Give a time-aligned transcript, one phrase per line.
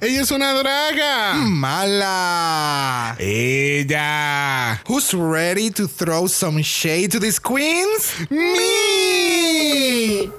[0.00, 1.34] Ella es una draga.
[1.34, 3.16] Mala.
[3.18, 4.80] Ella.
[4.86, 8.14] Who's ready to throw some shade to these queens?
[8.30, 10.30] Me.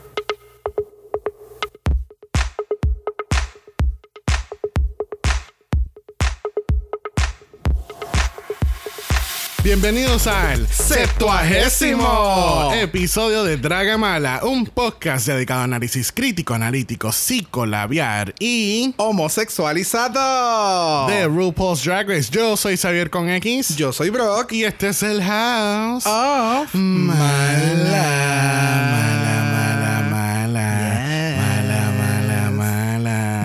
[9.69, 18.95] Bienvenidos al Septuagésimo episodio de Dragamala, un podcast dedicado a análisis crítico, analítico, psicolabiar y
[18.97, 22.31] homosexualizado de RuPaul's Drag Race.
[22.31, 23.75] Yo soy Xavier con X.
[23.75, 24.53] Yo soy Brock.
[24.53, 28.39] Y este es el House of Mala.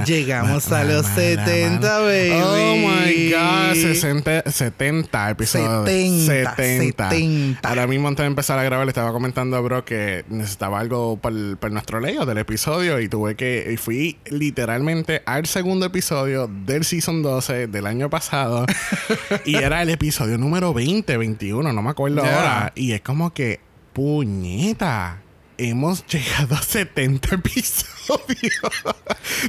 [0.07, 2.31] Llegamos a los 70, baby.
[2.43, 5.89] Oh my God, 60, 70 episodios.
[5.89, 7.69] 70, 70.
[7.69, 11.17] Ahora mismo antes de empezar a grabar le estaba comentando a Bro que necesitaba algo
[11.17, 11.35] para,
[11.71, 17.23] nuestro leo del episodio y tuve que y fui literalmente al segundo episodio del season
[17.23, 18.67] 12 del año pasado
[19.45, 23.61] y era el episodio número 20, 21, no me acuerdo ahora y es como que
[23.93, 25.24] puñeta
[25.59, 28.55] hemos llegado a 70 episodios.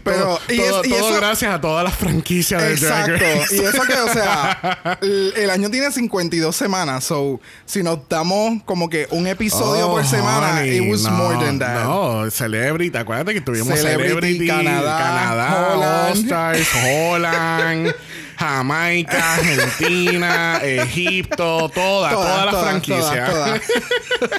[0.03, 3.55] Pero todo, gracias a todas las franquicias de Drag Race.
[3.55, 7.03] Y eso que, o sea, el, año tiene 52 semanas.
[7.03, 11.59] So, si nos damos como que un episodio por oh, semana, it was more than
[11.59, 11.83] that.
[11.83, 16.25] No, Celebrity, acuérdate que tuvimos Celebrity, Canadá, Canadá Holland.
[16.25, 17.95] Stars, Holland.
[18.37, 23.61] Jamaica, Argentina, Egipto, toda, toda, la franquicia.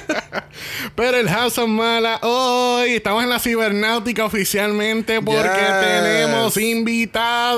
[0.95, 7.57] Pero el House of Mala, hoy estamos en la cibernáutica oficialmente porque tenemos invitado.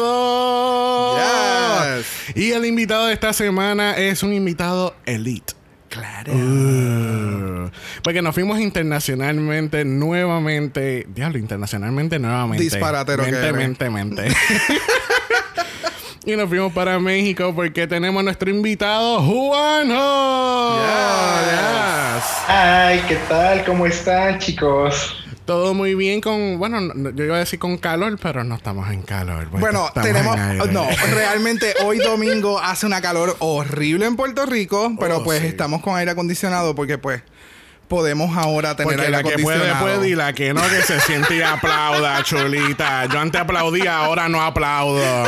[2.35, 5.53] Y el invitado de esta semana es un invitado elite.
[5.89, 6.33] Claro.
[6.33, 7.71] Uh.
[8.03, 11.07] porque nos fuimos internacionalmente nuevamente.
[11.09, 12.63] Diablo, internacionalmente nuevamente.
[12.63, 13.89] Disparatero mente, mente,
[14.27, 14.27] mente.
[16.29, 20.77] Y nos fuimos para México porque tenemos a nuestro invitado Juanjo.
[20.77, 22.23] Yes.
[22.47, 23.65] Ay, ¿qué tal?
[23.65, 25.23] ¿Cómo están, chicos?
[25.45, 29.01] Todo muy bien con, bueno, yo iba a decir con calor, pero no estamos en
[29.01, 29.49] calor.
[29.49, 30.37] Bueno, tenemos,
[30.71, 35.81] no, realmente hoy domingo hace una calor horrible en Puerto Rico, pero oh, pues estamos
[35.81, 37.23] con aire acondicionado porque pues
[37.89, 41.35] podemos ahora tener Porque la que puede, puede y la que no, que se siente
[41.35, 43.07] y aplauda, chulita.
[43.07, 45.03] Yo antes aplaudía, ahora no aplaudo.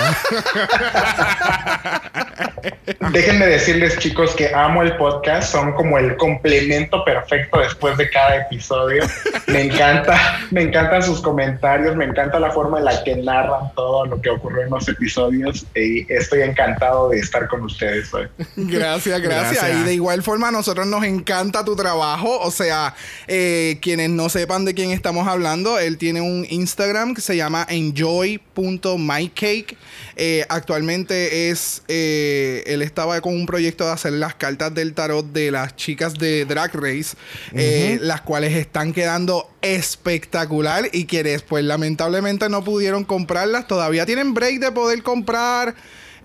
[3.11, 5.51] Déjenme decirles, chicos, que amo el podcast.
[5.51, 9.03] Son como el complemento perfecto después de cada episodio.
[9.47, 14.05] Me encanta, me encantan sus comentarios, me encanta la forma en la que narran todo
[14.05, 15.66] lo que ocurrió en los episodios.
[15.75, 18.28] Y estoy encantado de estar con ustedes hoy.
[18.55, 19.69] Gracias, gracias.
[19.81, 22.39] Y de igual forma, a nosotros nos encanta tu trabajo.
[22.41, 22.95] O sea,
[23.28, 27.66] eh, quienes no sepan de quién estamos hablando, él tiene un Instagram que se llama
[27.69, 29.78] enjoy.mycake.
[30.16, 35.31] Eh, actualmente es, eh, él estaba con un proyecto de hacer las cartas del tarot
[35.31, 37.16] de las chicas de Drag Race,
[38.01, 44.59] las cuales están quedando espectacular y quienes pues lamentablemente no pudieron comprarlas, todavía tienen break
[44.59, 45.75] de poder comprar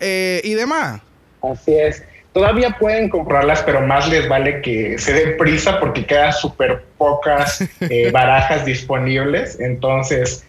[0.00, 1.00] y demás.
[1.42, 2.02] Así es.
[2.36, 7.64] Todavía pueden comprarlas, pero más les vale que se den prisa porque quedan súper pocas
[7.80, 9.58] eh, barajas disponibles.
[9.58, 10.46] Entonces,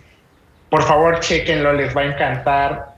[0.69, 2.97] por favor, chequenlo, les va a encantar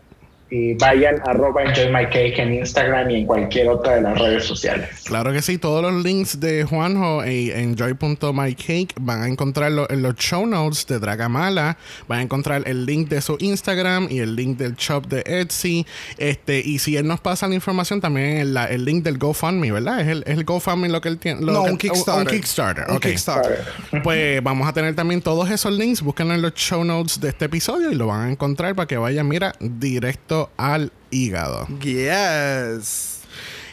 [0.49, 4.17] y vayan a arroba enjoy my cake en Instagram y en cualquier otra de las
[4.17, 4.89] redes sociales.
[5.05, 10.15] Claro que sí, todos los links de Juanjo en enjoy.mycake van a encontrarlo en los
[10.15, 11.77] show notes de Dragamala.
[12.07, 15.85] Van a encontrar el link de su Instagram y el link del shop de Etsy.
[16.17, 20.01] Este, y si él nos pasa la información, también el, el link del GoFundMe, ¿verdad?
[20.01, 21.41] Es el, es el GoFundMe lo que él tiene.
[21.41, 22.27] no, un Kickstarter.
[22.27, 22.85] Un Kickstarter.
[22.89, 23.59] Un Kickstarter.
[24.03, 26.01] Pues vamos a tener también todos esos links.
[26.01, 28.97] Búsquenlo en los show notes de este episodio y lo van a encontrar para que
[28.97, 31.67] vayan, mira, directo al hígado.
[31.81, 33.18] Yes.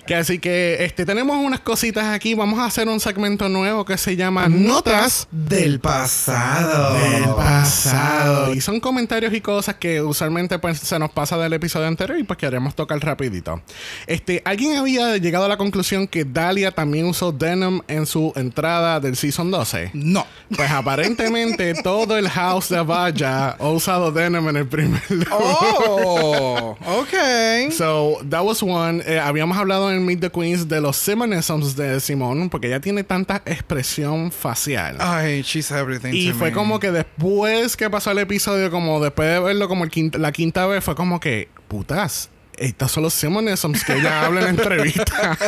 [0.07, 2.35] Que así que este, tenemos unas cositas aquí.
[2.35, 6.95] Vamos a hacer un segmento nuevo que se llama Notas del pasado.
[6.95, 8.55] Del pasado.
[8.55, 12.23] Y son comentarios y cosas que usualmente pues, se nos pasa del episodio anterior y
[12.23, 13.61] pues queremos tocar rapidito.
[14.07, 19.01] Este, ¿Alguien había llegado a la conclusión que Dalia también usó denim en su entrada
[19.01, 19.91] del Season 12?
[19.95, 20.25] No.
[20.55, 27.73] Pues aparentemente todo el house de Vaya ha usado denim en el primer Oh, ok.
[27.73, 29.03] So, that was one.
[29.07, 33.05] Eh, habíamos hablado en Meet the Queens de los simonisms de Simone, porque ella tiene
[33.05, 34.97] tanta expresión facial.
[35.01, 36.13] Ay, she's everything.
[36.13, 40.33] Y fue como que después que pasó el episodio, como después de verlo como la
[40.33, 44.51] quinta vez, fue como que, putas, estos son los simonisms que ella habla en la
[44.51, 45.39] entrevista.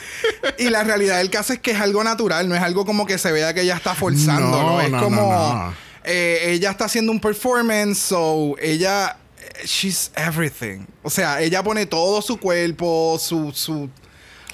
[0.58, 3.18] y la realidad del caso es que es algo natural, no es algo como que
[3.18, 4.80] se vea que ella está forzando, ¿no?
[4.80, 5.72] Es como.
[6.04, 9.18] Eh, ella está haciendo un performance, so ella
[9.64, 10.86] she's everything.
[11.02, 13.88] O sea, ella pone todo su cuerpo, su, su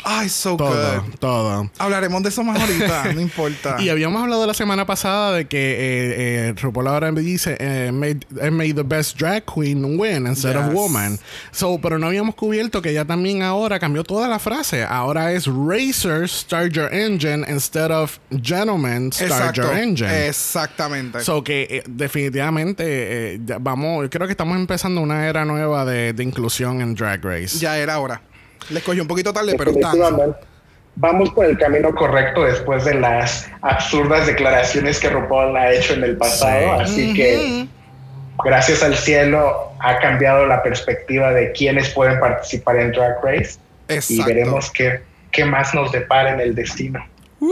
[0.05, 1.15] Ay, so todo, good.
[1.19, 1.71] todo.
[1.79, 3.77] Hablaremos de eso más ahorita, no importa.
[3.81, 8.21] Y habíamos hablado la semana pasada de que eh, eh, RuPaul ahora dice eh, made,
[8.41, 11.19] eh, made the best drag queen win instead of woman.
[11.53, 14.85] So, pero no habíamos cubierto que ella también ahora cambió toda la frase.
[14.85, 20.27] Ahora es Racers start your engine instead of Gentlemen start your engine.
[20.29, 21.21] Exactamente.
[21.21, 26.81] So que eh, definitivamente vamos, creo que estamos empezando una era nueva de, de inclusión
[26.81, 27.59] en Drag Race.
[27.59, 28.21] ya era hora.
[28.71, 29.73] Les cogió un poquito tarde, pero.
[30.97, 36.05] Vamos por el camino correcto después de las absurdas declaraciones que RuPaul ha hecho en
[36.05, 36.75] el pasado.
[36.75, 37.67] Así que,
[38.45, 43.59] gracias al cielo, ha cambiado la perspectiva de quiénes pueden participar en Drag Race.
[43.89, 44.25] Y Exacto.
[44.27, 45.03] veremos qué,
[45.33, 47.05] qué más nos depara en el destino.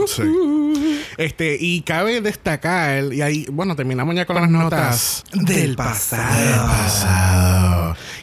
[0.07, 1.03] Sí.
[1.17, 5.23] Este, y cabe destacar, y ahí, bueno, terminamos ya con las notas.
[5.33, 6.67] Del pasado.
[6.67, 7.72] pasado.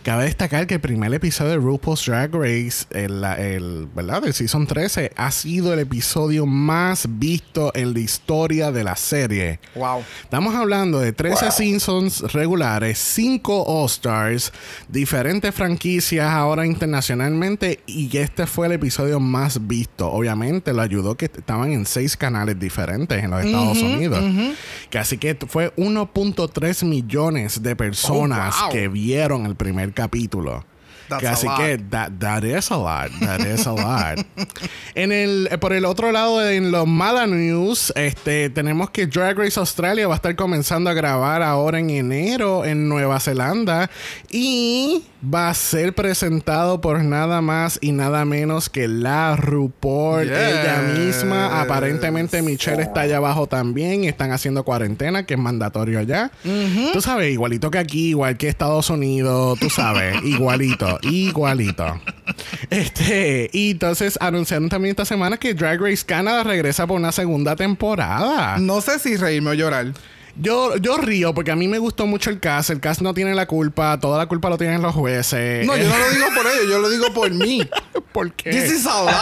[0.03, 4.23] Cabe destacar que el primer episodio de RuPaul's Drag Race, el, el- ¿verdad?
[4.23, 9.61] Del Season 13, ha sido el episodio más visto en la historia de la serie.
[9.75, 10.03] Wow.
[10.23, 11.53] Estamos hablando de 13 Wow.
[11.53, 14.53] seasons regulares, 5 All-Stars,
[14.89, 20.11] diferentes franquicias ahora internacionalmente y este fue el episodio más visto.
[20.11, 24.25] Obviamente lo ayudó que estaban en 6 canales diferentes en los Estados Unidos.
[24.89, 28.73] Que así que fue 1.3 millones de personas Oh, wow.
[28.73, 30.65] que vieron el primer capítulo.
[31.19, 33.11] Que así que that, that is a lot.
[33.21, 34.25] That is a lot.
[34.95, 39.37] en el, eh, por el otro lado, en los mala news, este, tenemos que Drag
[39.37, 43.91] Race Australia va a estar comenzando a grabar ahora en enero en Nueva Zelanda
[44.31, 50.33] y va a ser presentado por nada más y nada menos que la RuPaul Yes.
[50.33, 51.61] ella misma.
[51.61, 56.31] Aparentemente Michelle está allá abajo también y están haciendo cuarentena, que es mandatorio allá.
[56.93, 62.01] Tú sabes, igualito que aquí, igual que Estados Unidos, tú sabes, igualito, igualito.
[62.71, 67.57] Este, y entonces anunciaron también esta semana que Drag Race Canada regresa por una segunda
[67.57, 68.59] temporada.
[68.59, 69.93] No sé si reírme o llorar.
[70.41, 72.71] Yo, yo río porque a mí me gustó mucho el cast.
[72.71, 75.67] El cast no tiene la culpa, toda la culpa lo tienen los jueces.
[75.67, 77.61] No, yo no lo digo por ellos, yo lo digo por mí.
[78.13, 78.51] ¿Por qué?
[78.51, 79.15] This is a lot.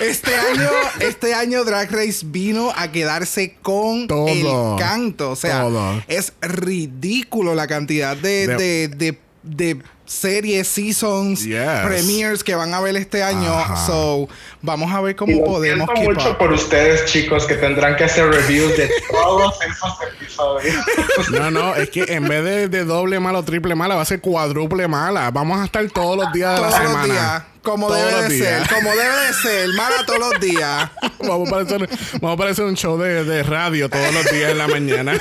[0.00, 0.68] Este año,
[1.00, 4.28] este año Drag Race vino a quedarse con Todo.
[4.28, 5.30] el canto.
[5.30, 6.02] O sea, Todo.
[6.06, 11.80] es ridículo la cantidad de, De- de, de, de series, seasons, Yes.
[11.84, 13.52] premiers que van a ver este año.
[13.52, 13.76] Ajá.
[13.86, 14.28] So,
[14.62, 16.38] vamos a ver Y cómo lo podemos siento mucho up.
[16.38, 21.30] por ustedes, chicos, que tendrán que hacer reviews de todos esos episodios.
[21.30, 24.06] No, no, es que en vez de, de doble mala o triple mala, va a
[24.06, 25.30] ser cuádruple mala.
[25.30, 27.12] Vamos a estar todos los días de Todos la los semana.
[27.14, 28.68] días, como Todos debe los de días.
[28.68, 30.88] ser, como debe de ser, mala todos los días.
[31.18, 31.88] Vamos a parecer,
[32.20, 35.14] vamos a parecer un show de, de radio todos los días en la mañana.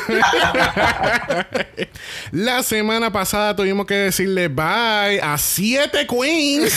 [2.31, 6.71] la semana pasada tuvimos que decirle bye a siete queens.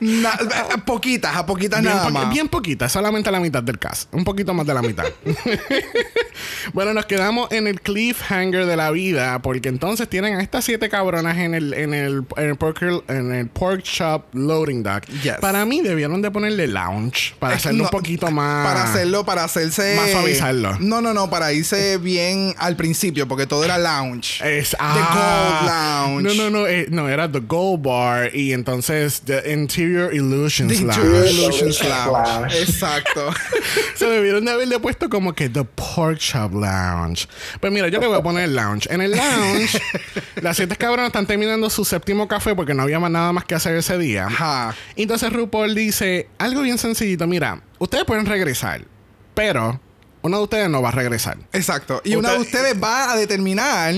[0.00, 0.38] Na-
[0.72, 2.30] a poquitas, a poquitas Bien, nada más.
[2.30, 4.12] bien poquita, solamente la mitad del cast.
[4.14, 5.04] Un poquito más de la mitad.
[6.72, 10.88] bueno, nos quedamos en el cliffhanger de la vida, porque entonces tienen a estas siete
[10.88, 15.04] cabronas en el, en el, en el, pork, en el pork shop loading dock.
[15.22, 15.34] Yes.
[15.40, 18.66] Para mí debieron de ponerle lounge para hacerlo No, un poquito más.
[18.66, 19.96] Para hacerlo, para hacerse.
[19.96, 20.78] Más suavizarlo.
[20.80, 24.40] No, no, no, para irse bien al principio, porque todo era lounge.
[24.44, 26.36] Es, The ah, Gold Lounge.
[26.36, 30.84] No, no, no, eh, no, era The Gold Bar y entonces The Interior Illusions The
[30.84, 30.96] Lounge.
[30.98, 32.60] Interior Illusions Lounge.
[32.60, 33.32] Exacto.
[33.94, 37.26] Se debieron de haberle puesto como que The Pork Shop Lounge.
[37.60, 38.88] Pues mira, yo le voy a poner Lounge.
[38.92, 39.80] En el Lounge,
[40.42, 43.54] las siete cabronas están terminando su séptimo café porque no había más nada más que
[43.54, 44.26] hacer ese día.
[44.26, 44.74] Ajá.
[44.96, 47.26] Entonces RuPaul dice algo bien sencillito.
[47.26, 48.84] Mira, ustedes pueden regresar,
[49.34, 49.80] pero
[50.22, 51.38] uno de ustedes no va a regresar.
[51.52, 52.00] Exacto.
[52.04, 53.94] Y una de Usted- ustedes va a determinar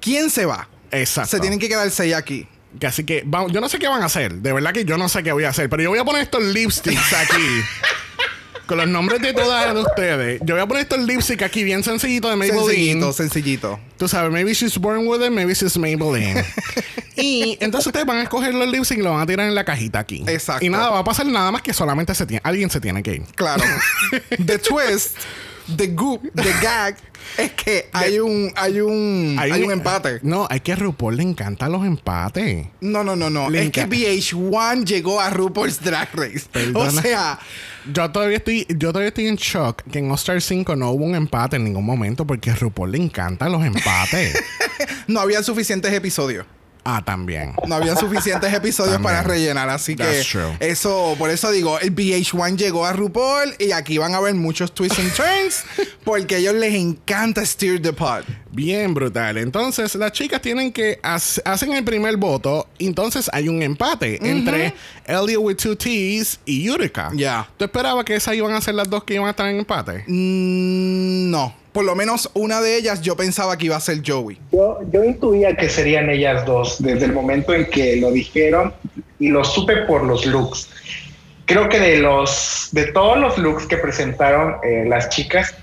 [0.00, 0.68] quién se va.
[0.90, 1.30] Exacto.
[1.30, 2.46] Se tienen que quedar seis aquí.
[2.78, 4.34] Que Así que vamos, yo no sé qué van a hacer.
[4.34, 5.68] De verdad que yo no sé qué voy a hacer.
[5.68, 7.36] Pero yo voy a poner estos lipsticks aquí.
[8.66, 10.40] con los nombres de todas de ustedes.
[10.44, 12.66] Yo voy a poner estos lipsticks aquí bien sencillito de Maybelline.
[12.66, 13.80] Sencillito, sencillito.
[13.98, 16.42] Tú sabes, maybe she's born with it, maybe she's Maybelline.
[17.16, 19.64] y entonces ustedes van a escoger los lipsticks y los van a tirar en la
[19.64, 20.24] cajita aquí.
[20.26, 20.64] Exacto.
[20.64, 23.16] Y nada, va a pasar nada más que solamente se tiene, alguien se tiene que
[23.16, 23.22] ir.
[23.34, 23.62] Claro.
[24.46, 25.18] the twist,
[25.76, 26.96] the goop, the gag,
[27.38, 30.20] es que hay un, hay un, hay, un empate.
[30.22, 32.66] No, hay que a RuPaul le encantan los empates.
[32.80, 33.48] No, no, no, no.
[33.48, 33.96] Le es que encanta.
[33.96, 36.44] VH1 llegó a RuPaul's Drag Race.
[36.50, 36.88] Perdona.
[36.88, 37.38] O sea,
[37.92, 41.04] Yo todavía estoy, yo todavía estoy en shock que en All Star 5 no hubo
[41.04, 44.42] un empate en ningún momento porque a RuPaul le encantan los empates.
[45.06, 46.46] no había suficientes episodios.
[46.84, 47.54] Ah, también.
[47.66, 50.24] No había suficientes episodios para rellenar, así que
[50.60, 54.72] eso, por eso digo, el VH1 llegó a RuPaul y aquí van a ver muchos
[54.74, 55.64] twists and turns
[56.04, 58.24] porque a ellos les encanta steer the pot.
[58.50, 59.38] Bien brutal.
[59.38, 64.74] Entonces, las chicas tienen que hacen el primer voto, entonces hay un empate entre
[65.06, 67.10] Elliot with two T's y Utica.
[67.14, 67.48] Ya.
[67.56, 70.04] ¿Tú esperabas que esas iban a ser las dos que iban a estar en empate?
[70.06, 74.38] Mm, no por lo menos una de ellas yo pensaba que iba a ser Joey.
[74.52, 78.72] Yo, yo intuía que serían ellas dos desde el momento en que lo dijeron
[79.18, 80.68] y lo supe por los looks.
[81.46, 85.54] Creo que de los de todos los looks que presentaron eh, las chicas,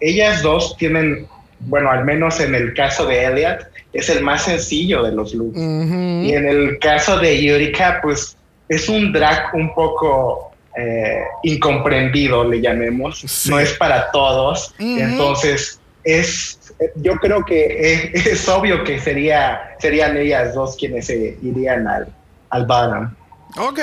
[0.00, 1.26] ellas dos tienen,
[1.60, 5.58] bueno, al menos en el caso de Elliot, es el más sencillo de los looks.
[5.58, 8.36] Y en el caso de Yurika, pues
[8.68, 13.46] es un drag un poco eh, incomprendido, le llamemos.
[13.48, 14.74] No es para todos.
[14.78, 16.58] Entonces, es,
[16.96, 22.08] yo creo que es, obvio que sería, serían ellas dos quienes se irían al,
[22.50, 23.10] al bottom.
[23.56, 23.80] Ok.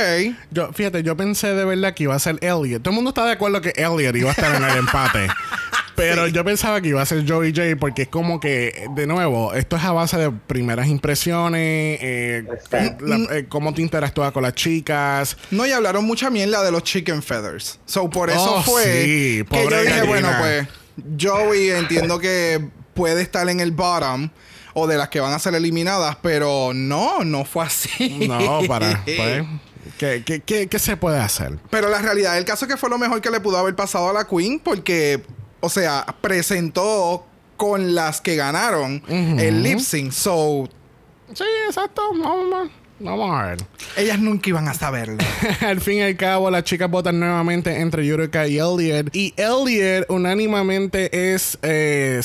[0.51, 2.82] Yo, fíjate, yo pensé de verdad que iba a ser Elliot.
[2.82, 5.27] Todo el mundo está de acuerdo que Elliot iba a estar en el empate.
[5.96, 9.53] Pero yo pensaba que iba a ser Joey J porque es como que, de nuevo,
[9.53, 15.38] esto es a base de primeras impresiones, eh, eh, cómo te interactúas con las chicas.
[15.51, 17.80] No, y hablaron mucha mierda de los chicken feathers.
[17.86, 20.68] So, por eso oh, fue sí, que yo dije, bueno, pues,
[21.20, 24.30] Joey entiendo que puede estar en el bottom
[24.74, 28.27] o de las que van a ser eliminadas, pero no, no fue así.
[28.27, 29.03] No, para.
[29.03, 29.46] Pues,
[29.98, 31.60] ¿qué, qué, qué, se puede hacer?
[31.70, 34.10] Pero la realidad del caso es que fue lo mejor que le pudo haber pasado
[34.10, 35.24] a la Queen, porque
[35.65, 37.25] o sea, presentó
[37.56, 40.12] con las que ganaron el lip sync.
[40.12, 40.68] So.
[41.34, 42.01] Sí, exacto.
[42.12, 42.70] Vamos,
[43.03, 43.57] Vamos a ver.
[43.98, 45.17] Ellas nunca iban a saberlo.
[45.62, 49.13] al fin y al cabo, las chicas votan nuevamente entre Yurika y Elliot.
[49.13, 52.22] Y Elliot unánimamente es eh,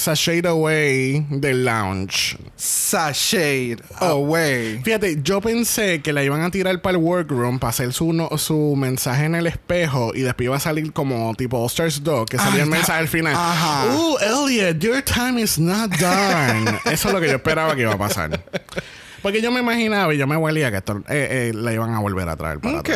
[0.47, 2.39] Away del lounge.
[2.57, 4.81] Sashade Away.
[4.85, 8.77] Fíjate, yo pensé que la iban a tirar para el workroom para hacer su, su
[8.77, 12.39] mensaje en el espejo y después iba a salir como tipo All Stars Dog, que
[12.39, 13.35] salía el mensaje al final.
[13.35, 13.87] Ajá.
[13.95, 16.79] Uh, Elliot, your time is not done.
[16.85, 18.41] Eso es lo que yo esperaba que iba a pasar.
[19.23, 21.99] Porque yo me imaginaba y yo me huelía que esto eh, eh, la iban a
[21.99, 22.91] volver a traer para Ok.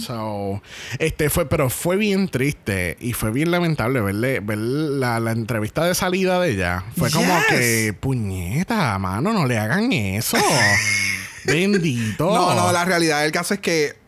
[0.00, 0.62] So,
[0.98, 5.84] este fue, pero fue bien triste y fue bien lamentable verle, ver la, la entrevista
[5.84, 6.84] de salida de ella.
[6.96, 10.36] Fue como que, puñeta, mano, no le hagan eso.
[11.44, 12.26] Bendito.
[12.32, 14.03] No, no, la realidad del caso es que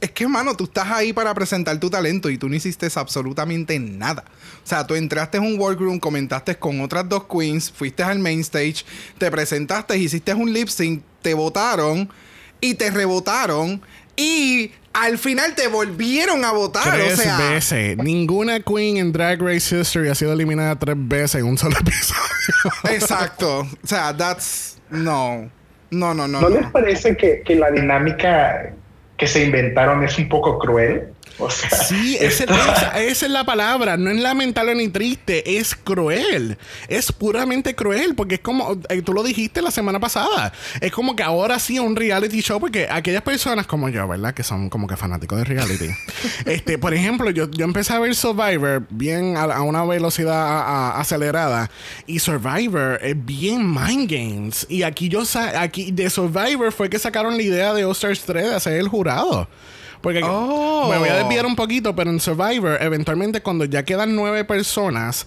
[0.00, 3.78] es que, mano, tú estás ahí para presentar tu talento y tú no hiciste absolutamente
[3.78, 4.24] nada.
[4.64, 8.40] O sea, tú entraste en un workroom, comentaste con otras dos queens, fuiste al main
[8.40, 8.84] stage,
[9.18, 12.08] te presentaste, hiciste un lip sync, te votaron
[12.60, 13.82] y te rebotaron
[14.16, 16.94] y al final te volvieron a votar.
[16.94, 17.96] Tres o sea, veces.
[17.98, 22.20] Ninguna queen en Drag Race History ha sido eliminada tres veces en un solo episodio.
[22.90, 23.60] Exacto.
[23.60, 24.78] O sea, that's.
[24.90, 25.50] No.
[25.90, 26.40] No, no, no.
[26.40, 28.72] ¿No, les parece que, que la dinámica
[29.22, 31.11] que se inventaron es un poco cruel.
[31.38, 32.44] O sea, sí, esa,
[33.00, 33.96] es la palabra.
[33.96, 36.58] No es lamentable ni triste, es cruel.
[36.88, 41.16] Es puramente cruel, porque es como, eh, tú lo dijiste la semana pasada, es como
[41.16, 44.34] que ahora sí un reality show, porque aquellas personas como yo, ¿verdad?
[44.34, 45.88] Que son como que fanáticos de reality.
[46.46, 51.70] este, por ejemplo, yo, yo empecé a ver Survivor bien a, una velocidad acelerada,
[52.06, 54.66] y Survivor es bien mind games.
[54.68, 55.22] Y aquí yo,
[55.56, 59.48] aquí de Survivor fue que sacaron la idea de Osters 3 de hacer el jurado.
[60.02, 64.44] Porque me voy a desviar un poquito, pero en Survivor, eventualmente cuando ya quedan nueve
[64.44, 65.26] personas,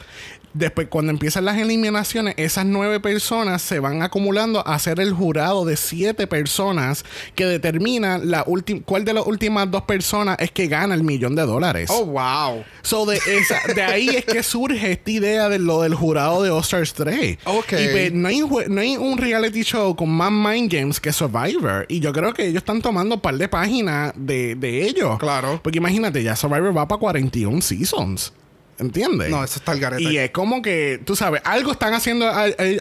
[0.55, 5.65] después cuando empiezan las eliminaciones, esas nueve personas se van acumulando a ser el jurado
[5.65, 7.03] de siete personas
[7.35, 8.45] que determina la
[8.85, 11.89] cuál de las últimas dos personas es que gana el millón de dólares.
[11.91, 12.63] Oh, wow.
[12.81, 16.49] So de, esa, de ahí es que surge esta idea de lo del jurado de
[16.49, 17.39] All-Stars 3.
[17.43, 17.73] Ok.
[17.73, 21.85] Y pues, no, hay, no hay un reality show con más mind games que Survivor.
[21.89, 25.17] Y yo creo que ellos están tomando un par de páginas de, de ellos.
[25.19, 25.59] Claro.
[25.61, 28.31] Porque imagínate, ya Survivor va para 41 seasons.
[28.77, 29.29] ¿Entiendes?
[29.29, 30.03] No, eso está el garete.
[30.03, 32.29] Y es como que, tú sabes, algo están haciendo,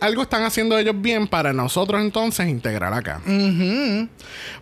[0.00, 3.20] algo están haciendo ellos bien para nosotros entonces integrar acá.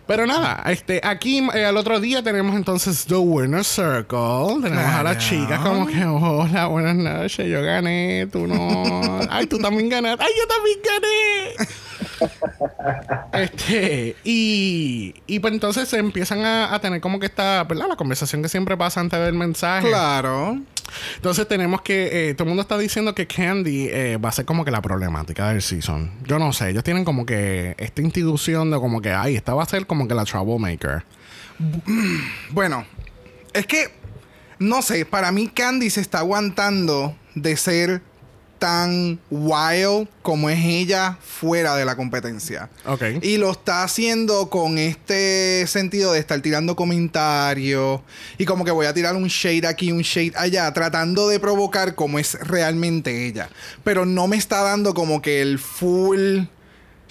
[0.05, 4.61] Pero nada, este, aquí eh, al otro día tenemos entonces The Winner Circle.
[4.61, 9.21] Tenemos a las chicas como que, hola, buenas noches, yo gané, tú no.
[9.29, 10.23] Ay, tú también ganaste.
[10.23, 11.69] Ay, yo también gané.
[13.33, 17.87] este, y, y pues entonces se empiezan a, a tener como que esta, ¿verdad?
[17.89, 19.87] La conversación que siempre pasa antes del mensaje.
[19.87, 20.59] Claro.
[21.15, 24.45] Entonces tenemos que, eh, todo el mundo está diciendo que Candy eh, va a ser
[24.45, 26.11] como que la problemática del season.
[26.25, 29.63] Yo no sé, ellos tienen como que esta institución de como que, ay, esta va
[29.63, 31.03] a ser como que la troublemaker.
[32.51, 32.85] Bueno,
[33.53, 33.91] es que,
[34.59, 38.01] no sé, para mí Candy se está aguantando de ser
[38.63, 42.69] tan wild como es ella fuera de la competencia.
[42.85, 43.03] Ok.
[43.21, 47.99] Y lo está haciendo con este sentido de estar tirando comentarios
[48.37, 51.93] y como que voy a tirar un shade aquí, un shade allá, tratando de provocar
[51.95, 53.49] como es realmente ella.
[53.83, 56.43] Pero no me está dando como que el full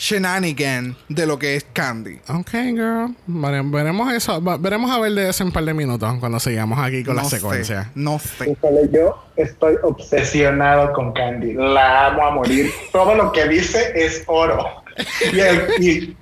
[0.03, 2.19] shenanigan de lo que es Candy.
[2.29, 3.15] Ok, girl.
[3.27, 4.43] Vale, veremos eso.
[4.43, 7.15] va- veremos a ver de eso en un par de minutos cuando sigamos aquí con
[7.15, 7.91] la No sé, secuencia.
[7.95, 8.57] no sé.
[8.93, 11.55] Yo estoy obsesionado con Candy.
[11.55, 12.71] La amo a morir.
[12.91, 14.67] Todo lo que dice es oro.
[15.33, 16.17] Y, el- y-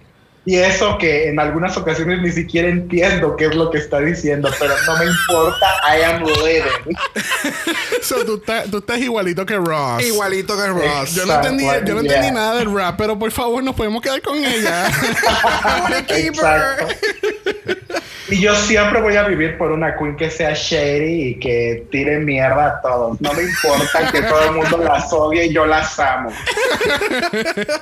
[0.50, 4.50] y eso que en algunas ocasiones ni siquiera entiendo qué es lo que está diciendo,
[4.59, 5.66] pero no me importa.
[5.87, 6.97] I am living.
[8.02, 10.02] So, tú, estás, tú estás igualito que Ross.
[10.02, 11.14] Igualito que Ross.
[11.14, 12.33] Yo no entendí, yo no entendí Yeah.
[12.33, 14.90] nada del rap, pero por favor nos podemos quedar con ella.
[18.30, 22.21] Y yo siempre voy a vivir por una queen que sea shady y que tire
[22.21, 23.21] mierda a todos.
[23.21, 26.30] No me importa que todo el mundo las odie y yo las amo.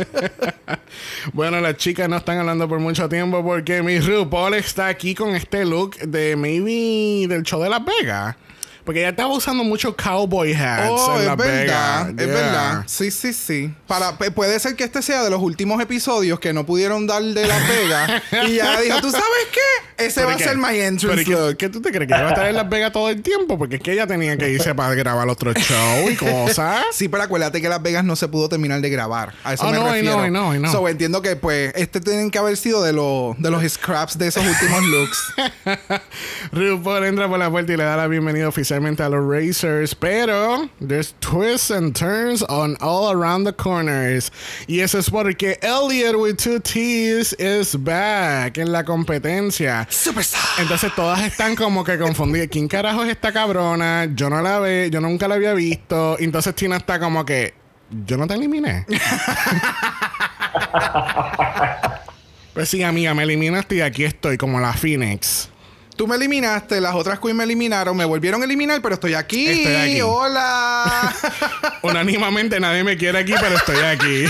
[1.34, 5.36] bueno, las chicas no están hablando por mucho tiempo porque mi RuPaul está aquí con
[5.36, 8.36] este look de maybe del show de Las Vegas.
[8.88, 12.08] Porque ella estaba usando muchos cowboy hats Oh, en es Las verdad, Vegas.
[12.08, 12.26] es Yeah.
[12.26, 12.84] verdad.
[12.86, 13.74] Sí, sí, sí.
[13.86, 17.22] Para, pu- puede ser que este sea de los últimos episodios que no pudieron dar
[17.22, 18.22] de Las Vegas.
[18.48, 20.04] y ya dijo, ¿tú sabes qué?
[20.06, 21.56] Ese ¿Pero va a ser my ¿Pero entrance qué, look.
[21.58, 22.08] qué tú te crees?
[22.08, 23.58] ¿Que va a estar en Las Vegas todo el tiempo?
[23.58, 26.82] Porque es que ella tenía que irse para grabar otro show y cosas.
[26.92, 29.34] Sí, pero acuérdate que Las Vegas no se pudo terminar de grabar.
[29.44, 30.14] A eso Oh, me no, I refiero.
[30.16, 30.72] know, I know, I know.
[30.72, 34.28] So entiendo que pues este tienen que haber sido de, los de los scraps de
[34.28, 35.34] esos últimos looks.
[36.52, 41.14] RuPaul entra por la puerta y le da la bienvenida a los Racers, pero there's
[41.20, 44.30] twists and turns on all around the corners.
[44.68, 49.86] Y eso es porque Elliot with two T's is back en la competencia.
[49.90, 50.60] Superstar.
[50.60, 52.48] Entonces todas están como que confundidas.
[52.48, 54.08] ¿Quién carajo es esta cabrona?
[54.14, 56.16] Yo no la ve, yo nunca la había visto.
[56.20, 57.54] Entonces Tina está como que,
[58.06, 58.86] yo no te eliminé.
[62.54, 65.50] pues sí, amiga, me eliminaste y aquí estoy como la Phoenix.
[65.98, 69.48] Tú me eliminaste, las otras queens me eliminaron, me volvieron a eliminar, pero estoy aquí.
[69.48, 70.00] Estoy aquí.
[70.00, 71.12] Hola.
[71.82, 74.24] Unánimamente nadie me quiere aquí, pero estoy aquí.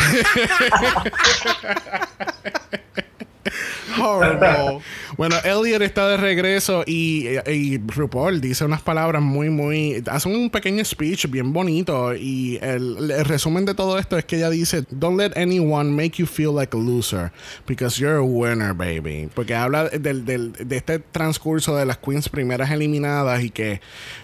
[4.01, 4.81] Horrible.
[5.19, 10.01] bueno, Elliot está de regreso y, y RuPaul dice unas palabras muy, muy...
[10.09, 14.37] Hace un pequeño speech bien bonito y el, el resumen de todo esto es que
[14.37, 17.33] ella dice, Don't let anyone make you feel like a loser
[17.67, 19.29] because you're a winner, baby.
[19.35, 23.81] Porque habla del, del- de este transcurso de las queens primeras eliminadas y que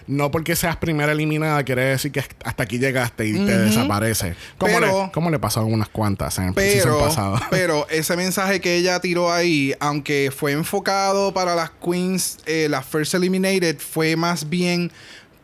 [0.07, 4.35] no porque seas primera eliminada quiere decir que hasta aquí llegaste y te desaparece.
[4.57, 7.37] Como, Pero- le, como le pasó a unas cuantas en el Pero, pasado.
[7.49, 10.84] pero ese mensaje que ella tiró ahí, aunque fue enfocado
[11.33, 14.91] para las queens, eh, las first eliminated, fue más bien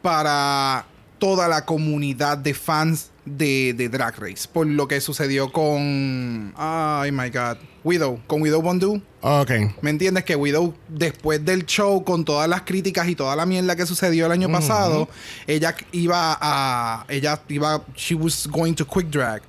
[0.02, 0.86] para
[1.18, 4.48] toda la comunidad de fans de, de Drag Race.
[4.52, 6.54] Por lo que sucedió con...
[6.56, 7.58] Ay, my God.
[7.84, 8.20] Widow.
[8.28, 9.02] Con Widow Bondu.
[9.22, 9.52] ok.
[9.82, 10.24] ¿Me entiendes?
[10.26, 14.28] Que Widow, después del show, con todas las críticas y toda la mierda que sucedió
[14.28, 15.10] el año pasado,
[15.48, 17.06] ella iba a.
[17.10, 17.84] Ella iba.
[17.96, 19.42] She was going to quick drag.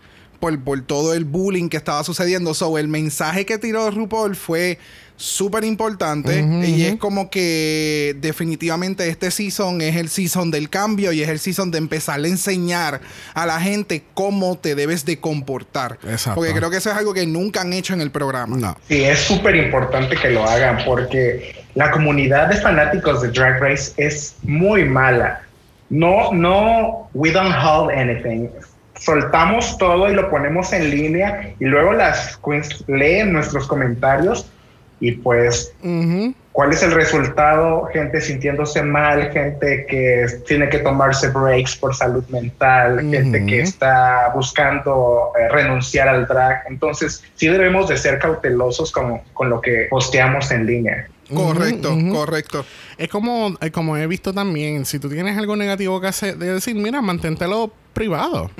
[0.42, 2.52] Por, por todo el bullying que estaba sucediendo.
[2.52, 4.76] So, el mensaje que tiró RuPaul fue
[5.14, 6.40] súper importante.
[6.66, 11.38] Y es como que definitivamente este season es el season del cambio y es el
[11.38, 13.00] season de empezar a enseñar
[13.34, 16.00] a la gente cómo te debes de comportar.
[16.02, 16.40] Exacto.
[16.40, 18.56] Porque creo que eso es algo que nunca han hecho en el programa.
[18.56, 18.76] No.
[18.88, 23.92] Sí, es súper importante que lo hagan porque la comunidad de fanáticos de Drag Race
[23.98, 25.42] es muy mala.
[25.88, 28.48] No, no, we don't hold anything.
[29.04, 34.46] Soltamos todo y lo ponemos en línea y luego las queens leen nuestros comentarios
[35.00, 35.74] y pues.
[36.52, 37.86] ¿Cuál es el resultado?
[37.92, 44.30] Gente sintiéndose mal, gente que tiene que tomarse breaks por salud mental, gente que está
[44.34, 46.64] buscando eh, renunciar al drag.
[46.68, 51.08] Entonces, sí debemos de ser cautelosos con, con lo que posteamos en línea.
[51.34, 52.64] Correcto, correcto.
[53.02, 56.54] Es como, eh, como he visto también, si tú tienes algo negativo que hacer, de
[56.54, 58.50] decir, mira, manténtelo privado.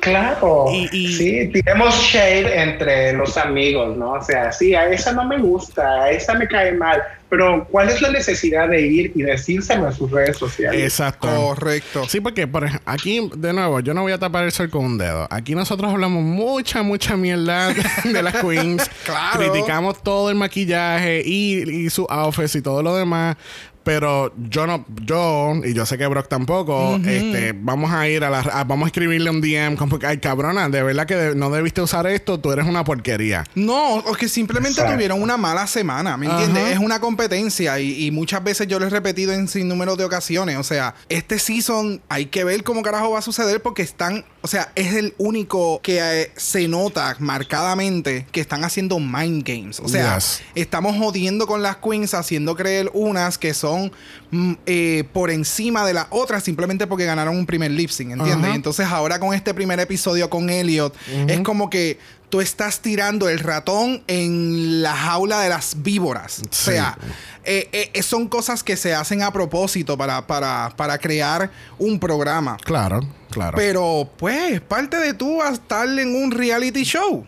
[0.00, 0.66] Claro.
[0.72, 4.12] Y- y- Sí, tiremos shade entre los amigos, ¿no?
[4.12, 7.00] O sea, sí, a esa no me gusta, a esa me cae mal.
[7.28, 10.82] Pero, ¿cuál es la necesidad de ir y decírselo en sus redes sociales?
[10.82, 11.28] Exacto.
[11.28, 12.04] Correcto.
[12.08, 14.98] Sí, porque por aquí, de nuevo, yo no voy a tapar el sol con un
[14.98, 15.28] dedo.
[15.30, 17.72] Aquí nosotros hablamos mucha, mucha mierda
[18.04, 18.90] de las queens.
[19.04, 19.38] Claro.
[19.52, 23.36] Criticamos todo el maquillaje y, y sus outfits y todo lo demás.
[23.84, 28.30] Pero yo no, yo, y yo sé que Brock tampoco, este, vamos a ir a
[28.30, 31.34] la, a- vamos a escribirle un DM como que, ay cabrona, de verdad que de-
[31.34, 33.44] no debiste usar esto, tú eres una porquería.
[33.54, 34.94] No, o que simplemente Exacto.
[34.94, 36.72] tuvieron una mala semana, ¿me entiendes?
[36.72, 40.04] Es una competencia y, y muchas veces yo lo he repetido en sin número de
[40.04, 40.56] ocasiones.
[40.58, 44.48] O sea, este season hay que ver cómo carajo va a suceder porque están o
[44.48, 49.80] sea, es el único que eh, se nota marcadamente que están haciendo mind games.
[49.80, 50.42] O sea, Yes.
[50.54, 53.92] estamos jodiendo con las queens, haciendo creer unas que son
[54.30, 58.54] mm, eh, por encima de las otras simplemente porque ganaron un primer lip sync, ¿entiendes?
[58.54, 60.94] Entonces ahora con este primer episodio con Elliot,
[61.28, 66.40] es como que tú estás tirando el ratón en la jaula de las víboras.
[66.50, 66.96] O sea,
[67.44, 72.56] eh, eh, son cosas que se hacen a propósito para, para, para crear un programa.
[72.64, 73.00] Claro,
[73.32, 73.56] claro.
[73.56, 77.26] Pero, pues, parte de tú a estar en un reality show.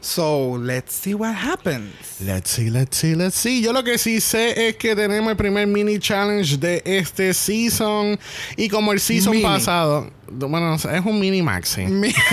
[0.00, 1.92] So, let's see what happens.
[2.20, 3.62] Let's see, let's see, let's see.
[3.62, 8.18] Yo lo que sí sé es que tenemos el primer mini challenge de este season.
[8.56, 9.44] Y como el season Mini.
[9.44, 11.86] pasado, bueno, es un mini maxi.
[11.86, 12.14] Mi-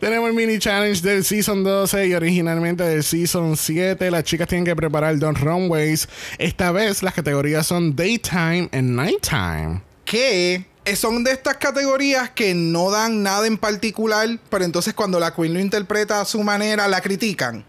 [0.00, 4.10] Tenemos el mini challenge del season 12 y originalmente del season 7.
[4.10, 6.08] Las chicas tienen que preparar dos runways.
[6.38, 9.80] Esta vez las categorías son daytime and nighttime.
[10.04, 10.64] Que
[10.96, 15.54] son de estas categorías que no dan nada en particular, pero entonces cuando la queen
[15.54, 17.64] lo interpreta a su manera, la critican.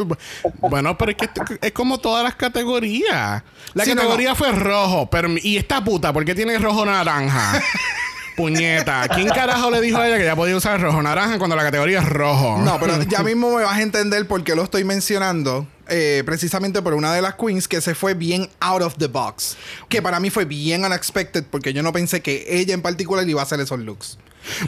[0.60, 1.28] bueno, pero es que
[1.60, 3.42] es como todas las categorías.
[3.74, 7.60] La Sí, no, categoría fue rojo, pero y esta puta, ¿por qué tiene rojo naranja?
[8.36, 11.64] Puñeta, ¿quién carajo le dijo a ella que ya podía usar rojo naranja cuando la
[11.64, 12.58] categoría es rojo?
[12.58, 15.66] No, pero ya mismo me vas a entender por qué lo estoy mencionando.
[15.88, 19.56] Eh, precisamente por una de las queens que se fue bien out of the box.
[19.88, 23.40] Que para mí fue bien unexpected porque yo no pensé que ella en particular iba
[23.40, 24.18] a hacer esos looks.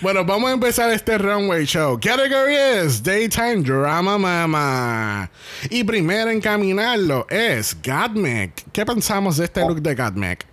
[0.02, 1.98] Bueno, vamos a empezar este runway show.
[2.00, 5.30] Category es Daytime Drama Mama.
[5.68, 8.52] Y primero en caminarlo es Godmec.
[8.72, 10.46] ¿Qué pensamos de este look de Godmec?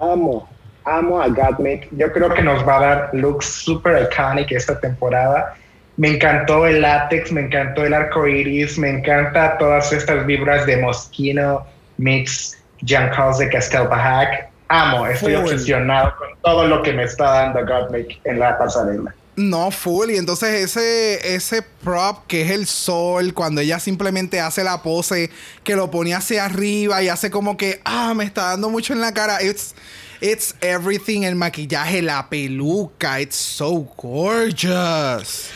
[0.00, 0.48] Amo,
[0.84, 1.88] amo a Gottmik.
[1.92, 5.56] Yo creo que nos va a dar looks super iconic esta temporada.
[5.96, 10.78] Me encantó el látex, me encantó el arco iris, me encanta todas estas vibras de
[10.78, 11.66] Moschino,
[11.98, 14.48] Mix, Jean-Carl de Castelbajac.
[14.68, 15.44] Amo, estoy Full.
[15.44, 19.14] obsesionado con todo lo que me está dando Gottmik en la pasarela.
[19.36, 20.10] No, full.
[20.10, 25.30] Y entonces ese, ese prop que es el sol, cuando ella simplemente hace la pose,
[25.64, 29.00] que lo pone hacia arriba y hace como que, ah, me está dando mucho en
[29.00, 29.42] la cara.
[29.42, 29.74] It's,
[30.24, 31.22] it's everything.
[31.24, 33.20] El maquillaje, la peluca.
[33.20, 35.50] It's so gorgeous.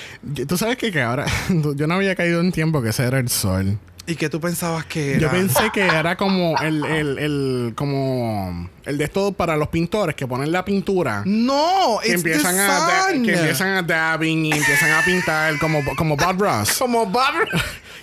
[0.46, 1.26] Tú sabes que, que ahora
[1.76, 3.78] yo no había caído en tiempo que ese era el sol.
[4.06, 5.20] ¿Y qué tú pensabas que era?
[5.20, 10.16] Yo pensé que era como el, el, el, como el de esto para los pintores
[10.16, 11.22] que ponen la pintura.
[11.26, 13.22] No, Que it's empiezan, the a sun.
[13.22, 16.72] que empiezan a dabbing y empiezan a pintar como, como Bob Ross.
[16.78, 17.34] Como Bob.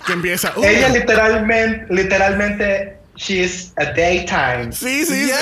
[0.06, 0.52] que empieza.
[0.56, 4.72] uh, Ella literalmente, literalmente, she's a daytime.
[4.72, 5.32] sí, sí, sí.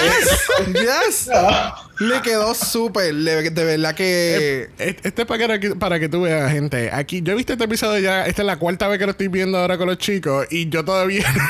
[0.73, 1.29] Yes, yes.
[2.01, 3.15] Le quedó súper.
[3.15, 4.69] De verdad que.
[4.79, 6.91] Eh, Este es para que, para que tú veas, gente.
[6.93, 8.27] Aquí, yo he visto este episodio ya.
[8.27, 10.47] Esta es la cuarta vez que lo estoy viendo ahora con los chicos.
[10.51, 11.43] Y yo todavía no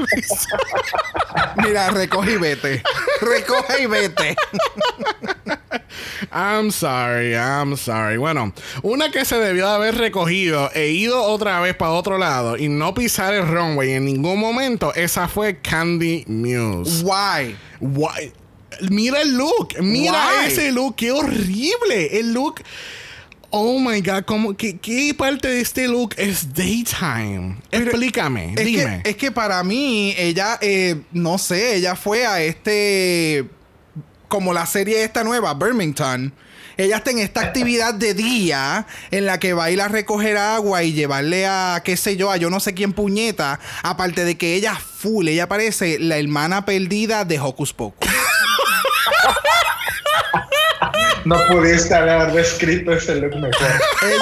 [1.56, 2.82] Mira, recoge y vete.
[3.20, 4.36] Recoge y vete.
[6.32, 8.16] I'm sorry, I'm sorry.
[8.16, 12.56] Bueno, una que se debió de haber recogido e ido otra vez para otro lado
[12.56, 17.02] y no pisar el runway en ningún momento, esa fue Candy Muse.
[17.04, 17.56] Why?
[17.80, 18.32] Why?
[18.90, 20.46] Mira el look, mira Why?
[20.46, 22.18] ese look, qué horrible.
[22.18, 22.62] El look.
[23.52, 27.56] Oh my god, ¿cómo, qué, qué parte de este look es daytime?
[27.72, 29.00] Explícame, Es dime.
[29.02, 33.48] que, es que para mí, ella, eh, no sé, ella fue a este.
[34.28, 36.30] Como la serie esta nueva, Birmingham.
[36.76, 40.36] Ella está en esta actividad de día en la que va a ir a recoger
[40.38, 43.58] agua y llevarle a, qué sé yo, a yo no sé quién puñeta.
[43.82, 48.08] Aparte de que ella full, ella parece la hermana perdida de Hocus Pocus.
[51.24, 53.68] No pudiste haber descrito ese look mejor.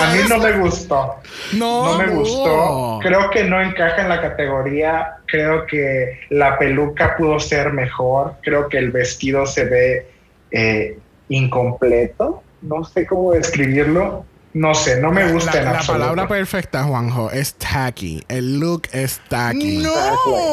[0.01, 1.17] A mí no me gustó.
[1.53, 2.99] No, No me gustó.
[3.03, 5.17] Creo que no encaja en la categoría.
[5.27, 8.35] Creo que la peluca pudo ser mejor.
[8.43, 10.07] Creo que el vestido se ve
[10.51, 12.43] eh, incompleto.
[12.63, 14.25] No sé cómo describirlo.
[14.59, 16.01] No sé, no me gusta la, en la absoluto.
[16.01, 18.25] palabra perfecta, Juanjo, es tacky.
[18.29, 19.79] El look es tacky.
[19.79, 19.93] No,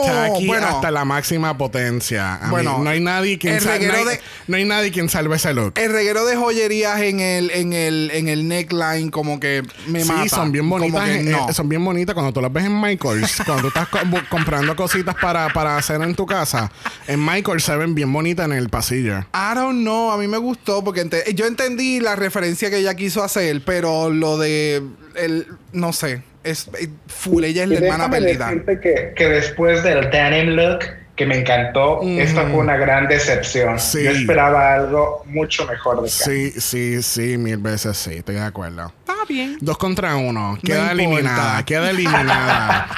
[0.06, 2.36] Tacky bueno, hasta la máxima potencia.
[2.36, 4.91] A mí, Bueno, no hay nadie quien el sa- no, hay, de- no hay nadie
[4.91, 5.74] quien salve ese look.
[5.78, 10.12] el reguero de joyerías en el, en el, en el neckline como que me sí,
[10.12, 10.30] mata.
[10.30, 11.04] son bien bonitas.
[11.04, 11.50] que eh, no.
[11.50, 13.41] eh, son bien bonitas cuando tú las ves en Michaels.
[13.46, 16.72] cuando tú estás co- comprando cositas para, para hacer en tu casa.
[17.08, 19.20] En Michaels se ven bien bonitas en el pasillo.
[19.34, 22.94] I don't know, a mí me gustó porque ente- yo entendí la referencia que ella
[22.96, 24.84] quiso hacer, pero lo de
[25.16, 28.82] el no sé, es eh, full, ella es la Y hermana déjame perdida.
[28.82, 30.80] que, que después del denim look,
[31.16, 33.80] que me encantó, esta fue una gran decepción.
[33.80, 34.04] Sí.
[34.04, 36.10] Yo esperaba algo mucho mejor de.
[36.10, 38.92] Sí, sí, sí, mil veces sí, estoy de acuerdo.
[39.00, 39.58] Está bien.
[39.62, 40.58] Dos contra uno.
[40.62, 40.92] Queda importa.
[40.92, 41.66] eliminada.
[41.66, 42.88] Queda eliminada.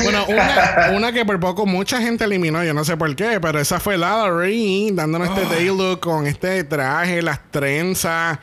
[0.00, 3.58] Bueno, una, una, que por poco mucha gente eliminó, yo no sé por qué, pero
[3.58, 8.38] esa fue Lalaurie dándonos este day look con este traje, las trenzas.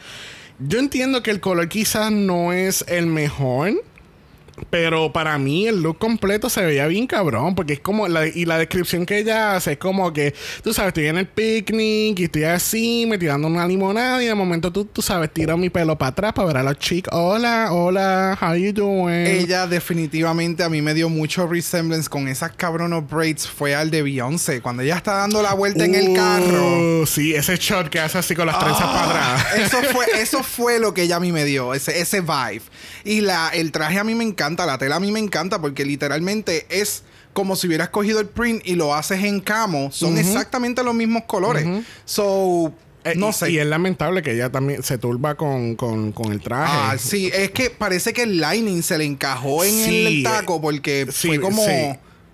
[0.60, 3.74] Yo entiendo que el color quizás no es el mejor.
[4.70, 8.46] Pero para mí el look completo se veía bien cabrón, porque es como, la, y
[8.46, 12.24] la descripción que ella hace es como que, tú sabes, estoy en el picnic y
[12.26, 15.98] estoy así, me tirando una limonada y de momento tú, tú sabes, tiro mi pelo
[15.98, 17.12] para atrás para ver a los chicos.
[17.14, 19.28] Hola, hola, how you doing?
[19.28, 24.04] Ella definitivamente a mí me dio mucho resemblance con esas cabronos braids, fue al de
[24.04, 27.02] Beyoncé, cuando ella está dando la vuelta en el carro.
[27.02, 29.68] Uh, sí, ese shot que hace así con las trenzas para Ah, atrás.
[29.68, 32.62] Eso fue, eso fue lo que ella a mí me dio, ese, ese vibe.
[33.04, 35.86] Y la, el traje a mí me encanta, la tela a mí me encanta porque
[35.86, 37.04] literalmente es
[37.34, 39.92] como si hubieras cogido el print y lo haces en camo.
[39.92, 41.66] Son exactamente los mismos colores.
[42.06, 43.52] So, Eh, no y- sé.
[43.52, 46.74] Y es lamentable que ella también se turba con, con, con el traje.
[46.76, 50.60] Ah, sí, es que parece que el lining se le encajó en Sí, el taco
[50.62, 51.64] porque sí, fue como.
[51.64, 51.72] sí.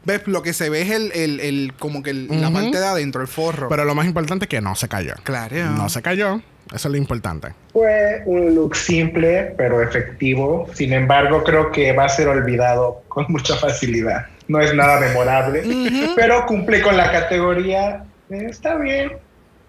[0.06, 0.22] ¿Ves?
[0.26, 3.22] Lo que se ve es el, el, el- como que el- la parte de adentro,
[3.22, 3.68] el forro.
[3.70, 5.14] Pero lo más importante es que no se cayó.
[5.24, 5.58] Claro.
[5.72, 6.42] No se cayó.
[6.74, 7.50] Eso es lo importante.
[7.74, 10.70] Fue un look simple, pero efectivo.
[10.74, 14.28] Sin embargo, creo que va a ser olvidado con mucha facilidad.
[14.48, 15.64] No es nada memorable,
[16.16, 18.04] pero cumple con la categoría.
[18.30, 19.12] eh, está bien.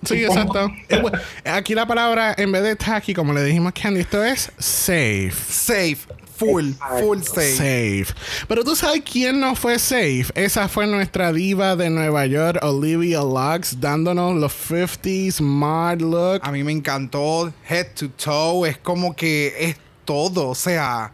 [0.04, 0.72] Sí, Supongo.
[0.88, 1.18] exacto.
[1.44, 5.30] Aquí la palabra, en vez de tacky, como le dijimos a Candy, esto es safe.
[5.32, 5.98] Safe.
[6.46, 6.68] Full.
[6.70, 6.98] Exacto.
[6.98, 8.04] Full safe.
[8.04, 8.14] Safe.
[8.48, 10.26] Pero tú sabes quién no fue safe.
[10.34, 16.40] Esa fue nuestra diva de Nueva York, Olivia Lux, dándonos los 50s mod look.
[16.42, 18.68] A mí me encantó head to toe.
[18.68, 20.48] Es como que es todo.
[20.48, 21.12] O sea,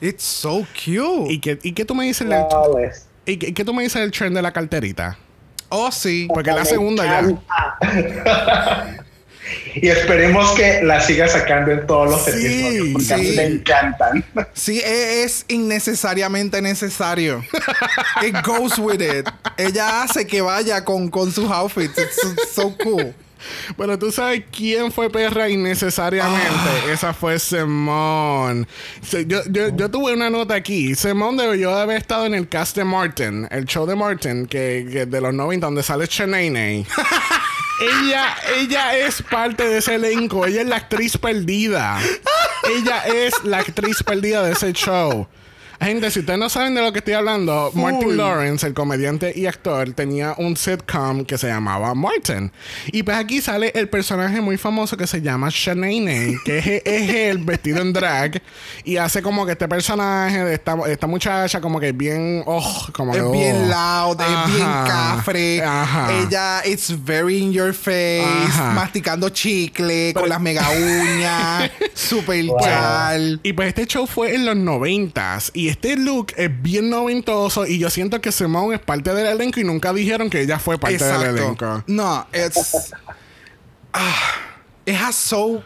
[0.00, 1.32] it's so cute.
[1.32, 2.26] ¿Y qué, ¿Y qué tú me dices
[3.26, 5.16] y qué, qué tú me dices del trend de la carterita?
[5.68, 6.28] oh, sí.
[6.32, 7.36] Porque la segunda ya.
[9.74, 13.36] y esperemos que la siga sacando en todos los Sí, episodios, porque a mí sí.
[13.36, 14.24] me encantan.
[14.52, 17.44] Sí, e- es innecesariamente necesario.
[18.26, 19.28] It goes with it.
[19.56, 21.98] Ella hace que vaya con, con sus outfits.
[21.98, 23.14] It's so, so cool.
[23.78, 26.44] Bueno, tú sabes quién fue perra innecesariamente.
[26.86, 26.92] Ah.
[26.92, 28.66] Esa fue Simone.
[29.02, 30.94] Se- Yo, yo, yo tuve una nota aquí.
[30.94, 34.86] Simone debió de haber estado en el cast de Martin, el show de Martin, que,
[34.92, 36.84] que de los 90, donde sale Shanae.
[37.80, 40.46] Ella, ella es parte de ese elenco.
[40.46, 41.98] Ella es la actriz perdida.
[42.76, 45.26] ella es la actriz perdida de ese show.
[45.82, 49.46] Gente, si ustedes no saben de lo que estoy hablando, Martin Lawrence, el comediante y
[49.46, 52.52] actor, tenía un sitcom que se llamaba Martin.
[52.88, 57.14] Y pues aquí sale el personaje muy famoso que se llama Shanae, que es, es
[57.14, 58.42] él vestido en drag
[58.84, 62.86] y hace como que este personaje de esta, esta muchacha como que es bien, oh,
[62.92, 63.30] como que, Es oh.
[63.32, 65.62] bien loud, es bien cafre.
[65.64, 66.12] Ajá.
[66.12, 68.72] Ella, it's very in your face, Ajá.
[68.72, 72.58] masticando chicle, con las mega uñas, super Wow.
[72.60, 73.40] chal.
[73.42, 77.78] Y pues este show fue en los noventas y este look es bien noventoso y
[77.78, 81.02] yo siento que Simone es parte del elenco y nunca dijeron que ella fue parte
[81.04, 81.84] del elenco.
[81.86, 82.92] No, it's.
[83.92, 84.32] ah,
[84.84, 85.62] it has so.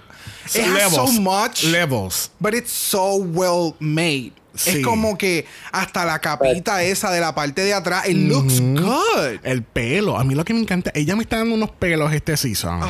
[0.47, 1.65] So it has so much.
[1.65, 2.31] Levels.
[2.39, 4.33] But it's so well made.
[4.55, 4.71] Sí.
[4.71, 9.41] Es como que hasta la capita esa de la parte de atrás, it looks good.
[9.43, 12.37] El pelo, a mí lo que me encanta, ella me está dando unos pelos este
[12.37, 12.81] season.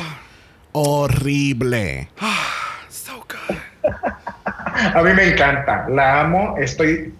[0.73, 2.09] Horrible.
[2.89, 3.57] So good.
[4.75, 7.13] A mí me encanta, la amo, estoy...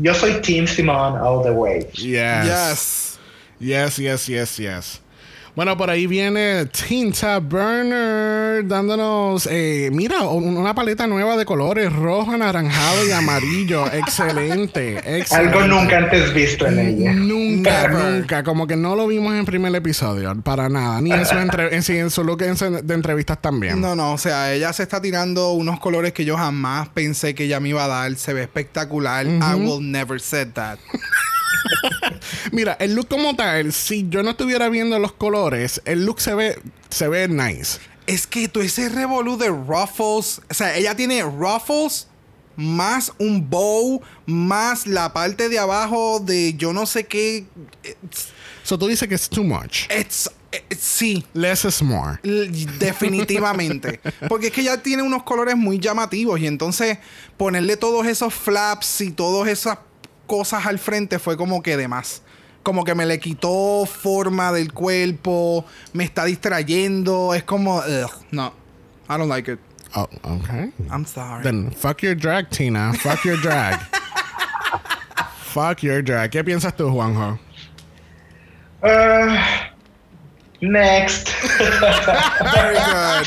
[0.00, 1.88] Yo soy Team Simone all the way.
[1.94, 2.46] Yes.
[2.46, 3.18] Yes.
[3.58, 5.00] Yes, yes, yes, yes.
[5.58, 11.92] Bueno, por ahí viene Tinta Burner dándonos, eh, mira, un- una paleta nueva de colores,
[11.92, 13.84] rojo, anaranjado y amarillo.
[13.92, 15.34] excelente, excelente.
[15.58, 17.12] Algo nunca antes visto en ella.
[17.12, 18.12] Nunca, Never.
[18.20, 18.44] nunca.
[18.44, 21.00] Como que no lo vimos en el primer episodio, para nada.
[21.00, 23.80] Ni en su, entre- en, en su look de entrevistas también.
[23.80, 27.46] No, no, o sea, ella se está tirando unos colores que yo jamás pensé que
[27.46, 28.14] ella me iba a dar.
[28.14, 29.26] Se ve espectacular.
[29.26, 30.78] I will never said that.
[32.52, 36.34] Mira, el look como tal, si yo no estuviera viendo los colores, el look se
[36.34, 36.58] ve,
[36.90, 37.78] se ve nice.
[38.06, 42.08] Es que tú ese revolú de ruffles, o sea, ella tiene ruffles
[42.56, 47.46] más un bow, más la parte de abajo de yo no sé qué.
[47.84, 48.28] It's,
[48.64, 49.84] So tú dices que es too much.
[49.90, 52.18] it's- it's- sí, Less is more.
[52.22, 54.00] L- Definitivamente.
[54.28, 56.98] Porque es que ya tiene unos colores muy llamativos y entonces
[57.36, 59.78] ponerle todos esos flaps y todas esas
[60.28, 62.22] cosas al frente fue como que de más.
[62.62, 65.64] Como que me le quitó forma del cuerpo,
[65.94, 68.52] me está distrayendo, es como, ugh, no,
[69.08, 69.58] I don't like it.
[69.96, 70.70] Oh, okay.
[70.90, 71.42] I'm sorry.
[71.42, 72.92] Then fuck your drag, Tina.
[72.92, 73.80] Fuck your drag.
[75.54, 76.30] fuck your drag.
[76.30, 77.38] ¿Qué piensas tú, Juanjo?
[78.82, 79.67] Ah,
[80.60, 81.28] Next.
[82.54, 83.26] Very good.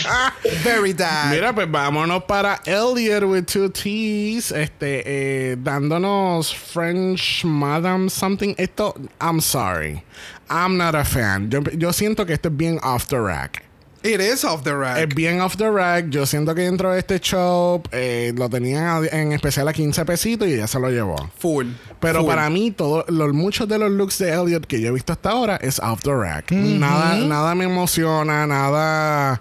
[0.64, 1.32] Very dad.
[1.32, 8.54] Mira, pues vámonos para Elliot with two T's, este, eh, dándonos French Madame something.
[8.58, 10.04] Esto, I'm sorry,
[10.50, 11.50] I'm not a fan.
[11.50, 13.64] Yo, yo siento que esto es bien off the rack.
[14.04, 14.98] It is off the rack.
[14.98, 16.10] Es bien off the rack.
[16.10, 20.48] Yo siento que dentro de este shop eh, lo tenían en especial a 15 pesitos
[20.48, 21.30] y ya se lo llevó.
[21.38, 21.68] Full.
[22.00, 22.28] Pero Full.
[22.28, 25.30] para mí, todo, lo- muchos de los looks de Elliot que yo he visto hasta
[25.30, 26.52] ahora es off the rack.
[26.52, 29.40] nada, nada me emociona, nada.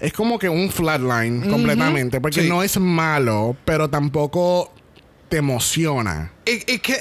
[0.00, 2.20] Es como que un flatline completamente.
[2.20, 2.48] Porque Sí.
[2.48, 4.70] no es malo, pero tampoco
[5.30, 6.30] te emociona.
[6.44, 6.96] It can,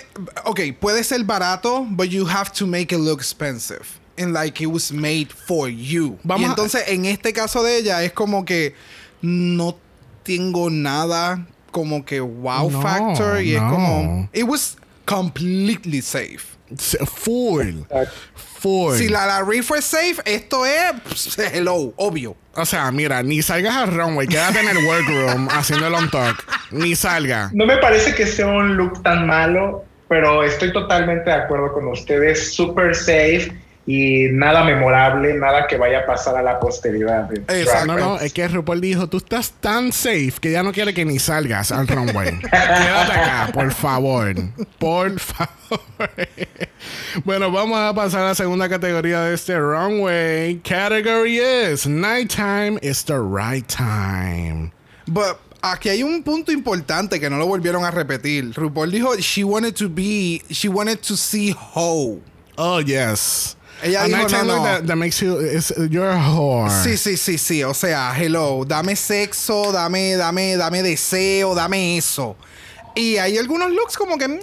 [0.45, 3.81] okay, puede ser barato, but you have to make it look expensive.
[4.17, 6.19] And like it was made for you.
[6.23, 8.75] Vamos y a- entonces, en este caso de ella, es como que
[9.21, 9.75] no
[10.23, 13.41] tengo nada como que wow No, factor.
[13.41, 14.29] Y es como.
[14.33, 16.53] It was completely safe.
[17.05, 17.83] Full.
[18.59, 18.95] Full.
[18.95, 22.35] Si la Larry fue safe, esto es pss, hello, obvio.
[22.55, 26.43] O sea, mira, ni salgas al runway, quédate en el workroom haciendo el on talk.
[26.71, 27.49] Ni salga.
[27.53, 31.87] No me parece que sea un look tan malo, pero estoy totalmente de acuerdo con
[31.87, 32.53] ustedes.
[32.53, 33.51] Super safe
[33.85, 37.29] y nada memorable, nada que vaya a pasar a la posteridad.
[37.49, 37.85] Exacto.
[37.85, 41.03] No, no, es que RuPaul dijo, tú estás tan safe que ya no quiere que
[41.03, 42.39] ni salgas al runway.
[42.39, 44.35] Quédate acá, por favor.
[44.79, 45.51] Por favor.
[47.25, 50.59] bueno, vamos a pasar a la segunda categoría de este runway.
[50.59, 54.71] Category is Nighttime is the right time.
[55.07, 58.53] But aquí hay un punto importante que no lo volvieron a repetir.
[58.53, 62.21] RuPaul dijo she wanted to be, she wanted to see Ho.
[62.57, 63.57] Oh, yes.
[63.83, 64.63] Ella a dijo, no, no.
[64.63, 65.37] That, that makes you,
[65.89, 66.69] you're a whore.
[66.83, 67.63] Sí, sí, sí, sí.
[67.63, 72.35] O sea, hello, dame sexo, dame, dame, dame deseo, dame eso.
[72.95, 74.25] Y hay algunos looks como que.
[74.25, 74.39] eh,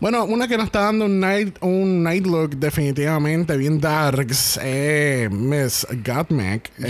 [0.00, 5.28] Bueno, una que nos está dando un night, un night look definitivamente bien darks eh,
[5.30, 6.70] Miss Gottmik.
[6.78, 6.88] Yes.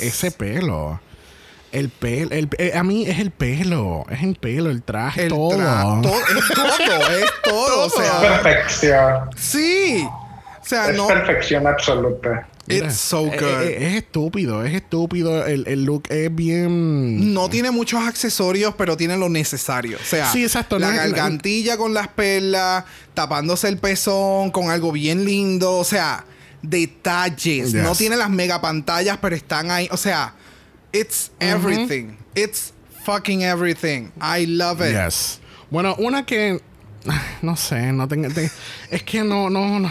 [0.00, 1.00] Este, ese pelo.
[1.72, 5.28] El pelo, el, eh, a mí es el pelo, es el pelo, el traje, el
[5.28, 5.52] todo.
[5.52, 7.86] tra- to- es todo, es todo.
[7.86, 9.30] O sea, Perfección.
[9.36, 10.04] sí.
[10.62, 11.06] O sea, Es no.
[11.06, 12.46] perfección absoluta.
[12.68, 13.62] It's so eh, good.
[13.62, 15.44] eh, es estúpido, es estúpido.
[15.46, 17.32] El, el look es bien.
[17.34, 19.96] No tiene muchos accesorios, pero tiene lo necesario.
[20.00, 24.92] O sea, Sí, exacto, la no gargantilla con las perlas, tapándose el pezón con algo
[24.92, 25.78] bien lindo.
[25.78, 26.24] O sea,
[26.62, 27.72] detalles.
[27.72, 27.82] Yes.
[27.82, 29.88] No tiene las mega pantallas, pero están ahí.
[29.90, 30.34] O sea,
[30.92, 32.16] it's everything.
[32.34, 32.72] It's
[33.04, 34.10] fucking everything.
[34.20, 34.92] I love it.
[34.94, 35.40] Yes.
[35.70, 36.60] Bueno, una que.
[37.42, 38.28] No sé, no tengo.
[38.28, 38.50] te-
[38.90, 39.90] es que no, no, no.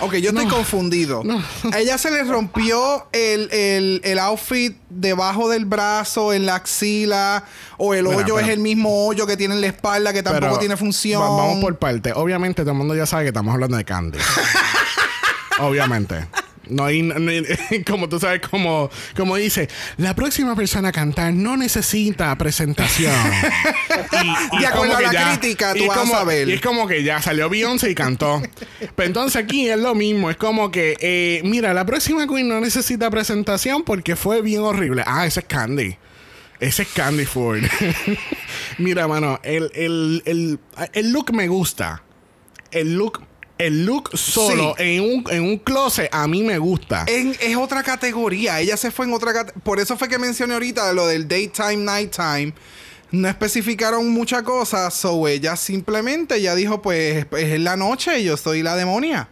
[0.00, 1.22] Ok, yo estoy confundido.
[1.72, 7.44] A ella se le rompió el, el, el outfit debajo del brazo, en la axila,
[7.78, 10.22] o el Mira, hoyo pero- es el mismo hoyo que tiene en la espalda que
[10.22, 11.20] tampoco tiene función.
[11.22, 12.12] va- vamos por parte.
[12.14, 14.18] Obviamente, todo el mundo ya sabe que estamos hablando de Candy.
[15.60, 16.26] Obviamente.
[16.70, 17.14] No hay, no
[17.86, 23.12] como tú sabes, como, como dice, la próxima persona a cantar no necesita presentación.
[24.52, 26.48] Y, De acuerdo como a que la crítica, tú y vas a como- saber.
[26.48, 28.42] Y es como que ya salió Beyoncé y cantó.
[28.96, 30.30] Pero entonces aquí es lo mismo.
[30.30, 35.02] Es como que, eh, mira, la próxima Queen no necesita presentación porque fue bien horrible.
[35.06, 35.96] Ah, ese es Candy.
[36.60, 37.62] Ese es Candy Ford.
[38.78, 40.58] mira, mano, el, el, el,
[40.92, 42.02] el look me gusta.
[42.70, 43.22] El look,
[43.58, 44.82] el look solo Sí.
[44.84, 47.04] en, un, en un closet a mí me gusta.
[47.08, 48.60] En- es otra categoría.
[48.60, 49.62] Ella se fue en otra categoría.
[49.64, 52.52] Por eso fue que mencioné ahorita lo del daytime, nighttime.
[53.10, 54.90] No especificaron mucha cosa.
[54.90, 59.28] So ella simplemente ya dijo: Pues pues, es la noche y yo soy la demonia.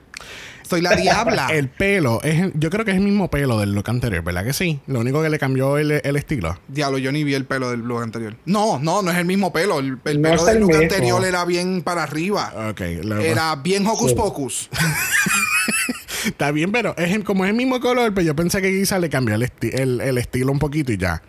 [0.68, 1.46] Soy la diabla.
[1.52, 4.44] El pelo, es, el- yo creo que es el mismo pelo del look anterior, ¿verdad
[4.44, 4.80] que sí?
[4.86, 6.58] Lo único que le cambió el, el estilo.
[6.68, 8.34] Diablo, yo ni vi el pelo del look anterior.
[8.46, 9.78] No, no, no es el mismo pelo.
[9.78, 10.82] El, el No pelo del el look mismo.
[10.82, 12.52] anterior era bien para arriba.
[12.70, 14.16] Ok, lo- Era bien hocus Sí.
[14.16, 14.70] pocus.
[16.24, 18.98] está bien, pero es el- como es el mismo color, pero yo pensé que quizá
[18.98, 21.22] le cambió el, esti- el- el estilo un poquito y ya.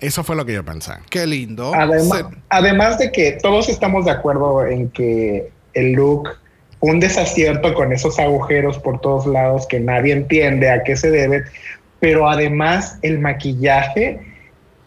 [0.00, 0.92] Eso fue lo que yo pensé.
[1.10, 1.72] Qué lindo.
[1.74, 6.28] Además, Se- además de que todos estamos de acuerdo en que el look,
[6.80, 11.44] un desacierto con esos agujeros por todos lados que nadie entiende a qué se debe,
[12.00, 14.20] pero además el maquillaje,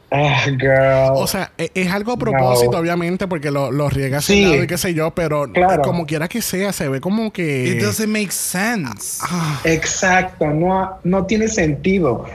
[0.10, 1.12] ah, girl.
[1.16, 2.78] O sea, e- es, algo a propósito, No.
[2.80, 4.44] obviamente, porque lo, lo riega hacia Sí.
[4.46, 5.82] lado y qué sé yo, pero Claro.
[5.82, 7.68] como quiera que sea, se ve como que.
[7.68, 9.22] It doesn't make sense.
[9.22, 12.26] Ah, Exacto, no, no tiene sentido.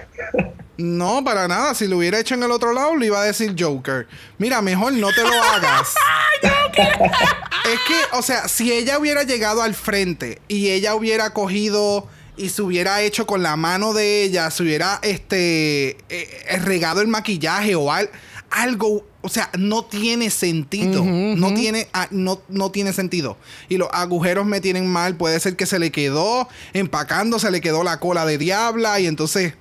[0.78, 1.74] No, para nada.
[1.74, 4.06] Si lo hubiera hecho en el otro lado, le iba a decir Joker.
[4.38, 5.94] Mira, mejor no te lo hagas.
[6.42, 12.06] es que, o sea, si ella hubiera llegado al frente y ella hubiera cogido
[12.36, 17.00] y se hubiera hecho con la mano de ella, se hubiera este eh, eh, regado
[17.00, 18.10] el maquillaje o al-
[18.50, 21.02] algo, o sea, no tiene sentido.
[21.04, 23.36] No tiene, ah, no, no tiene sentido.
[23.68, 25.16] Y los agujeros me tienen mal.
[25.16, 29.06] Puede ser que se le quedó empacando, se le quedó la cola de diabla y
[29.06, 29.54] entonces.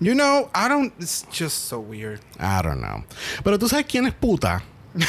[0.00, 0.92] You know, I don't.
[1.00, 2.20] It's just so weird.
[2.38, 3.04] I don't know.
[3.42, 4.62] Pero tú sabes quién es puta.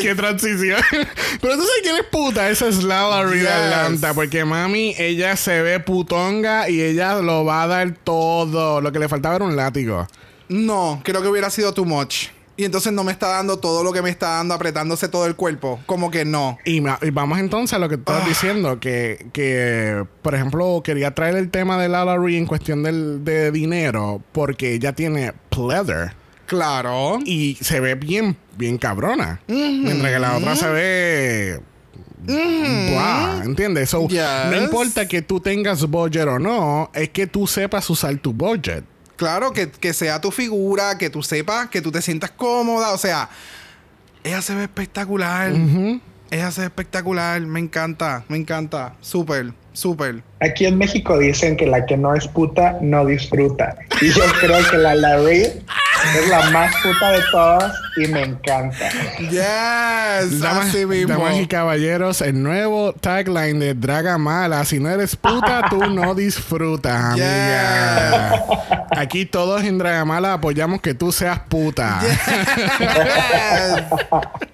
[0.00, 0.80] ¡Qué transición!
[1.40, 2.50] Pero tú sabes quién es puta.
[2.50, 3.50] Esa es Lala Reed Yes.
[3.50, 4.14] Atlanta.
[4.14, 8.80] Porque mami, ella se ve putonga y ella lo va a dar todo.
[8.80, 10.06] Lo que le faltaba era un látigo.
[10.48, 12.28] No, creo que hubiera sido too much.
[12.58, 15.36] Y entonces no me está dando todo lo que me está dando apretándose todo el
[15.36, 15.78] cuerpo.
[15.86, 16.56] Como que no.
[16.64, 18.24] Y, vamos entonces a lo que tú Ah.
[18.26, 23.50] diciendo, que, que, por ejemplo, quería traer el tema de Lala en cuestión del, de
[23.52, 26.14] dinero, porque ella tiene pleather
[26.46, 27.18] Claro.
[27.24, 29.40] y se ve bien, bien cabrona.
[29.48, 31.60] Mientras que la otra se ve...
[32.26, 33.90] Blah, ¿Entiendes?
[33.90, 34.22] So, Yes.
[34.50, 38.84] No importa que tú tengas budget o no, es que tú sepas usar tu budget.
[39.16, 42.92] Claro, que, que sea tu figura, que tú sepas, que tú te sientas cómoda.
[42.92, 43.28] O sea,
[44.22, 45.52] ella se ve espectacular.
[46.30, 47.40] Ella se ve espectacular.
[47.40, 48.94] Me encanta, me encanta.
[49.00, 50.22] Súper, súper.
[50.40, 53.76] Aquí en México dicen que la que no es puta no disfruta.
[54.00, 58.90] Y yo creo que la Larry es la más puta de todas y me encanta.
[59.18, 61.14] Yes, Damas, así mismo.
[61.14, 64.64] damas y caballeros, el nuevo tagline de Draga Mala.
[64.64, 68.44] Si no eres puta, tú no disfrutas, amiga.
[68.96, 72.00] Aquí todos en Draga Mala apoyamos que tú seas puta.
[72.02, 73.82] Yes.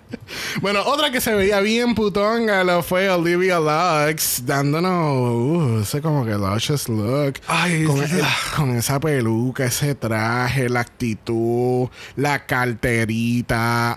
[0.62, 6.24] Bueno, otra que se veía bien putonga lo fue Olivia Lux, dándonos uh, ese como
[6.24, 7.34] que luscious look.
[7.47, 8.24] Ay, con, es- el-
[8.57, 12.47] con esa peluca, ese traje, la actitud, la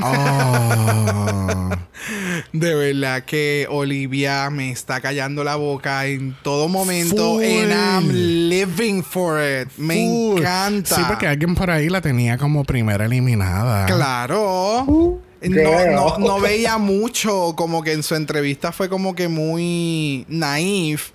[0.02, 1.70] Oh.
[2.54, 7.40] De verdad que Olivia me está callando la boca en todo momento.
[7.40, 8.10] And I'm
[8.50, 9.70] living for it.
[9.78, 10.40] Me Full.
[10.40, 10.96] encanta.
[10.96, 13.86] Sí, porque alguien por ahí la tenía como primera eliminada.
[13.86, 15.20] Claro.
[15.42, 21.12] No, no, no veía mucho, como que en su entrevista fue como que muy naif,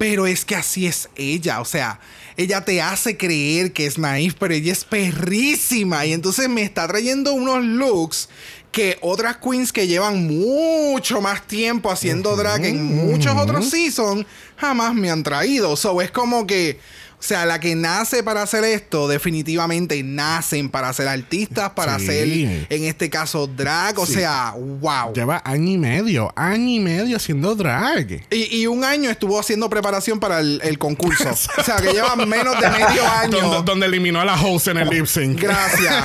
[0.00, 2.00] pero es que así es ella, o sea,
[2.38, 6.06] ella te hace creer que es naif, pero ella es perrísima.
[6.06, 8.30] Y entonces me está trayendo unos looks
[8.72, 14.24] que otras queens que llevan mucho más tiempo haciendo drag en muchos otros seasons
[14.56, 15.76] jamás me han traído.
[15.76, 16.80] So es como que,
[17.20, 22.04] o sea, la que nace para hacer esto, definitivamente nacen para ser artistas, para Sí.
[22.08, 23.98] hacer, en este caso, drag.
[23.98, 24.14] O Sí.
[24.14, 25.12] sea, wow.
[25.14, 28.22] Lleva año y medio, año y medio haciendo drag.
[28.30, 31.28] Y, y un año estuvo haciendo preparación para el, el concurso.
[31.58, 33.30] o sea, que lleva menos de medio año.
[33.38, 35.40] Donde, donde eliminó a la host en el lip sync.
[35.40, 36.04] Gracias.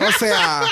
[0.00, 0.62] O sea,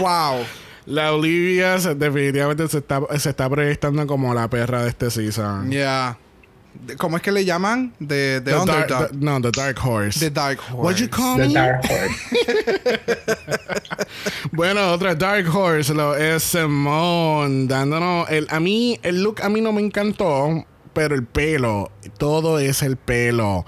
[0.00, 0.44] wow.
[0.86, 5.70] La Olivia se- definitivamente se está, se está proyectando como la perra de este season.
[5.70, 6.18] Yeah.
[6.98, 7.92] ¿Cómo es que le llaman?
[7.98, 9.10] De, de The dark- Underdog.
[9.10, 10.18] the- no, The Dark Horse.
[10.20, 10.74] The Dark Horse.
[10.82, 11.54] What you call The me?
[11.54, 13.00] Dark Horse.
[14.52, 19.60] Bueno, otra Dark Horse lo es Simone dándonos el a mí el look a mí
[19.60, 23.64] no me encantó, pero el pelo, todo es el pelo.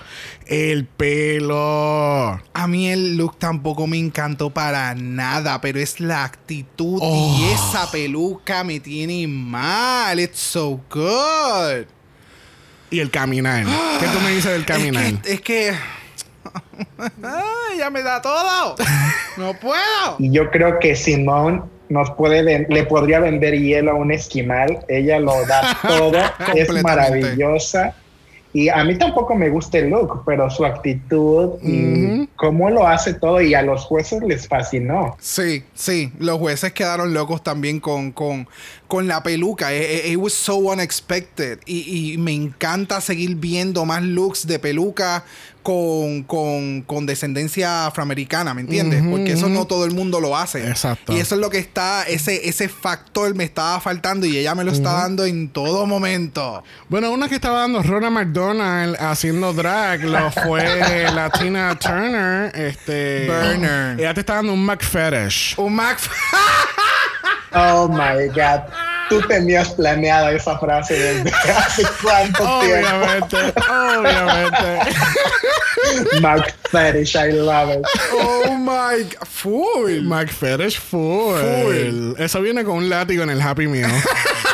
[0.47, 2.39] El pelo.
[2.53, 7.37] A mí el look tampoco me encantó para nada, pero es la actitud Oh.
[7.39, 10.21] y esa peluca me tiene mal.
[10.21, 11.87] It's so good.
[12.95, 13.65] Y el caminar.
[13.99, 15.05] ¿Qué tú me dices del caminar?
[15.05, 15.75] Es que, es que...
[17.25, 18.77] Ay, ya me da todo.
[19.37, 20.17] No puedo.
[20.21, 24.79] Y yo creo que Simone nos puede le podría vender hielo a un esquimal.
[24.87, 26.13] Ella lo da todo.
[26.55, 27.97] es maravillosa.
[28.55, 33.13] Y a mí tampoco me gusta el look, pero su actitud y cómo lo hace
[33.13, 35.17] todo y a los jueces les fascinó.
[35.21, 36.13] Sí, sí.
[36.21, 38.49] Los jueces quedaron locos también con, con,
[38.87, 39.75] con la peluca.
[39.75, 41.59] It, it- it was so unexpected.
[41.67, 45.25] Y, y me encanta seguir viendo más looks de peluca
[45.65, 49.03] con, con, con descendencia afroamericana, ¿me entiendes?
[49.03, 50.69] Porque eso no todo el mundo lo hace.
[50.69, 51.15] Exacto.
[51.15, 54.63] Y eso es lo que está, ese, ese factor me estaba faltando y ella me
[54.63, 56.63] lo está dando en todo momento.
[56.91, 62.55] Bueno, una que estaba dando Rona McDonald haciendo drag lo fue la Tina Turner.
[62.55, 63.27] Este.
[63.27, 63.99] Burner.
[63.99, 65.55] Ella te está dando un McFetish.
[65.59, 65.99] Un Mac...
[67.57, 68.94] Oh my God.
[69.09, 72.89] Tú tenías planeada esa frase desde hace cuánto tiempo.
[72.95, 73.37] Obviamente,
[73.71, 74.81] obviamente.
[76.21, 77.85] Mark Fetish, I love it.
[78.13, 79.05] oh my...
[79.27, 80.03] Full.
[80.03, 81.39] McFetish full.
[81.39, 82.15] Full.
[82.19, 83.91] Eso viene con un látigo en el Happy Meal.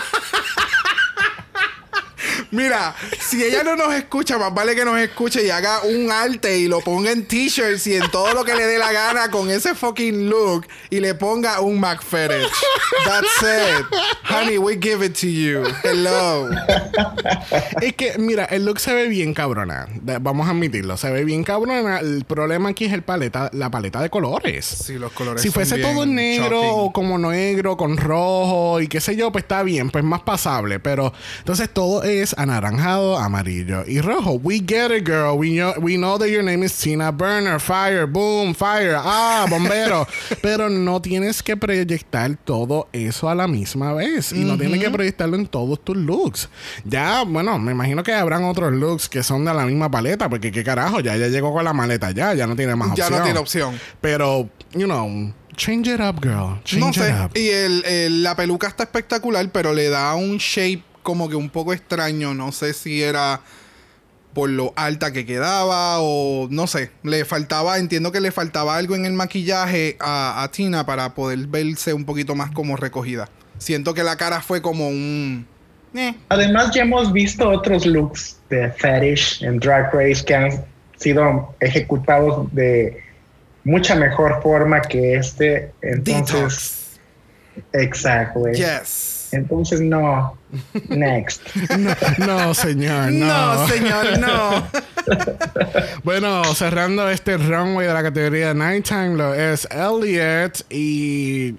[2.50, 6.58] Mira, si ella no nos escucha, más vale que nos escuche y haga un arte
[6.58, 9.50] y lo ponga en t-shirts y en todo lo que le dé la gana con
[9.50, 12.48] ese fucking look y le ponga un McFetish.
[13.04, 13.86] That's it.
[14.24, 15.62] Honey, we give it to you.
[15.84, 16.48] Hello.
[17.80, 19.86] es que, mira, el look se ve bien cabrona.
[20.20, 20.96] Vamos a admitirlo.
[20.96, 22.00] Se ve bien cabrona.
[22.00, 24.64] El problema aquí es el paleta, la paleta de colores.
[24.64, 26.70] Sí, los colores Si fuese todo en negro shocking.
[26.72, 30.80] o como negro con rojo y qué sé yo, pues está bien, pues más pasable.
[30.80, 34.32] Pero entonces todo es anaranjado, amarillo y rojo.
[34.42, 35.36] We get it, girl.
[35.38, 37.60] We know, we know that your name is Tina Burner.
[37.60, 38.96] Fire, boom, fire.
[38.96, 40.06] Ah, bombero.
[40.42, 44.32] Pero no tienes que proyectar todo eso a la misma vez.
[44.32, 46.48] Y no tienes que proyectarlo en todos tus looks.
[46.84, 50.28] Ya, bueno, me imagino que habrán otros looks que son de la misma paleta.
[50.28, 52.34] Porque qué carajo, ya, ya llegó con la maleta ya.
[52.34, 53.18] Ya no tiene más Ya opción.
[53.18, 53.80] no tiene opción.
[54.00, 56.58] Pero, you know, change it up, girl.
[56.64, 57.12] Change No it sé.
[57.24, 57.30] up.
[57.36, 61.50] Y el, el- la peluca está espectacular, pero le da un shape como que un
[61.50, 62.34] poco extraño.
[62.34, 63.40] No sé si era
[64.32, 66.90] por lo alta que quedaba o no sé.
[67.02, 71.46] Le faltaba, entiendo que le faltaba algo en el maquillaje a, a Tina para poder
[71.48, 73.28] verse un poquito más como recogida.
[73.58, 75.46] Siento que la cara fue como un...
[75.94, 76.14] eh.
[76.28, 80.64] Además, ya hemos visto otros looks de Fetish en Drag Race que han
[80.96, 83.02] sido ejecutados de
[83.64, 85.72] mucha mejor forma que este.
[85.82, 87.00] Entonces,
[87.54, 87.70] Detox.
[87.72, 88.52] exactly.
[88.54, 89.19] Yes.
[89.32, 90.36] Entonces, no.
[90.88, 91.42] Next.
[91.78, 93.26] No, no, señor, no.
[93.54, 94.66] No, señor, no.
[96.04, 101.54] Bueno, cerrando este runway de la categoría Nighttime lo es Elliot y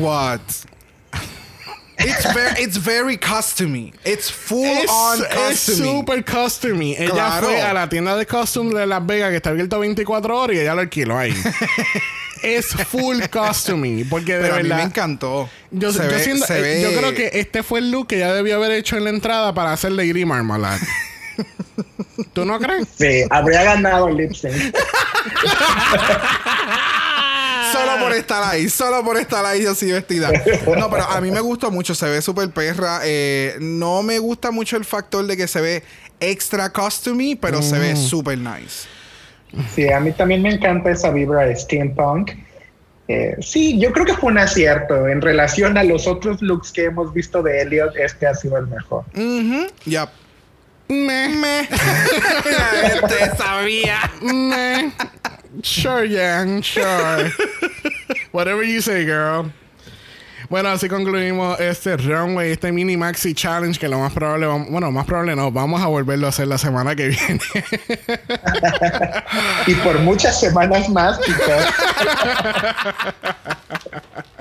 [0.00, 0.40] What?
[1.98, 3.92] It's very, it's very customary.
[4.04, 5.98] It's full es, on es customary.
[5.98, 6.94] super customary.
[6.98, 7.46] Ella Claro.
[7.46, 10.60] fue a la tienda de costume de Las Vegas que está abierto 24 horas y
[10.60, 11.32] ella lo alquiló ahí.
[12.42, 15.48] es full customary porque de Pero a mí me verdad encantó.
[15.70, 18.06] Yo, Se yo ve- siento- se eh, ve- yo creo que este fue el look
[18.08, 20.80] que ya debió haber hecho en la entrada para hacer Lady Marmalade.
[22.32, 22.86] ¿Tú no crees?
[22.98, 24.52] Sí, habría ganado el lip sync.
[27.72, 30.30] Solo por estar ahí, solo por estar ahí así vestida.
[30.76, 33.00] No, pero a mí me gustó mucho, se ve súper perra.
[33.04, 35.82] Eh, no me gusta mucho el factor de que se ve
[36.20, 37.80] extra customary, pero se Mm.
[37.80, 38.86] ve súper nice.
[39.74, 42.32] Sí, a mí también me encanta esa vibra de steampunk.
[43.08, 45.08] Eh, sí, yo creo que fue un acierto.
[45.08, 48.66] En relación a los otros looks que hemos visto de Elliot, este ha sido el
[48.68, 49.04] mejor.
[49.14, 49.66] Mhm.
[49.84, 50.08] Yep.
[50.88, 51.68] Meh, Me.
[53.08, 54.10] Te sabía.
[54.22, 54.92] meh.
[55.62, 57.30] Sure, Yang, sure.
[58.32, 59.50] Whatever you say, girl.
[60.52, 64.90] Bueno, así concluimos este runway, este mini maxi challenge que lo más probable, vam- bueno,
[64.90, 67.40] más probable no, vamos a volverlo a hacer la semana que viene.
[69.66, 71.72] Y por muchas semanas más, quizás.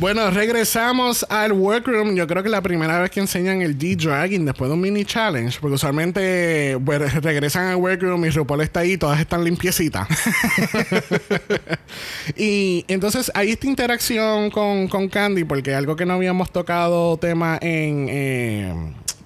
[0.00, 2.14] Bueno, regresamos al workroom.
[2.14, 5.58] Yo creo que la primera vez que enseñan el D-Dragging después de un mini challenge,
[5.60, 10.08] porque usualmente bueno, regresan al workroom y RuPaul está ahí, todas están limpiecitas.
[12.34, 17.58] y entonces hay esta interacción con, con Candy, porque algo que no habíamos tocado tema
[17.60, 18.06] en.
[18.08, 18.74] eh,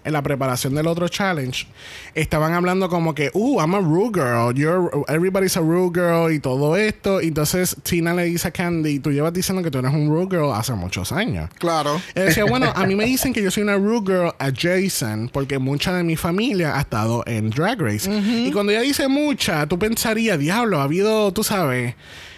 [0.05, 1.67] en la preparación del otro challenge,
[2.15, 6.39] estaban hablando como que, uh, I'm a Rue girl, you're, everybody's a Rue girl y
[6.39, 7.21] todo esto.
[7.21, 10.27] Y entonces Tina le dice a Candy, tú llevas diciendo que tú eres un Rue
[10.31, 11.51] girl hace muchos años.
[11.59, 12.01] Claro.
[12.15, 15.59] Y decía, bueno, a mí me dicen que yo soy una Rue Girl adjacent porque
[15.59, 18.11] mucha de mi familia ha estado en Drag Race.
[18.11, 21.95] Y cuando ella dice mucha, tú pensarías, diablo, ha habido, tú sabes,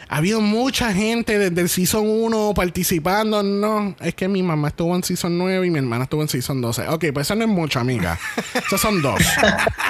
[0.09, 3.43] ha habido mucha gente desde el Season 1 participando.
[3.43, 6.61] No, es que mi mamá estuvo en Season 9 y mi hermana estuvo en Season
[6.61, 6.89] 12.
[6.89, 8.19] Ok, pues eso no es mucho, amiga.
[8.55, 9.21] Esas son dos.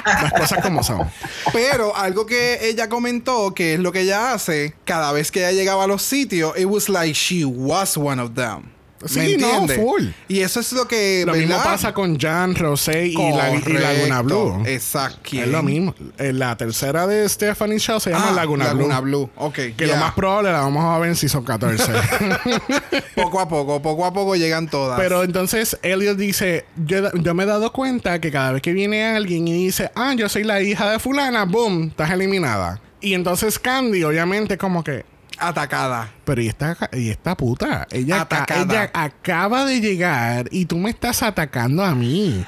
[0.05, 1.07] Las cosas como son.
[1.53, 5.51] Pero algo que ella comentó, que es lo que ella hace, cada vez que ella
[5.51, 8.76] llegaba a los sitios, it was like she was one of them.
[9.05, 10.07] Sí, ¿Me no, full.
[10.27, 11.23] Y eso es lo que.
[11.25, 11.63] Lo mismo ¿verdad?
[11.63, 13.61] pasa con Jan, Rosé y, la, y.
[13.61, 14.63] Laguna Blue.
[14.65, 15.29] Exacto.
[15.33, 15.93] Es lo mismo.
[16.17, 19.27] Eh, La tercera de Stephanie Shaw se llama Ah, Laguna, Laguna Blue.
[19.27, 19.29] Blue.
[19.45, 19.59] Ok.
[19.77, 21.91] Que lo más probable la vamos a ver en Season 14.
[23.15, 24.99] Poco a poco, poco a poco llegan todas.
[24.99, 29.03] Pero entonces Elliot dice, yo, yo me he dado cuenta que cada vez que viene
[29.05, 32.79] alguien y dice, ah, yo soy la hija de fulana, boom, estás eliminada.
[33.01, 35.05] Y entonces Candy, obviamente, como que,
[35.39, 36.09] Atacada.
[36.25, 37.87] pero ¿y esta, y esta puta?
[37.91, 38.63] Ella, aca- Atacada.
[38.83, 42.45] ella acaba de llegar y tú me estás atacando a mí.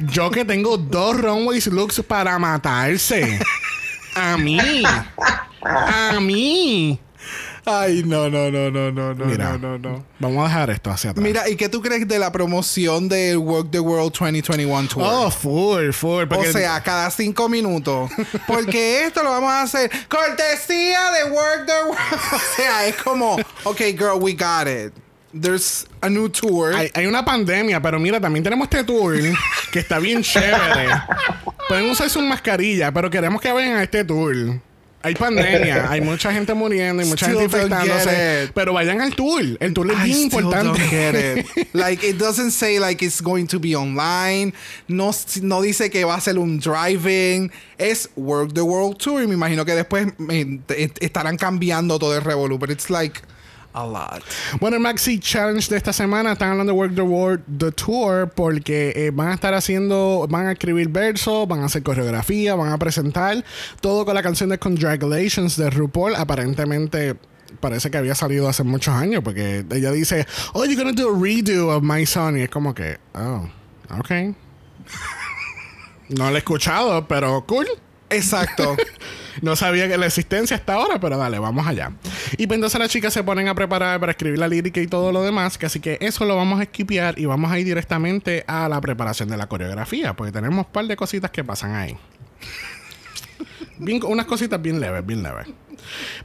[0.00, 3.38] Yo que tengo dos runways looks para matarse.
[4.14, 4.82] A mí.
[5.64, 7.00] A mí.
[7.64, 10.04] Ay, no, no, no, no, no, no, Mira, no, no, no.
[10.18, 11.22] Vamos a dejar esto hacia atrás.
[11.22, 15.04] Mira, ¿y qué tú crees de la promoción del Work the World 2021 Tour?
[15.06, 16.24] Oh, full, full.
[16.24, 18.10] o porque- sea, cada cinco minutos.
[18.48, 21.98] Porque esto lo vamos a hacer cortesía de Work the World.
[22.32, 24.92] O sea, es como, ok, girl, we got it.
[25.32, 26.74] There's a new tour.
[26.74, 29.14] Hay, hay una pandemia, pero mira, también tenemos este tour
[29.70, 30.88] que está bien chévere.
[31.68, 34.34] Pueden usar sus mascarillas, pero queremos que vayan a este tour.
[35.02, 38.50] Hay pandemia, hay mucha gente muriendo y mucha Still gente infectándose.
[38.54, 39.42] Pero vayan al tour.
[39.58, 40.80] El tour es I bien importante.
[40.80, 41.46] don't get it.
[41.74, 44.52] Like it doesn't say like it's going to be online.
[44.88, 45.10] No,
[45.42, 47.50] no dice que va a ser un driving.
[47.78, 49.22] Es Work the World Tour.
[49.22, 52.58] Y me imagino que después eh, estarán cambiando todo el revolú.
[52.58, 53.20] But it's like
[53.72, 54.22] a lot.
[54.60, 58.30] Bueno, el Maxi Challenge de esta semana están hablando de Work the World The Tour
[58.34, 62.72] porque eh, van a estar haciendo, van a escribir versos, van a hacer coreografía, van
[62.72, 63.44] a presentar
[63.80, 66.14] todo con la canción de Congratulations de RuPaul.
[66.14, 67.16] Aparentemente
[67.60, 71.18] parece que había salido hace muchos años porque ella dice, oh, you're gonna do a
[71.18, 72.36] redo of My Son.
[72.38, 73.48] Y es como que, oh,
[73.98, 74.10] ok.
[76.10, 77.66] no lo he escuchado, pero cool.
[78.12, 78.76] Exacto.
[79.40, 81.92] No sabía que la existencia hasta ahora, pero dale, vamos allá.
[82.36, 85.10] Y pues entonces las chicas se ponen a preparar para escribir la lírica y todo
[85.10, 88.44] lo demás, que así que eso lo vamos a esquipear y vamos a ir directamente
[88.46, 91.96] a la preparación de la coreografía, porque tenemos un par de cositas que pasan ahí.
[93.84, 95.46] Bien- unas cositas bien leves, bien leves.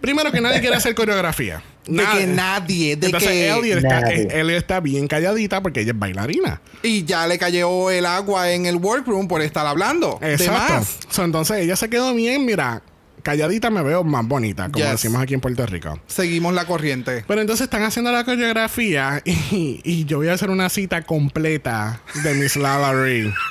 [0.01, 1.61] Primero que nadie quiere hacer coreografía.
[1.87, 3.49] de que nadie, de Entonces que...
[3.49, 4.27] Elliot está, Nadie.
[4.29, 6.61] eh, está bien calladita porque ella es bailarina.
[6.83, 10.17] Y ya le cayó el agua en el workroom por estar hablando.
[10.21, 10.73] De Exacto.
[10.73, 10.97] más.
[11.09, 12.81] So, entonces ella se quedó bien, mira,
[13.23, 14.91] calladita me veo más bonita, como Yes.
[15.01, 15.99] decimos aquí en Puerto Rico.
[16.07, 17.23] Seguimos la corriente.
[17.27, 22.01] Pero entonces están haciendo la coreografía y, y yo voy a hacer una cita completa
[22.23, 23.33] de Miss Lala Ree.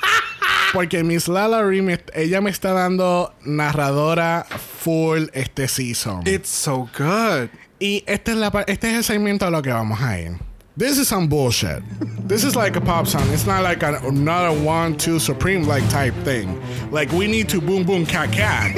[0.73, 4.45] Porque Miss Lala Ree, me- ella me está dando narradora
[4.79, 6.21] full este season.
[6.27, 7.49] It's so good.
[7.79, 10.31] Y este es, la, este es el segmento a lo que vamos a ir.
[10.77, 11.81] This is some bullshit.
[12.27, 13.27] This is like a pop song.
[13.29, 16.61] It's not like a, not a one, two, supreme like type thing.
[16.91, 18.75] Like we need to boom, boom, cat, cat.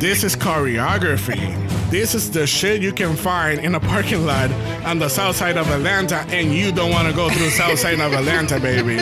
[0.00, 1.54] This is choreography.
[1.88, 4.50] This is the shit you can find in a parking lot
[4.84, 7.78] on the south side of Atlanta, and you don't want to go through the south
[7.78, 8.96] side of Atlanta, baby.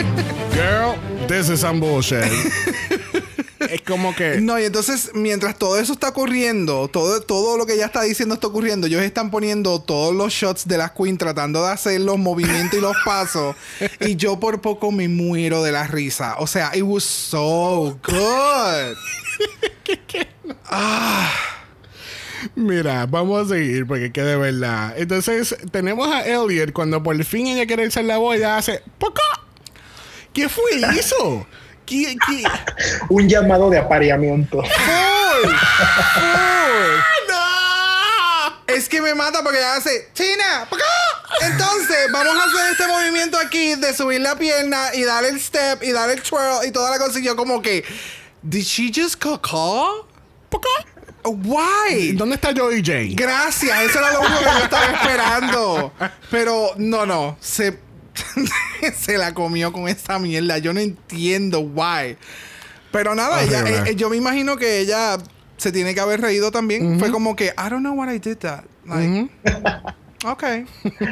[0.53, 2.31] Girl, this is some bullshit.
[3.69, 4.41] Es como que.
[4.41, 8.35] No, y entonces, mientras todo eso está ocurriendo, todo, todo lo que ella está diciendo
[8.35, 12.17] está ocurriendo, ellos están poniendo todos los shots de las Queen tratando de hacer los
[12.17, 13.55] movimientos y los pasos.
[13.99, 16.35] y yo por poco me muero de la risa.
[16.39, 18.97] O sea, it was so good.
[22.55, 24.93] Mira, vamos a seguir porque que de verdad.
[24.97, 29.21] Entonces, tenemos a Elliot cuando por fin ella quiere irse la voz, ella hace ¡Poca!
[30.33, 30.63] ¿Qué fue
[30.97, 31.47] eso?
[31.85, 32.43] ¿Qué, qué?
[33.09, 34.61] Un llamado de apareamiento.
[34.61, 35.51] ¡Full!
[36.13, 36.95] ¡Full!
[37.29, 38.63] ¡No!
[38.67, 40.67] Es que me mata porque ella hace China.
[40.69, 40.83] ¡Pacá!
[41.41, 45.83] Entonces, vamos a hacer este movimiento aquí de subir la pierna y dar el step
[45.83, 47.19] y dar el twirl y toda la cosa.
[47.19, 47.83] Y yo como que,
[48.41, 50.05] ¿Did she just caca?
[51.23, 52.11] Why?
[52.13, 53.15] ¿Dónde está Joey J?
[53.15, 55.91] Gracias, eso era lo único que yo estaba esperando.
[56.29, 57.79] Pero no, no, se,
[58.97, 60.57] se la comió con esta mierda.
[60.57, 62.17] Yo no entiendo why.
[62.91, 63.91] Pero nada, ella, Horrible.
[63.91, 65.17] eh, yo me imagino que ella
[65.57, 66.99] se tiene que haber reído también.
[66.99, 68.63] Fue como que, I don't know what I did that.
[68.85, 69.29] Like,
[70.25, 70.65] okay.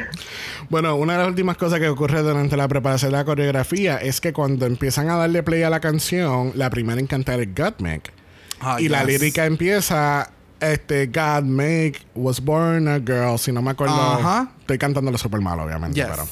[0.70, 4.20] Bueno, una de las últimas cosas que ocurre durante la preparación de la coreografía es
[4.20, 8.12] que cuando empiezan a darle play a la canción, la primera en cantar es Gottmik.
[8.60, 10.30] Ah, y la lírica empieza,
[10.72, 13.94] este, God make was born a girl, si no me acuerdo.
[13.94, 14.50] Ajá.
[14.60, 16.08] Estoy cantándolo súper mal, obviamente, Yes.
[16.10, 16.26] pero.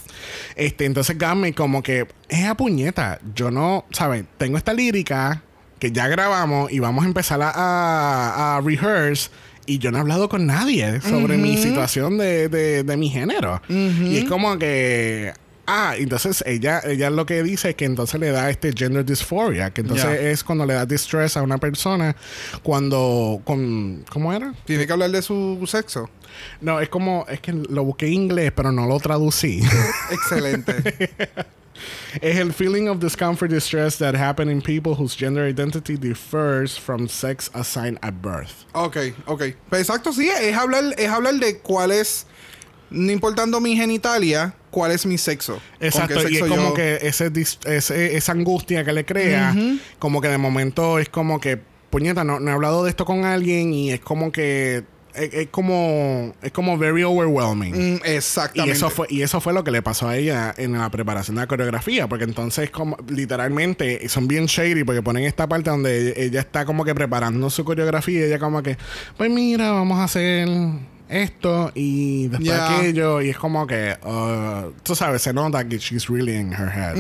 [0.57, 3.19] Este, entonces God make como que es a puñeta.
[3.35, 4.25] Yo no, ¿sabes?
[4.39, 5.43] Tengo esta lírica
[5.79, 9.31] que ya grabamos y vamos a empezar a, a, a rehearse.
[9.65, 13.63] Y yo no he hablado con nadie sobre mi situación de, de, de mi género.
[13.69, 15.35] Y es como que.
[15.75, 19.71] Ah, entonces ella, ella lo que dice es que entonces le da este gender dysphoria,
[19.71, 22.15] que entonces es cuando le da distress a una persona
[22.63, 24.53] cuando con ¿cómo era?
[24.67, 26.11] Tiene que hablar de su sexo.
[26.61, 29.63] No, es como es que lo busqué en inglés, pero no lo traducí.
[30.11, 30.75] Excelente.
[32.21, 37.09] es el feeling of discomfort distress that happen in people whose gender identity differs from
[37.09, 38.67] sex assigned at birth.
[38.75, 39.43] ok, ok.
[39.71, 42.27] Pues exacto, sí, es hablar, es hablar de cuál es,
[42.93, 45.61] no importando mi genitalia, cuál es mi sexo.
[45.81, 47.31] Exacto, y es sexo como yo- que ese,
[47.67, 49.55] ese- esa angustia que le crea,
[49.99, 51.59] como que de momento es como que,
[51.91, 54.85] puñeta, no, no he hablado de esto con alguien y es como que
[55.15, 57.75] es, es como es como very overwhelming.
[57.75, 58.75] Mm, Y exactamente.
[58.75, 61.43] eso fue y eso fue lo que le pasó a ella en la preparación de
[61.43, 66.41] la coreografía, porque entonces como literalmente son bien shady porque ponen esta parte donde ella
[66.41, 68.79] está como que preparando su coreografía y ella como que,
[69.19, 70.49] pues mira, vamos a hacer
[71.13, 76.09] esto y después aquello y es como que uh, tú sabes, se nota que she's
[76.09, 76.97] really in her head.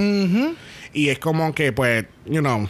[0.92, 2.68] Y es como que pues, you know,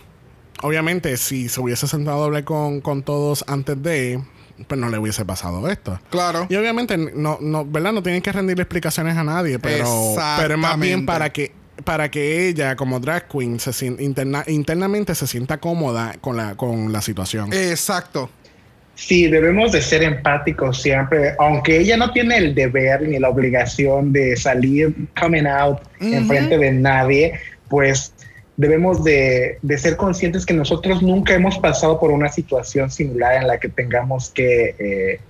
[0.63, 4.23] obviamente si se hubiese sentado a hablar con, con todos antes de
[4.69, 5.99] pues no le hubiese pasado esto.
[6.11, 6.47] Claro.
[6.49, 7.93] Y obviamente no, no, ¿verdad?
[7.93, 11.53] No tienen que rendir explicaciones a nadie, pero, pero más bien para que
[11.85, 16.93] para que ella como drag queen se interna- internamente se sienta cómoda con la con
[16.93, 17.53] la situación.
[17.53, 18.31] Exacto.
[18.95, 24.13] Sí, debemos de ser empáticos siempre, aunque ella no tiene el deber ni la obligación
[24.13, 27.35] de salir coming out en frente de nadie,
[27.69, 28.15] pues
[28.57, 33.49] debemos de, de, ser conscientes que nosotros nunca hemos pasado por una situación similar en
[33.49, 35.21] la que tengamos que eh,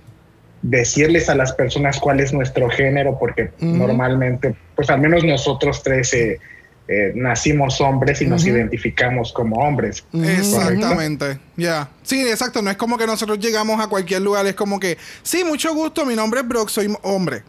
[0.61, 6.13] decirles a las personas cuál es nuestro género, porque normalmente, pues al menos nosotros tres
[6.13, 6.39] eh,
[6.87, 10.03] eh, nacimos hombres y nos identificamos como hombres.
[10.13, 11.89] Exactamente, ya.
[12.01, 12.61] Sí, exacto.
[12.61, 16.05] No es como que nosotros llegamos a cualquier lugar, es como que, sí, mucho gusto,
[16.05, 17.43] mi nombre es Brock, soy hombre.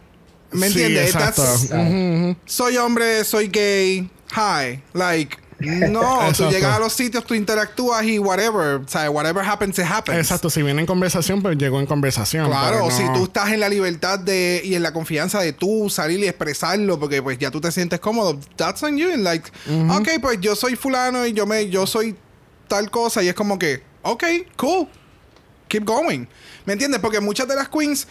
[0.51, 1.13] ¿Me entiendes?
[2.45, 4.09] Soy hombre, soy gay.
[4.31, 4.81] Hi.
[4.93, 9.79] Like, no, tú llegas a los sitios, tú interactúas y whatever, o sea, whatever happens,
[9.79, 10.17] it happens.
[10.17, 12.47] Exacto, si viene en conversación, pues llegó en conversación.
[12.47, 16.19] Claro, si tú estás en la libertad de y en la confianza de tú salir
[16.19, 19.49] y expresarlo, porque pues ya tú te sientes cómodo, that's on you, and like,
[19.89, 22.15] ok, pues yo soy fulano y yo me, yo soy
[22.67, 24.23] tal cosa y es como que, ok,
[24.57, 24.87] cool,
[25.67, 26.25] keep going,
[26.65, 26.99] ¿me entiendes?
[26.99, 28.07] Porque muchas de las queens,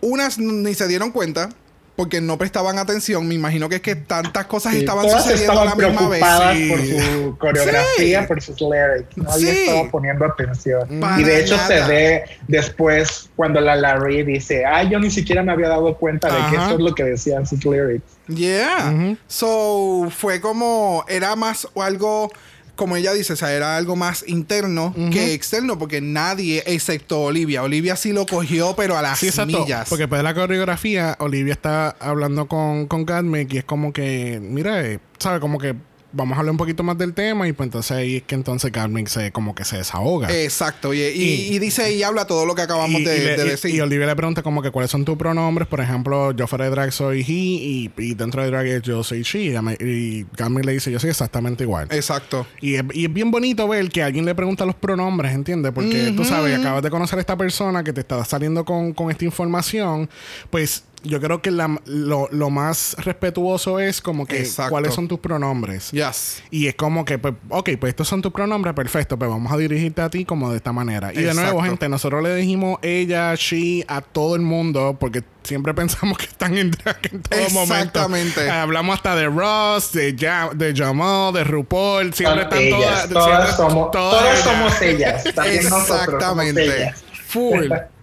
[0.00, 1.48] unas ni se dieron cuenta
[1.96, 3.26] porque no prestaban atención.
[3.26, 6.22] Me imagino que es que tantas cosas estaban sucediendo a la misma vez.
[6.70, 9.16] por su coreografía, por sus lyrics.
[9.16, 10.88] Nadie estaba poniendo atención.
[11.18, 15.52] y de hecho se ve después cuando la Larry dice, ay, yo ni siquiera me
[15.52, 18.04] había dado cuenta de que eso es lo que decían sus lyrics.
[18.28, 19.16] Yeah.
[19.26, 22.30] So fue como, era más o algo
[22.76, 27.62] como ella dice, o sea, era algo más interno que externo, porque nadie, excepto Olivia,
[27.62, 29.88] Olivia sí lo cogió, pero a las sí, millas.
[29.88, 33.04] Porque después de la coreografía, Olivia está hablando con, con
[33.50, 35.40] y es como que, mira, eh, ¿sabe?
[35.40, 35.74] Como que
[36.14, 38.70] vamos a hablar un poquito más del tema y pues entonces ahí es que entonces
[38.70, 40.32] Carmen se como que se desahoga.
[40.32, 43.74] Exacto, y, dice y habla todo lo que acabamos de, decir.
[43.74, 46.70] Y, Olivia le pregunta como que cuáles son tus pronombres, por ejemplo, yo fuera de
[46.70, 50.98] drag soy he y, dentro de drag yo soy she y Carmen le dice yo
[50.98, 51.88] soy exactamente igual.
[51.90, 52.46] Exacto.
[52.60, 55.72] Y es, bien bonito ver que alguien le pregunta los pronombres, ¿entiendes?
[55.72, 59.10] Porque tú sabes, acabas de conocer a esta persona que te está saliendo con, con
[59.10, 60.08] esta información,
[60.50, 65.90] pues yo creo que lo, más respetuoso es como que cuáles son tus pronombres.
[65.90, 66.42] Yes.
[66.50, 69.56] Y es como que, pues, ok, pues estos son tus pronombres, perfecto, pues vamos a
[69.56, 71.12] dirigirte a ti como de esta manera.
[71.12, 75.74] Y de nuevo, gente, nosotros le dijimos ella, she, a todo el mundo, porque siempre
[75.74, 77.74] pensamos que están en drag en todo momento.
[77.74, 78.50] Exactamente.
[78.50, 83.08] hablamos hasta de Ross, de, de Jamal, de RuPaul, siempre están todas.
[83.08, 85.26] Todas, somos, todas, somos ellas.
[85.46, 86.94] Exactamente.
[87.28, 87.68] Full.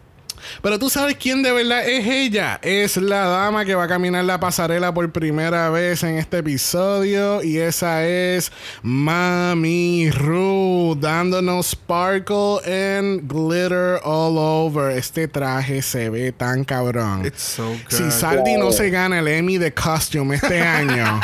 [0.62, 2.60] Pero tú sabes quién de verdad es ella.
[2.62, 7.42] Es la dama que va a caminar la pasarela por primera vez en este episodio.
[7.42, 8.52] Y esa es
[8.84, 14.96] Mami Ru, dándonos sparkle and glitter all over.
[14.96, 17.32] Este traje se ve tan cabrón.
[17.88, 21.22] Si Saldi no se gana el Emmy de Costume este año.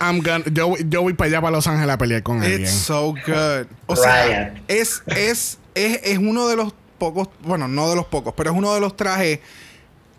[0.00, 2.70] I'm gonna, yo, yo, voy para allá, para Los Ángeles, a pelear con It's It's
[2.70, 3.66] so good.
[3.86, 8.34] O sea, es, es, es, es uno de los pocos, bueno, no de los pocos,
[8.36, 9.40] pero es uno de los trajes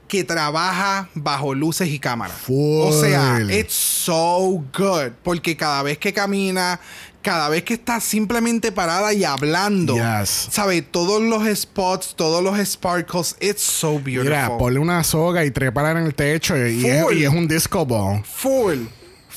[0.07, 2.37] que trabaja bajo luces y cámaras.
[2.47, 5.11] O sea, it's so good.
[5.23, 6.79] Porque cada vez que camina,
[7.21, 13.35] cada vez que está simplemente parada y hablando, sabe todos los spots, todos los sparkles,
[13.41, 14.23] it's so beautiful.
[14.23, 17.85] Mira, ponle una soga y trépala en el techo y, es, y es, un disco
[17.85, 18.23] ball.
[18.23, 18.85] Full.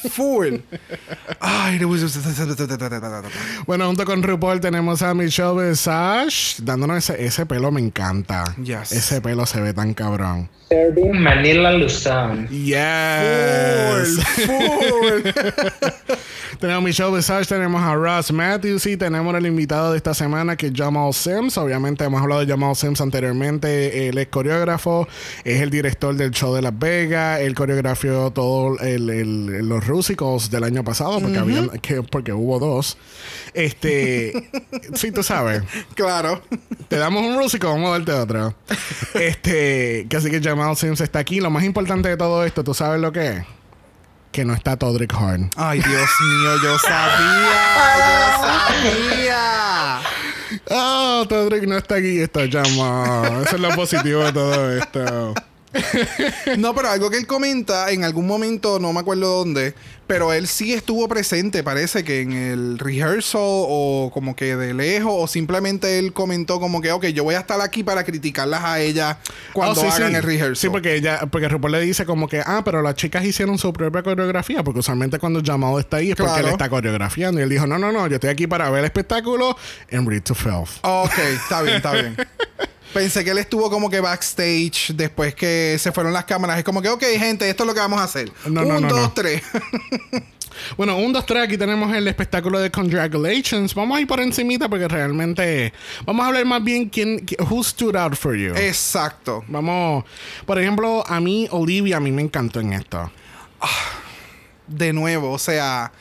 [0.08, 0.56] Full.
[1.40, 1.78] Ay,
[3.66, 8.44] bueno, junto con RuPaul tenemos a Michelle Visage dándonos ese, ese pelo, me encanta.
[8.90, 10.48] Ese pelo se ve tan cabrón.
[11.14, 12.46] Manila Luzon.
[12.48, 14.20] Yes.
[14.46, 15.22] Full.
[16.60, 20.56] tenemos a Michelle Visage, tenemos a Ross Matthews y tenemos al invitado de esta semana
[20.56, 21.58] que es Jamal Sims.
[21.58, 24.08] Obviamente hemos hablado de Jamal Sims anteriormente.
[24.08, 25.08] Él es coreógrafo,
[25.42, 27.40] es el director del show de Las Vegas.
[27.40, 32.58] Él coreografió todo el, el, los rúsicos del año pasado porque, había, que, porque hubo
[32.58, 32.96] dos.
[33.52, 34.48] Este,
[34.94, 35.62] sí, tú sabes.
[35.94, 36.42] Claro.
[36.88, 38.54] Te damos un rúsico, vamos a darte otro.
[39.14, 41.40] Este, que así que Jamal Sims está aquí.
[41.40, 43.44] Lo más importante de todo esto, ¿tú sabes lo que es?
[44.32, 45.50] Que no está Todrick Horn.
[45.56, 47.50] Ay, Dios mío, yo sabía.
[48.78, 50.00] yo sabía.
[50.70, 53.42] Oh, Todrick no está aquí, está Jamal.
[53.44, 55.34] Eso es lo positivo de todo esto.
[56.58, 59.74] no, pero algo que él comenta en algún momento, no me acuerdo dónde,
[60.06, 65.12] pero él sí estuvo presente, parece que en el rehearsal o como que de lejos,
[65.16, 68.80] o simplemente él comentó como que, ok, yo voy a estar aquí para criticarlas a
[68.80, 69.18] ella
[69.52, 70.56] cuando oh, hagan el rehearsal.
[70.56, 73.72] Sí, porque ella, porque RuPaul le dice como que, ah, pero las chicas hicieron su
[73.72, 77.38] propia coreografía, porque usualmente cuando llamado está ahí es porque él está coreografiando.
[77.38, 79.56] Y él dijo, no, no, no, yo estoy aquí para ver el espectáculo
[79.88, 80.80] en Read to Filth.
[80.82, 82.16] Ok, está bien, está bien.
[82.92, 86.58] Pensé que él estuvo como que backstage después que se fueron las cámaras.
[86.58, 88.32] Es como que, ok, gente, esto es lo que vamos a hacer.
[88.46, 89.12] No, no, un, no, dos, no.
[89.12, 89.42] tres.
[90.76, 93.74] Bueno, un, dos, tres, aquí tenemos el espectáculo de Congratulations.
[93.74, 95.72] Vamos a ir por encimita porque realmente...
[96.04, 97.24] Vamos a hablar más bien quién...
[97.24, 98.54] qui- Who stood out for you.
[98.54, 99.42] Exacto.
[99.48, 100.04] Vamos...
[100.44, 103.10] Por ejemplo, a mí, Olivia, a mí me encantó en esto.
[104.66, 105.92] De nuevo, o sea,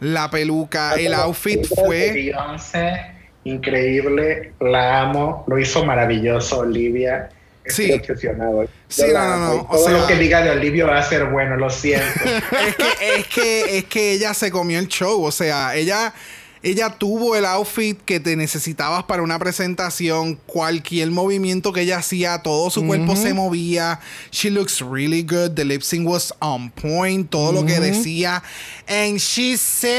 [0.00, 2.12] la peluca, el outfit fue.
[2.12, 3.11] Beyoncé,
[3.44, 7.28] increíble, la amo, lo hizo maravilloso Olivia.
[7.64, 7.92] Estoy Sí.
[7.92, 8.64] obsesionado.
[8.64, 10.98] Yo Sí, no, no, no, Y o Todo sea- lo que diga de Olivia va
[10.98, 12.04] a ser bueno, lo siento.
[12.66, 15.22] es que, es que, es que ella se comió el show.
[15.24, 16.12] O sea, ella,
[16.62, 20.36] ella tuvo el outfit que te necesitabas para una presentación.
[20.46, 23.98] Cualquier movimiento que ella hacía, todo su cuerpo se movía.
[24.30, 25.54] She looks really good.
[25.54, 27.28] The lip sync was on point.
[27.30, 28.42] Todo lo que decía.
[28.86, 29.92] And she sings.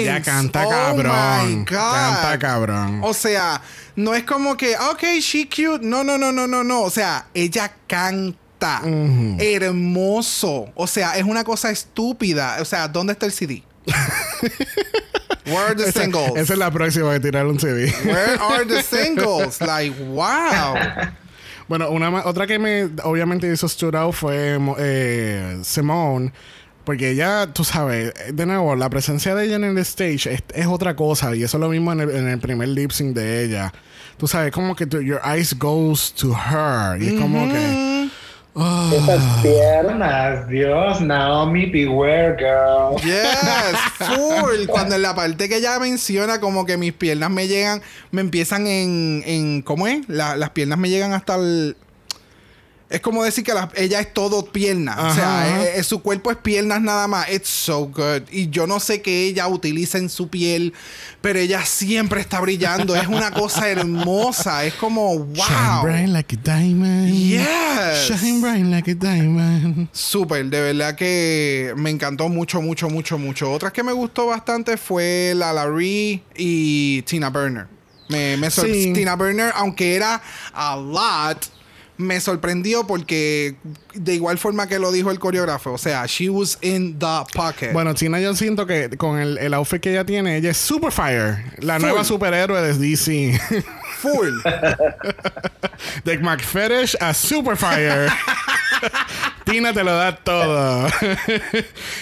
[0.00, 1.58] Ella canta Oh cabrón.
[1.58, 1.66] my God.
[1.66, 3.00] Canta cabrón.
[3.02, 3.60] O sea,
[3.96, 5.80] no es como que, ok, she cute.
[5.82, 6.82] No, no, no, no, no, no.
[6.82, 8.82] O sea, ella canta.
[9.38, 10.72] Hermoso.
[10.74, 12.56] O sea, es una cosa estúpida.
[12.60, 13.62] O sea, ¿dónde está el CD?
[15.48, 16.32] Where are the Esa, singles?
[16.36, 17.92] esa es la próxima de tirar un CD.
[18.04, 19.60] Where are the singles?
[19.60, 20.74] Like, wow.
[21.68, 26.32] Bueno, una otra que me obviamente hizo stood out fue eh, Simone.
[26.84, 30.66] Porque ella, tú sabes, de nuevo, la presencia de ella en el stage es, es
[30.66, 31.36] otra cosa.
[31.36, 33.70] Y eso es lo mismo en el, en el primer lip sync de ella.
[34.16, 36.96] Tú sabes, como que tu- your eyes goes to her.
[37.02, 38.07] Y es como que...
[38.92, 42.96] Esas piernas, Dios, Naomi, beware, girl.
[43.02, 43.76] Yes,
[44.08, 44.66] full.
[44.68, 48.66] Cuando en la parte que ella menciona como que mis piernas me llegan, me empiezan
[48.66, 50.08] en, en ¿cómo es?
[50.08, 51.76] La- las piernas me llegan hasta el...
[52.90, 55.08] Es como decir que la- ella es todo pierna.
[55.10, 57.30] O sea, su cuerpo es piernas nada más.
[57.30, 58.22] It's so good.
[58.30, 60.72] Y yo no sé qué ella utiliza en su piel,
[61.20, 62.96] pero ella siempre está brillando.
[62.96, 64.64] es una cosa hermosa.
[64.64, 65.82] Es como, Shine wow.
[65.82, 67.12] bright like a diamond.
[67.12, 68.08] Yes.
[68.22, 69.88] Shine bright like a diamond.
[69.92, 73.52] Súper, de verdad que me encantó mucho, mucho, mucho, mucho.
[73.52, 77.66] Otras que me gustó bastante fue la Larry y Tina Burner.
[78.08, 78.92] Me, me Sí.
[78.94, 80.22] Tina Burner, aunque era
[80.54, 81.44] a lot,
[81.98, 83.56] me sorprendió porque
[83.94, 87.72] de igual forma que lo dijo el coreógrafo, o sea, she was in the pocket.
[87.72, 90.92] Bueno, China yo siento que con el, el outfit que ella tiene, ella es Super
[90.92, 91.44] Fire.
[91.58, 91.82] La Full.
[91.88, 93.40] nueva superhéroe de DC.
[93.98, 94.38] Full.
[96.04, 98.08] de McFetish a Super Fire.
[99.44, 100.86] Tina te lo da todo.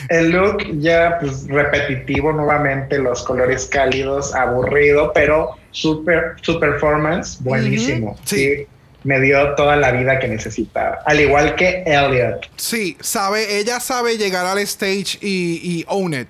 [0.08, 8.18] El look ya pues repetitivo nuevamente, los colores cálidos, aburrido, pero super, su performance buenísimo.
[8.24, 8.66] Sí.
[9.06, 10.98] Me dio toda la vida que necesitaba.
[11.06, 12.50] Al igual que Elliot.
[12.56, 16.28] Sí, sabe, ella sabe llegar al stage y, y own it.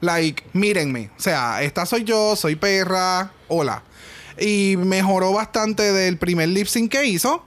[0.00, 1.10] Like, mírenme.
[1.16, 3.30] O sea, esta soy yo, soy perra.
[3.46, 3.82] Hola.
[4.38, 7.46] Y mejoró bastante del primer lip sync que hizo.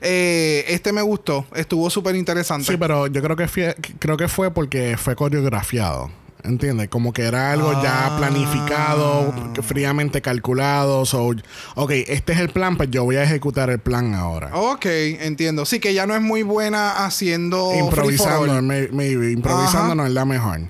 [0.00, 1.46] Eh, este me gustó.
[1.54, 2.66] Estuvo súper interesante.
[2.66, 6.10] sí, pero yo creo que fue, creo que fue porque fue coreografiado.
[6.44, 6.88] ¿Entiendes?
[6.88, 7.80] Como que era algo Ah.
[7.82, 9.32] ya planificado,
[9.62, 11.06] fríamente calculado.
[11.06, 11.30] So,
[11.74, 14.50] ok, este es el plan, pues yo voy a ejecutar el plan ahora.
[14.54, 15.64] Ok, entiendo.
[15.64, 17.72] Sí, que ella no es muy buena haciendo.
[17.78, 19.32] improvisando, may- maybe.
[19.32, 19.94] Improvisando Ajá.
[19.94, 20.60] no es la mejor.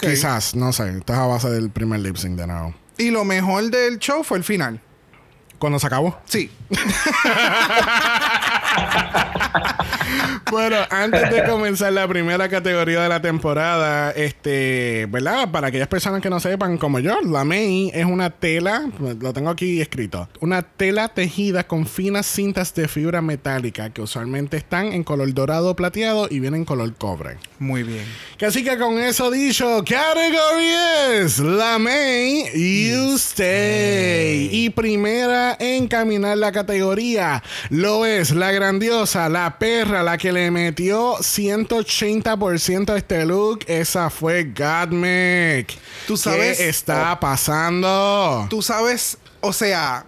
[0.00, 0.98] Quizás, no sé.
[0.98, 2.74] Esta es a base del primer lip sync de nuevo.
[2.96, 4.80] Y lo mejor del show fue el final.
[5.58, 6.18] Cuando se acabó.
[6.26, 6.50] Sí.
[10.50, 15.50] Bueno, antes de comenzar la primera categoría de la temporada, este, ¿verdad?
[15.50, 18.88] Para aquellas personas que no sepan, como yo, la May es una tela,
[19.20, 24.56] lo tengo aquí escrito, una tela tejida con finas cintas de fibra metálica que usualmente
[24.56, 27.36] están en color dorado plateado y vienen en color cobre.
[27.58, 28.04] Muy bien.
[28.46, 30.74] Así que con eso dicho, category
[31.14, 34.50] es la May You Stay.
[34.52, 40.50] Y primera en caminar la categoría lo es la grandiosa, la perra, la que le
[40.50, 43.60] metió 180% a este look.
[43.66, 45.76] Esa fue Godmick.
[46.06, 48.46] Tú sabes- ¿Qué está pasando?
[48.50, 50.06] Tú sabes, o sea,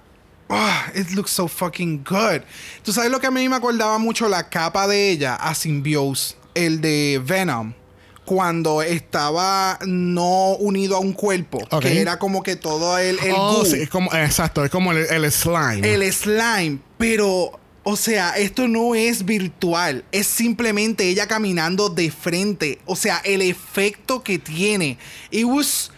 [0.49, 2.43] ah, it looks so fucking good.
[2.83, 6.35] Tú sabes lo que a mí me acordaba mucho la capa de ella a Symbiose,
[6.55, 7.73] el de Venom.
[8.27, 13.55] Cuando estaba no unido a un cuerpo, que era como que todo el, el Oh,
[13.55, 15.81] goo, sí, es como, exacto, es como el, el slime.
[15.83, 22.81] el slime, pero o sea, esto no es virtual, es simplemente ella caminando de frente,
[22.85, 24.99] o sea, el efecto que tiene.
[25.31, 25.93] It was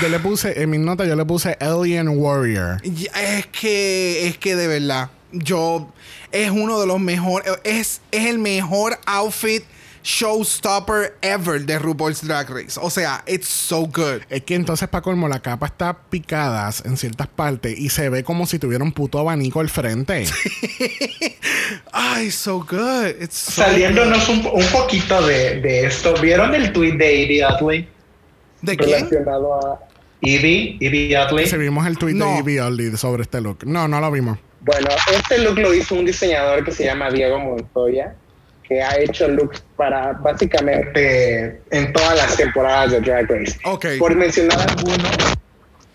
[0.00, 2.80] yo le puse, en mis notas, yo le puse Alien Warrior.
[2.84, 5.92] Es que, es que de verdad, yo
[6.30, 9.64] es uno de los mejores, es, es el mejor outfit
[10.02, 12.78] showstopper ever de RuPaul's Drag Race.
[12.80, 14.22] O sea, it's so good.
[14.28, 18.24] Es que entonces, para colmo, la capa está picada en ciertas partes y se ve
[18.24, 20.24] como si tuviera un puto abanico al frente.
[21.92, 23.20] Ay, so good.
[23.20, 27.88] It's so Saliéndonos un, un poquito de, de esto, ¿vieron el tweet de Edie Utley?
[28.62, 29.08] ¿De quién?
[29.08, 29.90] Relacionado a.
[30.22, 32.26] Si vimos el tweet No.
[32.26, 33.64] de Evie Oddly sobre este look.
[33.64, 34.38] No, no lo vimos.
[34.60, 38.14] Bueno, este look lo hizo un diseñador que se llama Diego Montoya,
[38.70, 43.58] que ha hecho looks para básicamente en todas las temporadas de Drag Race.
[43.64, 43.86] Ok.
[43.98, 45.08] Por mencionar alguno,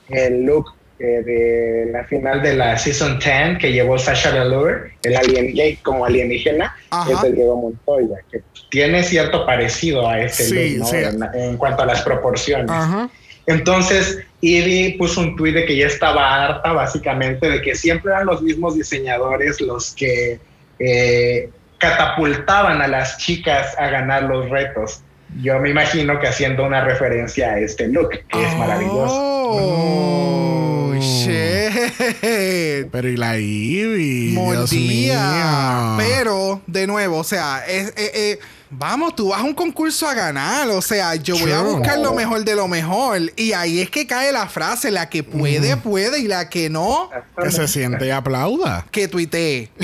[0.10, 5.16] el look eh, de la final de la Season 10 que llevó Sasha Velour, el
[5.16, 6.76] alien, como alienígena,
[7.10, 10.86] es de Diego Montoya, que tiene cierto parecido a este Sí, look, ¿no?
[10.88, 10.98] sí.
[10.98, 12.70] En, en cuanto a las proporciones.
[12.70, 13.10] Ajá.
[13.48, 18.26] Entonces, Ivy puso un tuit de que ya estaba harta, básicamente, de que siempre eran
[18.26, 20.40] los mismos diseñadores los que
[20.80, 21.50] eh,
[21.90, 25.02] catapultaban a las chicas a ganar los retos.
[25.42, 29.06] Yo me imagino que haciendo una referencia a este look, que es maravilloso.
[29.10, 32.90] Oh, shit.
[32.92, 33.34] Pero y la.
[33.34, 35.98] Dios Mordía.
[35.98, 35.98] mío.
[35.98, 40.14] Pero, de nuevo, o sea, es, eh, eh, vamos, tú vas a un concurso a
[40.14, 40.70] ganar.
[40.70, 43.20] O sea, yo voy a buscar lo mejor de lo mejor.
[43.36, 47.10] Y ahí es que cae la frase: la que puede, puede, y la que no,
[47.42, 48.86] Que se siente y aplauda.
[48.92, 49.70] que tuitee.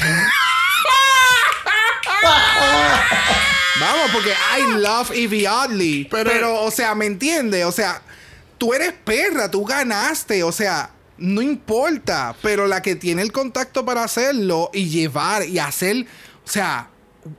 [3.81, 6.07] Vamos, porque I love Evie Oddly.
[6.09, 7.65] Pero, Pero- o sea, ¿me entiendes?
[7.65, 8.01] O sea,
[8.57, 10.43] tú eres perra, tú ganaste.
[10.43, 12.35] O sea, no importa.
[12.41, 16.05] Pero la que tiene el contacto para hacerlo y llevar y hacer.
[16.45, 16.87] O sea,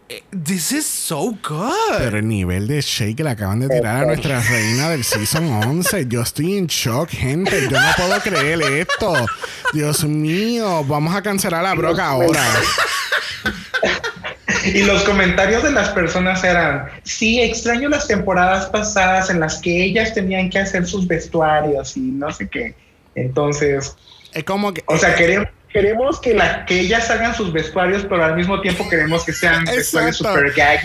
[0.09, 1.99] eh, this is so good.
[1.99, 5.45] Pero el nivel de shake que le acaban de tirar a nuestra reina del Season
[5.64, 6.07] 11.
[6.09, 7.62] Yo estoy en shock, gente.
[7.68, 9.12] Yo no puedo creer esto.
[9.72, 10.84] Dios mío.
[10.84, 12.43] Vamos a cancelar a Brock ahora.
[14.64, 19.84] Y los comentarios de las personas eran, sí, extraño las temporadas pasadas en las que
[19.84, 22.74] ellas tenían que hacer sus vestuarios y no sé qué.
[23.14, 23.96] Entonces,
[24.32, 24.82] Es como que.
[24.86, 28.88] O sea, queremos, queremos que, la, que ellas hagan sus vestuarios, pero al mismo tiempo
[28.88, 30.80] queremos que sean vestuarios super gag.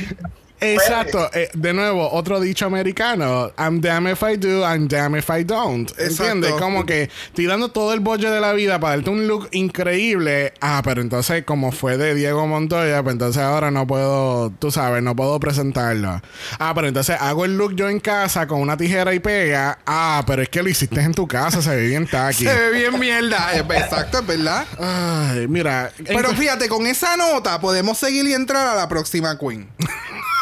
[0.60, 1.30] Exacto.
[1.34, 3.51] Eh, de nuevo, otro dicho americano.
[3.58, 5.89] I'm damn if I do, I'm damn if I don't.
[5.99, 6.49] ¿Entiendes?
[6.51, 6.60] Exacto.
[6.60, 10.53] Como que tirando todo el bollo de la vida para darte un look increíble.
[10.62, 15.03] Ah, pero entonces, como fue de Diego Montoya, pues entonces ahora no puedo, tú sabes,
[15.03, 16.22] no puedo presentarlo.
[16.60, 19.80] Ah, pero entonces hago el look yo en casa con una tijera y pega.
[19.86, 22.43] Ah, pero es que lo hiciste en tu casa, se ve bien tacky.
[22.47, 23.55] Se ve bien mierda.
[23.55, 24.66] Eh, Exacto, es verdad.
[24.80, 25.91] Ay, mira.
[26.05, 29.68] Pero fíjate, con esa nota podemos seguir y entrar a la próxima queen.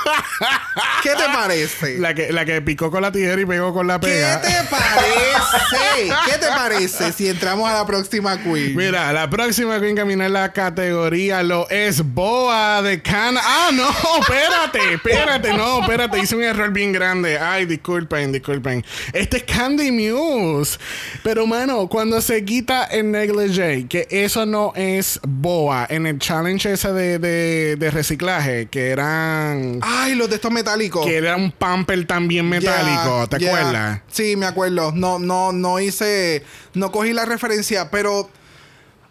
[1.04, 1.98] ¿Qué te parece?
[2.00, 4.42] la que, la que picó con la tijera y pegó con la ¿Qué pega.
[4.42, 6.14] te parece?
[6.26, 8.76] ¿Qué te parece si entramos a la próxima queen?
[8.76, 13.36] Mira, la próxima que encaminar la categoría lo es Boa de Can.
[13.38, 13.90] Ah, no,
[14.20, 17.38] espérate, espérate, no, espérate, hice un error bien grande.
[17.38, 18.84] Ay, disculpen, disculpen.
[19.14, 20.78] Este es Candy Muse.
[21.24, 26.72] Pero, mano, cuando se quita el negligee, que eso no es Boa, en el challenge
[26.74, 29.80] ese de, de, de reciclaje, que eran.
[29.96, 31.06] Ay, los de estos metálicos.
[31.06, 34.02] Que era un pamper también metálico, ¿te acuerdas?
[34.12, 34.92] Sí, me acuerdo.
[34.92, 36.44] No, no, no hice.
[36.74, 38.30] No cogí la referencia, pero.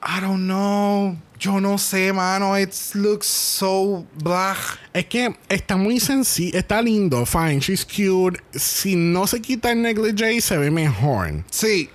[0.06, 1.16] I don't know.
[1.38, 2.58] Yo no sé, mano.
[2.58, 4.56] It looks so blah.
[4.92, 8.40] Es que está muy sencillo, está lindo, fine, she's cute.
[8.52, 11.44] Si no se quita el negligee, se ve mejor.
[11.50, 11.90] Sí,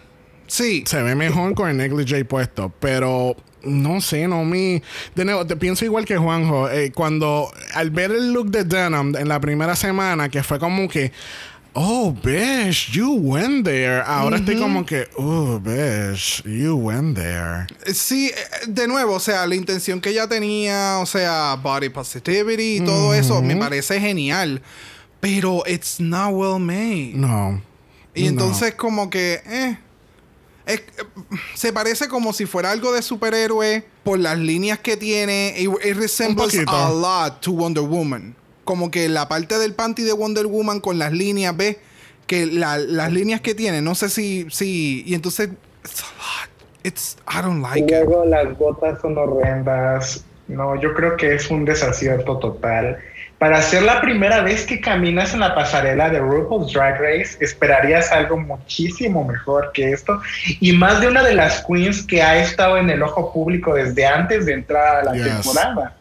[0.48, 0.84] sí.
[0.86, 4.82] Se ve mejor con el negligee puesto, pero no sé, no me.
[5.16, 6.70] De nuevo, te pienso igual que Juanjo.
[6.70, 10.88] eh, cuando al ver el look de Denim en la primera semana, que fue como
[10.88, 11.12] que.
[11.74, 14.02] Oh, bitch, you went there.
[14.04, 17.68] Ahora estoy como que, oh, bitch, you went there.
[17.94, 22.78] Sí, eh, de nuevo, o sea, la intención que ella tenía, o sea, body positivity
[22.78, 24.62] y todo eso, me parece genial.
[25.20, 27.12] Pero it's not well made.
[27.14, 27.62] No.
[28.16, 28.30] Y no.
[28.30, 29.78] entonces como que, eh,
[30.74, 30.84] es-
[31.56, 35.56] se parece como si fuera algo de superhéroe por las líneas que tiene.
[35.58, 38.36] It, it resembles a lot to Wonder Woman.
[38.64, 41.78] Como que la parte del panty de Wonder Woman con las líneas, ¿ves?
[42.28, 45.50] Que la- las líneas que tiene, no sé si, si, y entonces,
[45.84, 46.50] it's a lot.
[46.84, 47.90] It's, I don't Y like it.
[48.06, 50.24] luego las botas son horrendas.
[50.48, 52.98] No, yo creo que es un desacierto total.
[53.40, 58.12] Para ser la primera vez que caminas en la pasarela de RuPaul's Drag Race, esperarías
[58.12, 60.22] algo muchísimo mejor que esto.
[60.60, 64.06] Y más de una de las queens que ha estado en el ojo público desde
[64.06, 65.42] antes de entrar a la Yes.
[65.42, 65.96] temporada.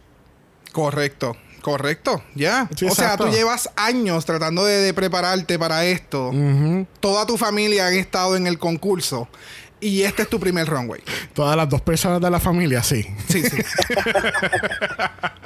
[0.73, 2.69] Correcto, correcto, ya.
[2.77, 6.33] Sí, o sea, tú llevas años tratando de, de prepararte para esto.
[6.99, 9.29] Toda tu familia ha estado en el concurso.
[9.81, 11.01] Y este es tu primer runway.
[11.35, 13.07] Todas las dos personas de la familia, sí.
[13.29, 13.57] Sí, sí.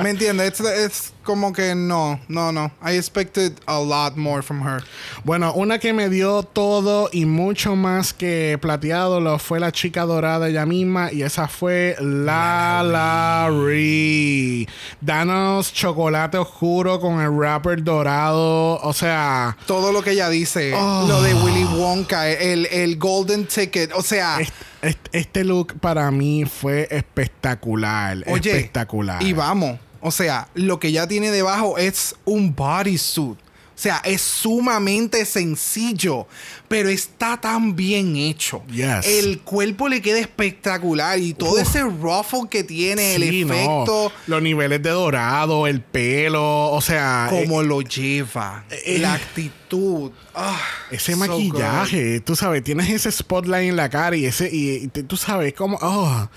[0.02, 0.60] ¿Me entiendes?
[0.60, 2.72] Es como que no, no, no.
[2.84, 4.82] I expected a lot more from her.
[5.24, 10.02] Bueno, una que me dio todo y mucho más que plateado lo fue la chica
[10.02, 14.68] dorada ella misma y esa fue la Larry.
[15.00, 21.04] Danos chocolate oscuro con el rapper dorado, o sea, Todo lo que ella dice, Oh.
[21.06, 24.52] lo de Willy Wonka, el, el Golden Ticket, o sea, est-
[24.82, 29.22] est- este look para mí fue espectacular, oye, espectacular.
[29.22, 33.38] y vamos, o sea, lo que ella tiene debajo es un bodysuit.
[33.82, 36.28] O sea, es sumamente sencillo,
[36.68, 38.62] pero está tan bien hecho.
[38.70, 39.04] Yes.
[39.04, 41.62] El cuerpo le queda espectacular y todo Uf.
[41.62, 43.54] ese ruffle que tiene, Sí, el no.
[43.54, 49.14] efecto, los niveles de dorado, el pelo, o sea, como eh, lo lleva, eh, la
[49.14, 50.12] actitud.
[50.32, 50.60] ah,
[50.92, 55.16] ese so maquillaje, tú sabes, tienes ese spotlight en la cara y ese y, tú
[55.16, 56.28] sabes cómo oh,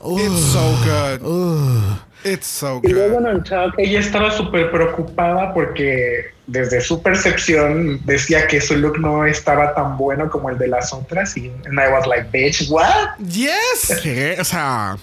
[0.00, 0.20] good.
[0.20, 1.26] It's so good.
[1.26, 3.28] uh, It's so Y luego good.
[3.28, 9.26] en Untucked, ella estaba súper preocupada porque desde su percepción decía que su look no
[9.26, 11.36] estaba tan bueno como el de las otras.
[11.36, 13.16] Y and I was like, bitch, what?
[13.18, 13.98] Yes.
[14.02, 14.36] ¿qué?
[14.40, 14.96] o sea,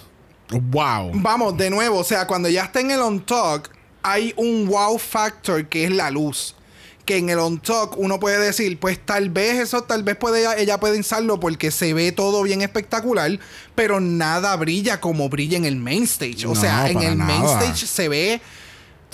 [0.48, 1.10] wow.
[1.14, 3.70] Vamos, de nuevo, o sea, cuando ya está en el on talk,
[4.02, 6.54] hay un wow factor que es la luz.
[7.04, 10.40] Que en el on talk uno puede decir, pues tal vez eso, tal vez puede
[10.40, 13.38] ella, ella puede usarlo porque se ve todo bien espectacular,
[13.74, 16.46] pero nada brilla como brilla en el main stage.
[16.46, 17.60] O No, sea, en el main nada.
[17.62, 18.40] stage se ve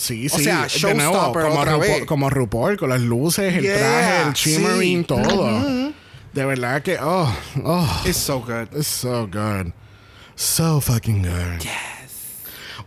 [0.01, 0.43] Sí, O sí.
[0.45, 2.05] sea, de nuevo, como, otra vez.
[2.05, 5.05] como RuPaul, con las luces, el Yeah, traje, el shimmering, sí.
[5.05, 5.91] todo.
[6.33, 7.31] De verdad que, oh,
[7.63, 8.67] oh, it's so good.
[8.75, 9.73] it's so good.
[10.35, 11.61] So fucking good.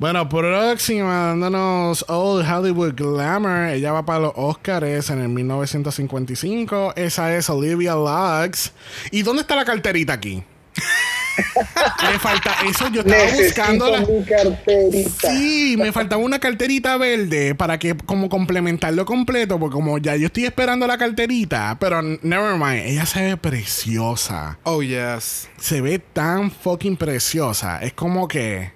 [0.00, 3.68] Bueno, próxima, dándonos Old Hollywood Glamour.
[3.68, 6.94] Ella va para los Oscars en el 1955.
[6.96, 8.72] Esa es Olivia Lux.
[9.12, 10.42] ¿Y dónde está la carterita aquí?
[12.10, 12.88] Me falta eso.
[12.88, 14.00] Yo estaba buscando la.
[14.00, 15.30] mi carterita.
[15.30, 20.26] Sí, me faltaba una carterita verde para que como complementarlo completo, porque como ya yo
[20.26, 24.58] estoy esperando la carterita, pero never mind, ella se ve preciosa.
[24.64, 25.48] Oh, yes.
[25.58, 27.78] Se ve tan fucking preciosa.
[27.82, 28.72] Es como que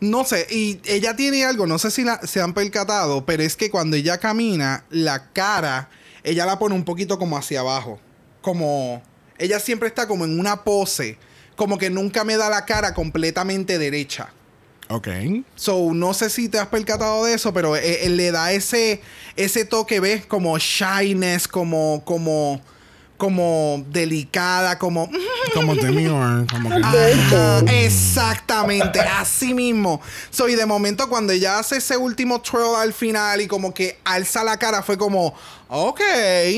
[0.00, 3.56] No sé, y ella tiene algo, no sé si la- se han percatado, pero es
[3.56, 5.88] que cuando ella camina, la cara,
[6.22, 7.98] ella la pone un poquito como hacia abajo.
[8.42, 9.02] Como,
[9.38, 11.16] ella siempre está como en una pose,
[11.56, 14.32] como que nunca me da la cara completamente derecha.
[14.88, 15.08] Ok.
[15.54, 19.00] So, no sé si te has percatado de eso, pero eh, eh, le da ese,
[19.36, 20.26] ese toque, ¿ves?
[20.26, 22.60] Como shyness, como, como,
[23.16, 25.08] como delicada, como...
[25.52, 26.82] Como demure, como que.
[26.82, 30.00] Ajá, exactamente, así mismo.
[30.30, 34.42] Soy de momento cuando ella hace ese último twirl al final y como que alza
[34.42, 35.34] la cara, fue como,
[35.68, 36.00] ok,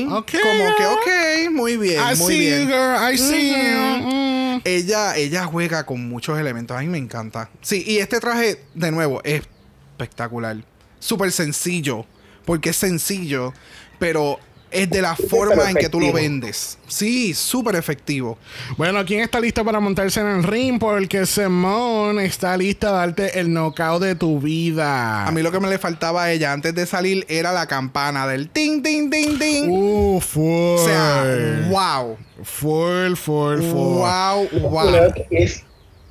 [0.09, 2.61] Ok, como que ok, muy bien, I muy see bien.
[2.61, 3.13] you, girl.
[3.13, 4.07] I see you.
[4.07, 4.61] Mm.
[4.65, 7.49] Ella, ella juega con muchos elementos, a mí me encanta.
[7.61, 9.43] Sí, y este traje, de nuevo, es
[9.91, 10.57] espectacular.
[10.99, 12.05] Súper sencillo,
[12.45, 13.53] porque es sencillo,
[13.99, 14.39] pero
[14.71, 16.77] es de la forma en que tú lo vendes.
[16.87, 18.37] Sí, súper efectivo.
[18.77, 20.79] Bueno, ¿quién está listo para montarse en el ring?
[20.79, 25.25] Porque Simone está lista a darte el knockout de tu vida.
[25.25, 28.27] A mí lo que me le faltaba a ella antes de salir era la campana
[28.27, 29.69] del ting, ting, ting, ting.
[29.69, 30.79] Uh, full.
[30.79, 32.17] o sea, wow.
[32.43, 33.97] Full, full, full.
[33.99, 35.13] Wow, wow.
[35.31, 35.63] Es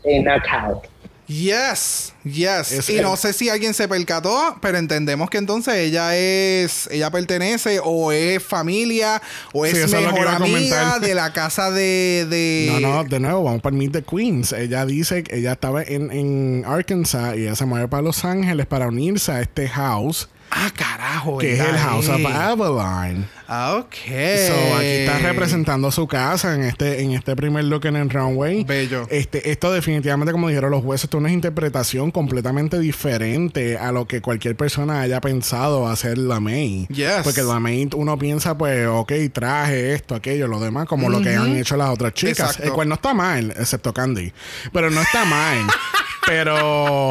[0.04, 0.88] a knockout.
[1.29, 2.70] Yes, yes.
[2.70, 6.89] Es y el- no sé si alguien se percató, pero entendemos que entonces ella es,
[6.93, 9.20] ella pertenece o es familia
[9.53, 12.79] o es mejor amiga de la casa de, de...
[12.81, 14.53] No, no, de nuevo, vamos para Meet the Queens.
[14.53, 18.66] Ella dice que ella estaba en, en Arkansas y ella se mueve para Los Ángeles
[18.66, 21.39] para unirse a este house, Ah, carajo.
[21.39, 21.77] que es el.
[21.77, 22.27] House of Eh.
[22.33, 23.29] Avalon.
[23.49, 23.94] Ah, ok.
[23.94, 28.64] So, aquí está representando su casa en este, en este primer look en el runway.
[28.64, 29.07] Bello.
[29.11, 34.07] Este, esto definitivamente, como dijeron los jueces, esto es una interpretación completamente diferente a lo
[34.07, 36.86] que cualquier persona haya pensado hacer la May.
[36.88, 37.22] Yes.
[37.22, 41.36] Porque la May uno piensa, pues, ok, traje esto, aquello, lo demás, como lo que
[41.36, 42.51] han hecho las otras chicas.
[42.51, 42.64] Exacto.
[42.64, 44.32] El cual no está mal, excepto Candy.
[44.72, 45.59] Pero no está mal.
[46.26, 47.11] pero.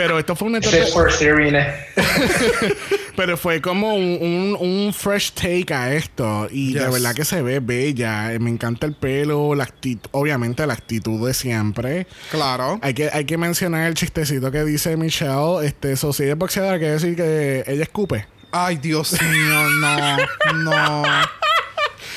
[0.00, 1.74] Pero esto fue una Serena.
[3.16, 6.48] pero fue como un, un- un fresh take a esto.
[6.50, 6.90] Y de Yes.
[6.92, 8.30] verdad que se ve bella.
[8.40, 12.06] Me encanta el pelo, la actitud, obviamente la actitud de siempre.
[12.30, 12.78] Claro.
[12.82, 15.66] Hay que, hay que mencionar el chistecito que dice Michelle.
[15.66, 18.26] Este, so, si es boxeadora, quiere decir que ella escupe.
[18.52, 20.16] Ay, Dios mío, no,
[20.54, 21.02] no.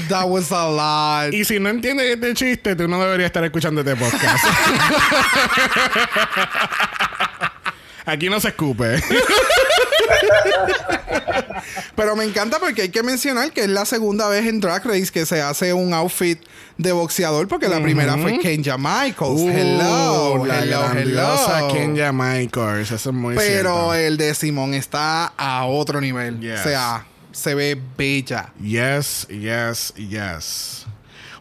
[0.09, 0.67] That was a
[1.25, 1.33] lot.
[1.33, 4.43] Y si no entiendes este chiste, tú no deberías estar escuchando este podcast.
[8.05, 9.01] Aquí no se escupe.
[11.95, 15.11] Pero me encanta porque hay que mencionar que es la segunda vez en Drag Race
[15.11, 16.39] que se hace un outfit
[16.77, 19.41] de boxeador porque la primera fue Kenya Michaels.
[19.41, 21.67] Uh, hello, la hello, hello.
[21.71, 22.91] Kenya Michaels.
[22.91, 23.93] Eso es muy Pero cierto.
[23.93, 26.39] el de Simón está a otro nivel.
[26.39, 26.59] Yes.
[26.59, 28.51] O sea, se ve bella.
[28.61, 30.85] Yes, yes, yes.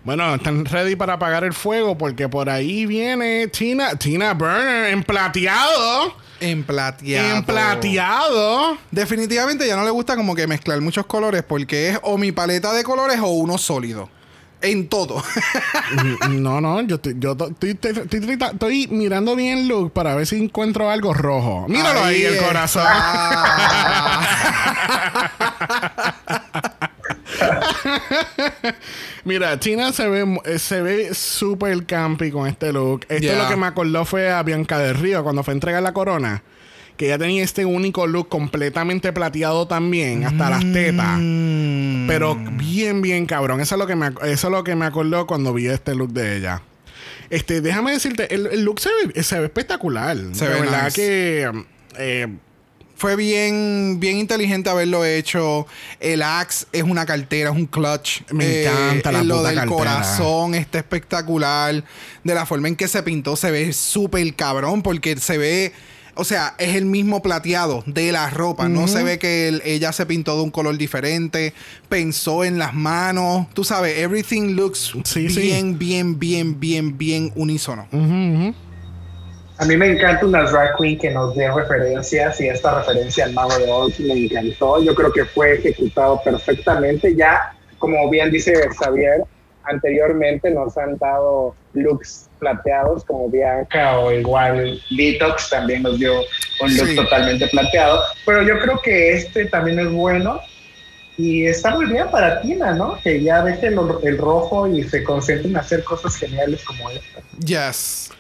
[0.05, 5.03] Bueno, están ready para apagar el fuego porque por ahí viene Tina, Tina Burner en
[5.03, 6.17] plateado.
[6.43, 7.37] En plateado.
[7.37, 8.79] En plateado.
[8.91, 12.73] Definitivamente ya no le gusta como que mezclar muchos colores porque es o mi paleta
[12.73, 14.09] de colores o uno sólido.
[14.61, 15.23] En todo.
[16.31, 20.25] No, no, yo estoy, yo to- estoy, estoy- estoy mirando bien el look para ver
[20.27, 21.67] si encuentro algo rojo.
[21.69, 22.47] Míralo ahí, el está.
[22.47, 22.87] corazón.
[29.25, 33.03] Mira, Tina se ve, eh, se ve súper campi con este look.
[33.09, 33.43] Esto Yeah.
[33.45, 36.43] lo que me acordó fue a Bianca del Río cuando fue a entregar la corona.
[36.97, 41.19] Que ella tenía este único look completamente plateado también, hasta las tetas.
[41.19, 42.07] Mm.
[42.07, 43.61] Pero bien, bien cabrón.
[43.61, 46.13] Eso es lo que me, eso es lo que me acordó cuando vi este look
[46.13, 46.63] de ella.
[47.31, 50.17] Este, déjame decirte, el, el look se ve, se ve espectacular.
[50.33, 50.95] Se de ve verdad nice.
[50.97, 51.51] que
[51.99, 52.29] eh,
[52.95, 55.67] Fue bien, bien inteligente haberlo hecho.
[55.99, 58.21] El axe es una cartera, es un clutch.
[58.21, 59.77] Eh, Me encanta la Lo puta del cartera.
[59.77, 61.85] corazón está espectacular.
[62.23, 65.73] De la forma en que se pintó se ve súper cabrón porque se ve...
[66.15, 68.69] O sea, es el mismo plateado de la ropa.
[68.69, 71.55] No se ve que el- ella se pintó de un color diferente.
[71.89, 73.47] Pensó en las manos.
[73.55, 75.41] Tú sabes, everything looks Sí, sí.
[75.41, 77.89] bien, bien, bien, bien, bien unísono.
[79.59, 83.33] A mí me encanta una drag queen que nos dé referencias y esta referencia al
[83.33, 84.83] mago de Oz me encantó.
[84.83, 87.15] Yo creo que fue ejecutado perfectamente.
[87.15, 89.23] Ya, como bien dice Xavier,
[89.65, 96.21] anteriormente nos han dado looks plateados como Bianca o igual Detox también nos dio
[96.61, 96.97] un look Sí.
[96.97, 98.01] totalmente plateado.
[98.27, 100.41] Pero yo creo que este también es bueno
[101.17, 102.99] y está muy bien para Tina, ¿no?
[103.03, 107.21] Que ya deje el, el rojo y se concentre en hacer cosas geniales como esta.
[107.45, 108.11] Yes.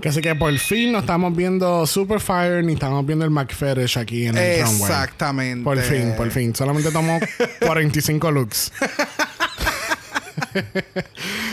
[0.00, 4.26] Que así que por fin no estamos viendo Superfire ni estamos viendo el McFetish aquí
[4.26, 4.82] en el runway.
[4.82, 5.64] Exactamente.
[5.64, 6.54] Por fin, por fin.
[6.54, 7.18] Solamente tomó
[7.66, 8.72] 45 looks.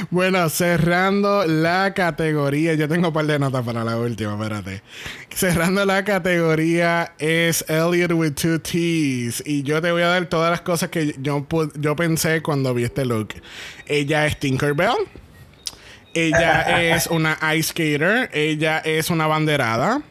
[0.10, 2.76] bueno, cerrando la categoría.
[2.76, 4.82] Yo tengo un par de notas para la última, espérate.
[5.34, 9.44] Cerrando la categoría es Elliot with two T's.
[9.46, 11.46] Y yo te voy a dar todas las cosas que yo,
[11.80, 13.30] yo pensé cuando vi este look.
[13.88, 14.96] Ella es Tinkerbell.
[16.16, 18.30] Ella es una ice skater.
[18.34, 20.02] Ella es una banderada.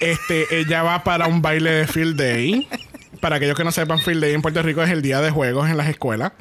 [0.00, 2.68] Este, ella va para un baile de Field Day.
[3.20, 5.68] Para aquellos que no sepan, Field Day en Puerto Rico es el día de juegos
[5.70, 6.32] en las escuelas.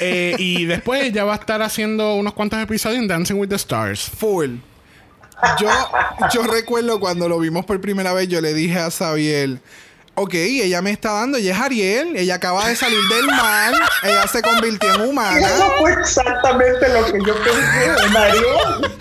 [0.00, 3.56] Eh, y después ella va a estar haciendo unos cuantos episodios en Dancing with the
[3.56, 4.08] Stars.
[4.08, 4.58] Full.
[5.58, 5.68] Yo,
[6.32, 9.58] yo recuerdo cuando lo vimos por primera vez, yo le dije a Xavier,
[10.18, 13.72] ok, ella me está dando, ella es Ariel, ella acaba de salir del mar,
[14.02, 15.46] ella se convirtió en humana.
[15.46, 18.98] Eso fue exactamente lo que yo pensé en Ariel.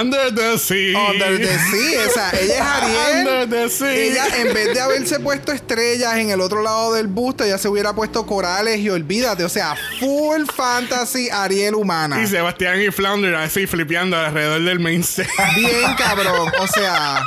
[0.00, 0.98] Under the Sea.
[1.10, 3.26] Under the sea, o sea, ella es Ariel.
[3.26, 3.92] Under the sea.
[3.92, 7.68] Ella, en vez de haberse puesto estrellas en el otro lado del busto, ella se
[7.68, 12.20] hubiera puesto corales y olvídate, o sea, full fantasy Ariel humana.
[12.22, 15.30] Y Sebastián y Flounder así flipeando alrededor del main stage.
[15.56, 17.22] Bien cabrón, o sea.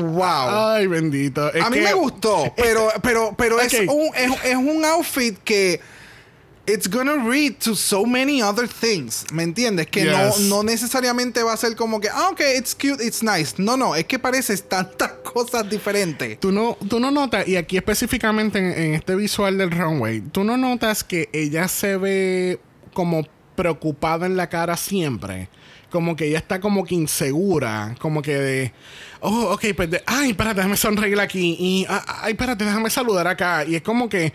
[0.00, 0.72] Wow.
[0.74, 1.52] Ay, bendito.
[1.52, 5.80] Es a mí me gustó, pero, pero, pero es, un, es, es un outfit que
[6.66, 9.24] it's gonna read to so many other things.
[9.32, 9.86] ¿Me entiendes?
[9.86, 13.54] Que no, no necesariamente va a ser como que, ah, ok, it's cute, it's nice.
[13.58, 16.40] No, no, es que pareces tantas cosas diferentes.
[16.40, 20.44] Tú no, tú no notas, y aquí específicamente en, en este visual del runway, tú
[20.44, 22.60] no notas que ella se ve
[22.92, 25.48] como preocupada en la cara siempre.
[25.90, 28.72] Como que ella está como que insegura, como que de,
[29.24, 33.26] oh, ok, pues, de- ay, espérate, déjame sonreír aquí, y, ah, ay, espérate, déjame saludar
[33.26, 33.64] acá.
[33.64, 34.26] Y es como que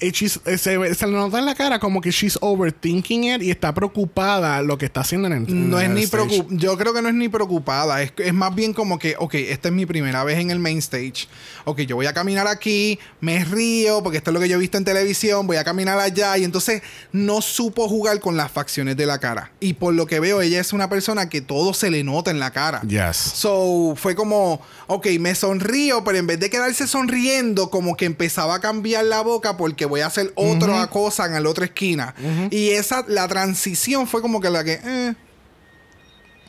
[0.00, 3.42] eh, she's- eh, se, se le nota en la cara como que she's overthinking it
[3.42, 6.24] y está preocupada lo que está haciendo en el en No es el ni stage.
[6.26, 6.58] preocupada.
[6.60, 8.02] Yo creo que no es ni preocupada.
[8.02, 10.78] Es, es más bien como que, ok, esta es mi primera vez en el main
[10.78, 11.28] stage.
[11.64, 14.60] Ok, yo voy a caminar aquí, me río, porque esto es lo que yo he
[14.60, 15.46] visto en televisión.
[15.46, 16.36] Voy a caminar allá.
[16.38, 19.52] Y entonces no supo jugar con las facciones de la cara.
[19.60, 22.38] Y por lo que veo, ella es una persona que todo se le nota en
[22.40, 22.80] la cara.
[22.82, 23.16] Yes.
[23.16, 24.37] So, fue como,
[24.86, 29.20] ok, me sonrío, pero en vez de quedarse sonriendo, como que empezaba a cambiar la
[29.20, 32.14] boca porque voy a hacer otra cosa en la otra esquina.
[32.50, 35.14] Y esa, la transición fue como que la que, eh,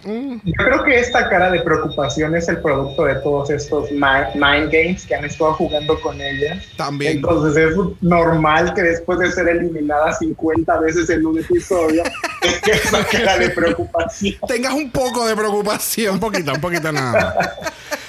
[0.06, 3.98] Yo creo que esta cara de preocupación es el producto de todos estos mi-
[4.36, 6.62] mind games que han estado jugando con ella.
[6.78, 7.18] también.
[7.18, 12.04] Entonces es normal que después de ser eliminada 50 veces en un episodio,
[12.42, 14.36] tenga esa cara de preocupación.
[14.48, 16.20] tengas un poco de Un preocupación.
[16.20, 17.56] poquito, un poquito nada.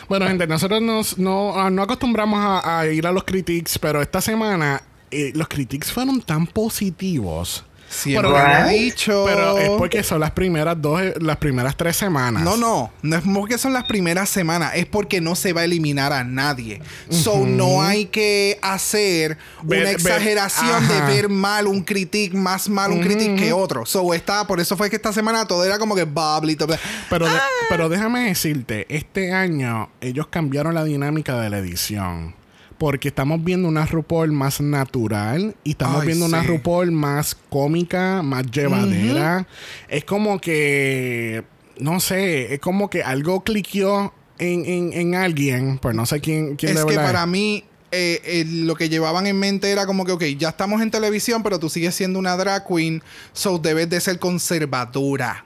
[0.09, 4.01] Bueno, gente, nosotros nos, no, ah, no acostumbramos a, a ir a los critiques, pero
[4.03, 7.65] esta semana eh, los critiques fueron tan positivos.
[7.91, 9.25] Siempre Pero- lo he dicho.
[9.27, 12.45] Pero es porque son las primeras dos, eh, las primeras tres semanas.
[12.45, 15.65] No, no, no es porque son las primeras semanas, es porque no se va a
[15.65, 16.81] eliminar a nadie.
[17.11, 22.93] So no hay que hacer Ver- una exageración de ver mal un critic, más mal
[22.93, 23.85] un critic que otro.
[23.85, 26.55] So está, por eso fue que esta semana todo era como que bubbly.
[26.55, 26.77] todo-
[27.11, 27.43] Pero, de- Ah.
[27.69, 32.35] pero déjame decirte, este año ellos cambiaron la dinámica de la edición.
[32.81, 36.43] Porque estamos viendo una RuPaul más natural y estamos Ay, viendo una.
[36.43, 39.47] RuPaul más cómica, más llevadera.
[39.91, 41.45] Es como que,
[41.79, 46.57] no sé, es como que algo cliqueó en, en, en alguien, pues no sé quién,
[46.57, 50.13] quién Es que para mí eh, eh, lo que llevaban en mente era como que,
[50.13, 53.03] ok, ya estamos en televisión, pero tú sigues siendo una drag queen,
[53.35, 55.45] so debes de ser conservadora.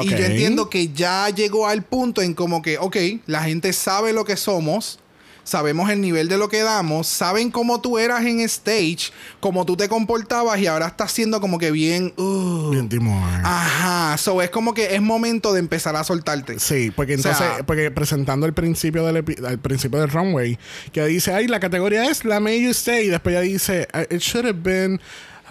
[0.00, 2.96] Y yo entiendo que ya llegó al punto en como que, ok,
[3.26, 5.00] la gente sabe lo que somos,
[5.44, 9.76] sabemos el nivel de lo que damos, saben cómo tú eras en stage, cómo tú
[9.76, 12.12] te comportabas y ahora estás siendo como que bien...
[12.16, 13.22] uh, Bien, Timor.
[13.44, 16.58] Ajá, so es como que es momento de empezar a soltarte.
[16.58, 20.58] Sí, porque O sea- entonces, porque presentando el principio del al principio del runway,
[20.92, 24.14] que dice, ay, la categoría es la May You Stay, y después ya dice, "Uh,
[24.14, 25.00] it should have been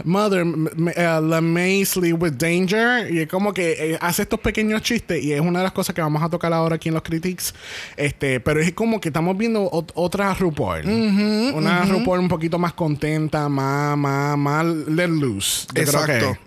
[0.03, 4.39] Mother, m- uh, la May Sleep with Danger, y es como que eh, hace estos
[4.39, 6.93] pequeños chistes, y es una de las cosas que vamos a tocar ahora aquí en
[6.95, 7.53] los critics,
[7.97, 10.85] este, pero es como que estamos viendo ot- otra RuPaul,
[11.53, 15.67] una RuPaul un poquito más contenta, más, más, más let loose.
[15.73, 16.37] Yo creo que- Exacto.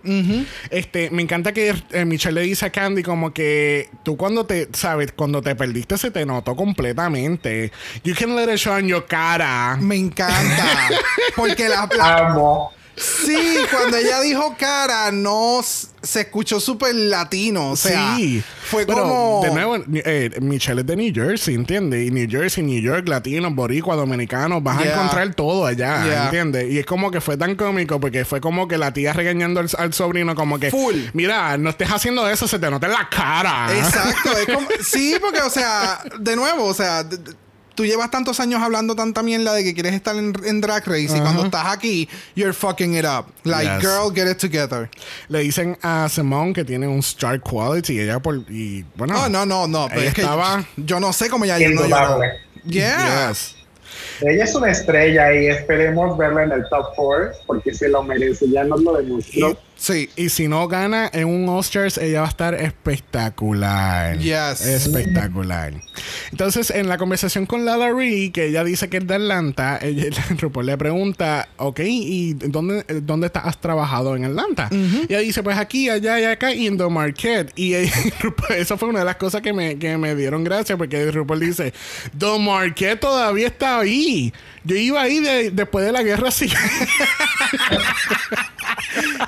[0.71, 4.69] Este, me encanta que eh, Michelle le dice a Candy como que tú cuando te,
[4.73, 7.71] sabes, cuando te perdiste se te notó completamente.
[8.03, 9.77] You can let it show on your cara.
[9.81, 10.89] Me encanta.
[11.37, 12.73] Porque la, la- Amo.
[12.97, 13.37] Sí,
[13.71, 17.71] cuando ella dijo cara, no se escuchó súper latino.
[17.71, 18.43] O sea, sí.
[18.71, 19.41] fue Pero, como.
[19.43, 22.07] De nuevo, eh, Michelle es de New Jersey, ¿entiendes?
[22.07, 24.91] Y New Jersey, New York, latinos, boricua, dominicanos, vas Yeah.
[24.91, 26.25] a encontrar todo allá, Yeah.
[26.27, 26.71] ¿entiendes?
[26.71, 29.69] Y es como que fue tan cómico porque fue como que la tía regañando al,
[29.79, 30.95] al sobrino, como que, Full.
[31.15, 33.69] mira, no estés haciendo eso, se te nota en la cara.
[33.77, 34.31] Exacto.
[34.39, 37.05] es como- sí, porque, o sea, de nuevo, o sea.
[37.74, 41.16] Tú llevas tantos años hablando tanta mierda de que quieres estar en, en Drag Race
[41.16, 43.26] y cuando estás aquí, you're fucking it up.
[43.42, 43.82] Like, Yes.
[43.82, 44.88] girl, get it together.
[45.28, 49.28] Le dicen a Simone que tiene un star quality y ella por y bueno Oh,
[49.28, 49.88] no, no, no.
[49.88, 52.20] Pero es que estaba- yo no sé cómo ella no lloró.
[52.64, 53.28] Yeah.
[53.30, 53.56] Yes.
[54.20, 58.48] Ella es una estrella y esperemos verla en el top 4 porque se lo merece.
[58.51, 59.59] Ya nos lo demostró.
[59.76, 60.09] Sí.
[60.16, 64.18] Y si no gana en un Oscars, ella va a estar espectacular.
[64.18, 64.60] Yes.
[64.66, 65.74] Espectacular.
[66.30, 70.05] Entonces, en la conversación con Lala Ree, que ella dice que es de Atlanta, ella,
[70.38, 74.68] RuPaul le pregunta, ok, ¿y dónde, dónde está- has trabajado en Atlanta?
[74.72, 77.52] Y ella dice, pues aquí, allá y acá, y en The Market.
[77.56, 80.76] Y ella- RuPaul- eso fue una de las cosas que me, que me dieron gracia,
[80.76, 81.72] porque RuPaul dice,
[82.18, 84.32] The Market todavía está ahí.
[84.64, 86.55] Yo iba ahí de- después de la guerra civil.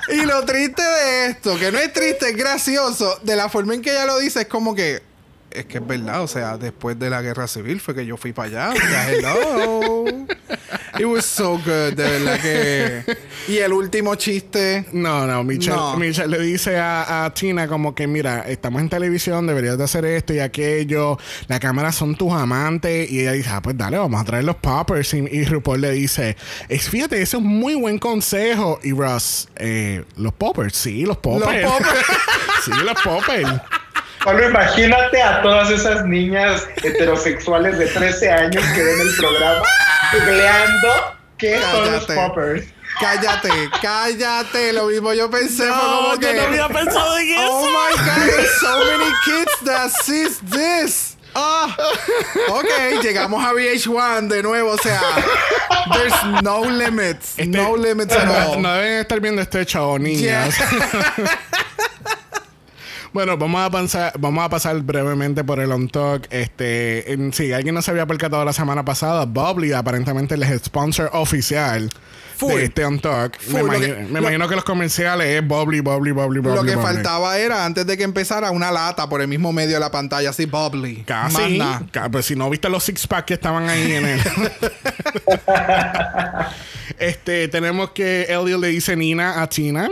[0.09, 3.81] Y lo triste de esto, que no es triste, es gracioso, de la forma en
[3.81, 5.01] que ella lo dice, es como que.
[5.51, 8.33] Es que es verdad, o sea, después de la guerra civil fue que yo fui
[8.33, 8.73] para allá.
[8.73, 10.05] O sea, hello.
[10.99, 13.17] It was so good, de verdad que.
[13.47, 14.85] Y el último chiste.
[14.93, 15.95] No, no, Michelle, No.
[15.95, 20.05] Michelle le dice a, a Tina como que, mira, estamos en televisión, deberías de hacer
[20.05, 21.17] esto y aquello,
[21.47, 24.55] las cámaras son tus amantes, y ella dice, ah, pues dale, vamos a traer los
[24.55, 26.35] poppers, y, y RuPaul le dice,
[26.67, 31.17] es, fíjate, ese es un muy buen consejo, y Ross, eh, los poppers, sí, los
[31.17, 31.61] poppers.
[31.61, 32.05] Los poppers.
[32.65, 33.61] sí, los poppers.
[34.23, 39.63] Solo imagínate a todas esas niñas heterosexuales de 13 años que ven el programa
[40.11, 40.89] googleando
[41.37, 42.15] qué son los Cállate.
[42.15, 42.65] poppers.
[42.99, 43.49] Cállate,
[43.81, 44.73] cállate.
[44.73, 45.63] Lo mismo yo pensé.
[45.67, 46.25] fue como No, que.
[46.27, 47.47] yo no había pensado en eso.
[47.47, 51.13] Oh my god, there's so many kids that sees this.
[51.35, 51.75] Ah,
[52.49, 54.99] ok, llegamos a VH1 de nuevo, o sea,
[55.93, 58.61] there's no limits, Este- no limits at No, all.
[58.63, 60.55] no deben estar viendo este show, niñas.
[63.13, 66.27] bueno, vamos a pasar, vamos a pasar brevemente por el on talk.
[66.29, 70.59] Este, en- si alguien no se había percatado la semana pasada, Bubbly aparentemente es el
[70.59, 71.89] sponsor oficial
[72.37, 72.53] Full.
[72.53, 73.37] de este on talk.
[73.39, 76.55] Full, Me, imagino, que- me lo- imagino que los comerciales es Bubbly, Bubbly, Bubbly, Bubbly.
[76.55, 76.93] Lo que Bubbly.
[76.95, 80.29] faltaba era, antes de que empezara, una lata por el mismo medio de la pantalla,
[80.29, 81.03] así bubbly.
[81.03, 81.59] Casi.
[81.91, 84.21] Ca- Pues si no viste los six pack que estaban ahí en él.
[86.99, 89.89] este, tenemos que Elliot le dice Nina a Tina.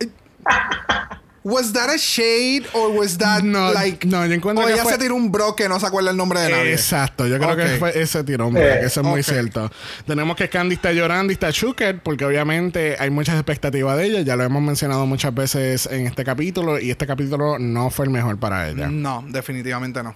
[1.42, 4.82] Was that a shade or was that No, like no, yo encuentro o que ella
[4.82, 6.72] fue- se tiró un bro que no se acuerda el nombre de nadie?
[6.72, 9.70] Exacto, yo creo que fue ese tirón, porque Eh, eso es muy cierto.
[10.06, 14.20] Tenemos que Candy está llorando y está Shuker, porque obviamente hay muchas expectativas de ella,
[14.20, 18.10] ya lo hemos mencionado muchas veces en este capítulo, y este capítulo no fue el
[18.10, 18.88] mejor para ella.
[18.88, 20.14] No, definitivamente no.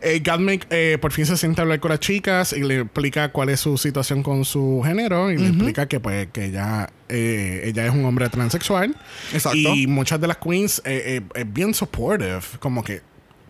[0.00, 0.22] eh,
[0.70, 3.60] eh, por fin se siente a hablar con las chicas y le explica cuál es
[3.60, 7.92] su situación con su género y le explica que pues que ella, eh, ella es
[7.92, 8.94] un hombre transexual.
[9.32, 9.58] Exacto.
[9.58, 13.02] Y muchas de las queens eh, eh, es bien supportive, como que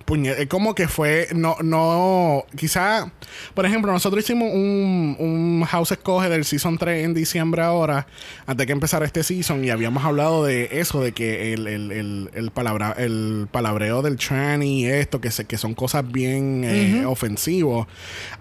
[0.07, 3.11] puñe- es como que fue, no, no, quizá,
[3.55, 8.07] por ejemplo, nosotros hicimos un, un House Escoge del Season 3 en diciembre ahora,
[8.47, 12.31] antes que empezara este season, y habíamos hablado de eso, de que el, el, el,
[12.35, 17.05] el, palabra, el palabreo del tranny y esto, que, se, que son cosas bien eh,
[17.05, 17.87] ofensivos,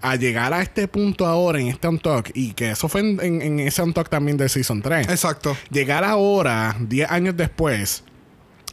[0.00, 3.42] a llegar a este punto ahora en este Untalk, y que eso fue en, en,
[3.42, 5.56] en ese Untalk también del Season 3 Exacto.
[5.70, 8.04] llegar ahora, 10 años después,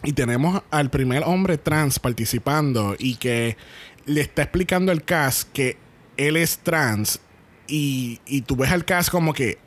[0.04, 3.58] y tenemos al primer hombre trans participando y que
[4.06, 5.78] le está explicando al cast que
[6.18, 7.20] él es trans
[7.68, 9.58] y, y tú ves al cast como que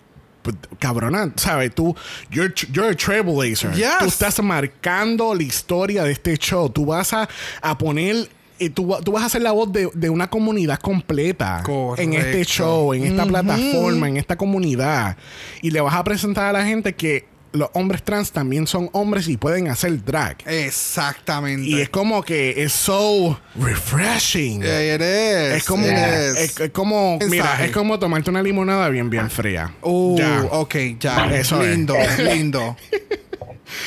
[0.42, 1.74] pues, cabrona, ¿sabes?
[1.74, 1.96] Tú,
[2.30, 3.72] you're, you're a trailblazer.
[3.72, 3.98] Yes.
[3.98, 6.68] Tú estás marcando la historia de este show.
[6.68, 7.28] Tú vas a,
[7.62, 8.28] a poner...
[8.58, 11.62] eh, tú, tú vas a ser la voz de, de una comunidad completa
[11.96, 15.16] en este show, en esta plataforma, en esta comunidad.
[15.62, 17.26] Y le vas a presentar a la gente que
[17.56, 20.36] los hombres trans también son hombres y pueden hacer drag.
[20.46, 21.66] Exactamente.
[21.68, 24.62] Y es como que es so refreshing.
[24.62, 25.56] Yeah, it is.
[25.58, 29.74] Es como, es, como, mira, es como tomarte una limonada bien, bien fría.
[29.82, 30.42] Uh, Ya.
[30.50, 31.34] ok, ya.
[31.36, 31.70] Eso es.
[31.70, 32.76] lindo, lindo.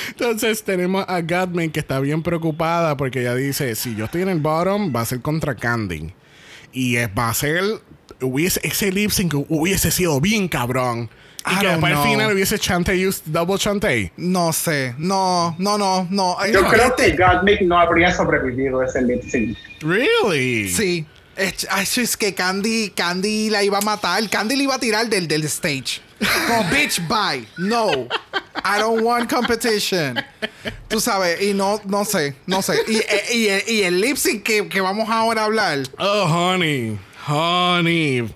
[0.10, 4.30] Entonces tenemos a Gatman que está bien preocupada porque ella dice, si yo estoy en
[4.30, 6.14] el bottom, va a ser contra Candy.
[6.74, 7.64] Y es, va a ser,
[8.22, 11.10] hubiese, ese lip sync hubiese sido bien cabrón.
[11.46, 14.12] Y I que don't después al final hubiese chante used double chante.
[14.18, 14.94] No sé.
[14.98, 16.38] No, no, no, no.
[16.48, 19.58] Yo no, creo este- que Gottmik no habría sobrevivido ese lip sync.
[19.82, 20.70] Really?
[20.70, 21.06] Sí.
[21.38, 21.66] Es,
[21.98, 24.28] es que Candy, Candy la iba a matar.
[24.30, 26.02] Candy la iba a tirar del, del stage.
[26.48, 27.48] Como, bitch, bye.
[27.58, 27.90] No.
[28.66, 30.22] I don't want competition.
[30.90, 32.74] Tú sabes, y no, no sé, no sé.
[32.90, 35.80] Y, eh, y, el- y el lip sync que, que vamos ahora a hablar.
[35.98, 37.00] Oh, honey.
[37.26, 38.28] Honey.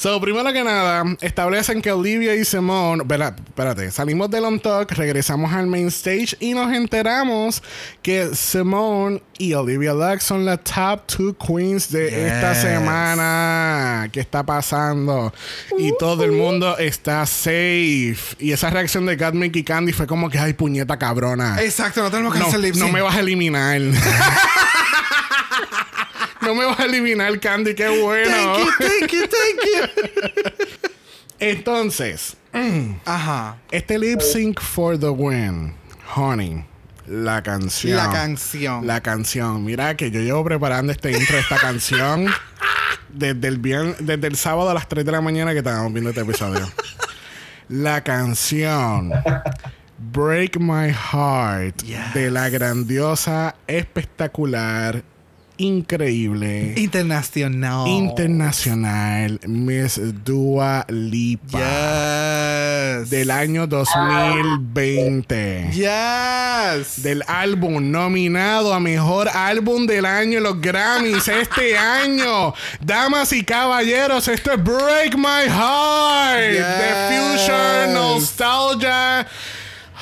[0.00, 3.02] So, primero que nada, establecen que Olivia y Simone.
[3.02, 7.60] Espera- Espérate, salimos del on talk, regresamos al main stage y nos enteramos
[8.00, 14.08] que Simone y Olivia Lux son las top two queens de esta semana.
[14.12, 15.34] ¿Qué está pasando?
[15.76, 18.16] Y todo el mundo está safe.
[18.38, 21.60] Y esa reacción de Gatmick y Candy fue como que, ay, puñeta cabrona.
[21.60, 23.80] Exacto, no tenemos que No, hacer no me vas a eliminar.
[26.48, 28.56] no me vas a eliminar, Candy, qué bueno.
[28.56, 30.78] Thank you, thank you, thank you.
[31.38, 32.36] Entonces,
[33.04, 33.58] Ajá.
[33.70, 35.74] este lip sync for the win,
[36.16, 36.64] Honey.
[37.06, 37.96] La canción.
[37.96, 38.86] La canción.
[38.86, 39.64] La canción.
[39.64, 42.26] Mira que yo llevo preparando este intro de esta canción
[43.08, 46.10] desde el, vier- desde el sábado a las 3 de la mañana que estábamos viendo
[46.10, 46.70] este episodio.
[47.68, 49.10] La canción
[49.98, 52.14] Break My Heart Yes.
[52.14, 55.02] de la grandiosa, espectacular,
[55.58, 57.86] increíble, Internacional.
[57.88, 61.58] internacional Miss Dua Lipa
[63.00, 63.10] Yes.
[63.10, 65.70] del año 2020.
[65.72, 67.02] Yes.
[67.02, 72.54] Del álbum nominado a mejor álbum del año en los Grammys este año.
[72.80, 77.10] Damas y caballeros, esto es Break My Heart Yes.
[77.10, 79.26] Future Nostalgia.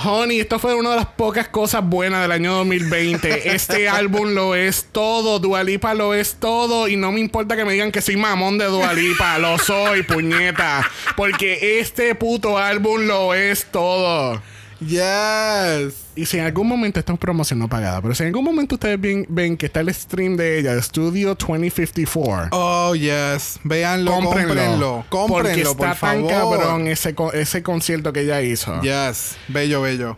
[0.04, 3.54] Honey, esto fue una de las pocas cosas buenas del año 2020.
[3.54, 5.38] Este álbum lo es todo.
[5.38, 6.86] Dualipa lo es todo.
[6.88, 9.38] Y no me importa que me digan que soy mamón de Dualipa.
[9.38, 10.86] lo soy, puñeta.
[11.16, 14.42] Porque este puto álbum lo es todo.
[14.80, 16.05] Yes.
[16.16, 18.76] Y si en algún momento esta es promoción no pagada, pero si en algún momento
[18.76, 23.60] ustedes ven, ven que está el stream de ella, Studio 2054, Oh, yes.
[23.64, 24.54] Véanlo, cómprenlo.
[24.54, 25.04] cómprenlo.
[25.10, 26.30] porque Cómprenlo, está por tan favor.
[26.30, 28.80] cabrón ese, ese concierto que ella hizo.
[28.80, 29.36] Yes.
[29.48, 30.16] Bello, bello.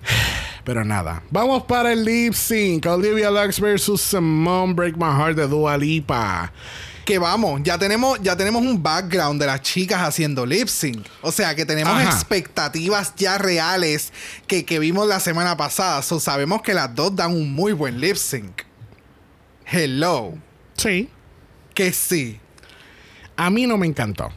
[0.65, 2.87] Pero nada, vamos para el lip sync.
[2.87, 6.53] Olivia Lux versus Simone Break My Heart de Dua Lipa.
[7.09, 11.07] Que vamos, ya tenemos, ya tenemos un background de las chicas haciendo lip sync.
[11.23, 12.03] O sea que tenemos Ajá.
[12.11, 14.13] expectativas ya reales
[14.47, 16.03] que, que vimos la semana pasada.
[16.03, 18.61] So sabemos que las dos dan un muy buen lip sync.
[19.65, 20.35] Hello.
[20.77, 21.09] Sí.
[21.73, 22.39] Que sí.
[23.41, 24.33] A mí no me encantó.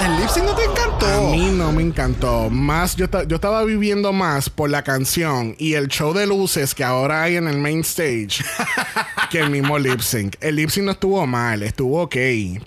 [0.00, 1.06] ¿El lip sync no te encantó?
[1.06, 2.48] A mí no me encantó.
[2.48, 6.84] Más, yo, yo estaba viviendo más por la canción y el show de luces que
[6.84, 8.44] ahora hay en el main stage
[9.32, 10.36] que el mismo lip sync.
[10.40, 12.14] El lip sync no estuvo mal, estuvo ok.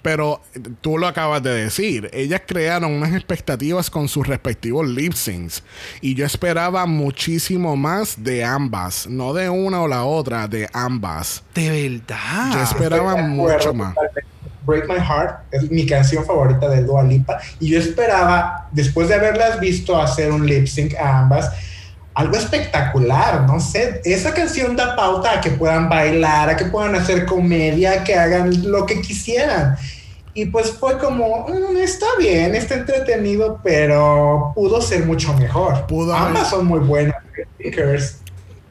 [0.03, 0.41] Pero
[0.81, 2.09] tú lo acabas de decir.
[2.11, 5.63] Ellas crearon unas expectativas con sus respectivos lip syncs.
[6.01, 9.07] Y yo esperaba muchísimo más de ambas.
[9.07, 11.41] No de una o la otra, de ambas.
[11.55, 12.51] De verdad.
[12.51, 13.95] Yo esperaba mucho más.
[13.95, 14.38] totalmente.
[14.69, 19.15] Break My Heart es mi canción favorita de Dua Lipa y yo esperaba, después de
[19.15, 21.51] haberlas visto hacer un lip sync a ambas,
[22.13, 26.95] algo espectacular, no sé, esa canción da pauta a que puedan bailar, a que puedan
[26.95, 29.77] hacer comedia, que hagan lo que quisieran.
[30.33, 35.87] Y pues fue como, mm, está bien, está entretenido, pero pudo ser mucho mejor.
[35.87, 37.15] Pudo Ambas son muy buenas.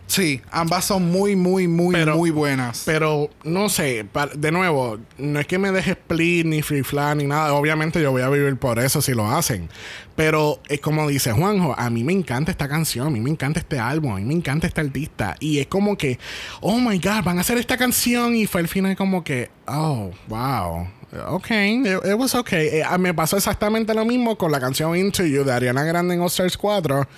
[0.09, 2.82] Sí, ambas son muy, muy, muy, muy buenas.
[2.86, 7.24] Pero no sé, de nuevo, no es que me deje split ni free flat ni
[7.24, 7.52] nada.
[7.52, 9.68] Obviamente yo voy a vivir por eso si lo hacen.
[10.16, 13.60] Pero es como dice Juanjo, a mí me encanta esta canción, a mí me encanta
[13.60, 15.36] este álbum, a mí me encanta este artista.
[15.40, 16.18] Y es como que,
[16.62, 18.35] oh my god, van a hacer esta canción.
[18.35, 20.89] Y fue el final como que, oh, wow.
[21.28, 22.80] Ok, it, was okay.
[22.80, 26.20] Eh, me pasó exactamente lo mismo con la canción Into You de Ariana Grande en
[26.20, 27.09] All Stars 4,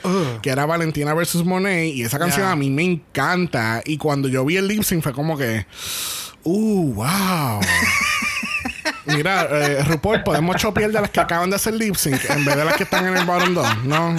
[0.43, 1.95] que era Valentina versus Monet.
[1.95, 3.83] Y esa canción a mí me encanta.
[3.85, 5.67] Y cuando yo vi el lip sync fue como que,
[6.45, 7.61] uh, wow.
[9.07, 12.55] Mira, eh, RuPaul, podemos chopear de las que acaban de hacer lip sync en vez
[12.55, 13.85] de las que están en el bottom 2.
[13.85, 14.15] No.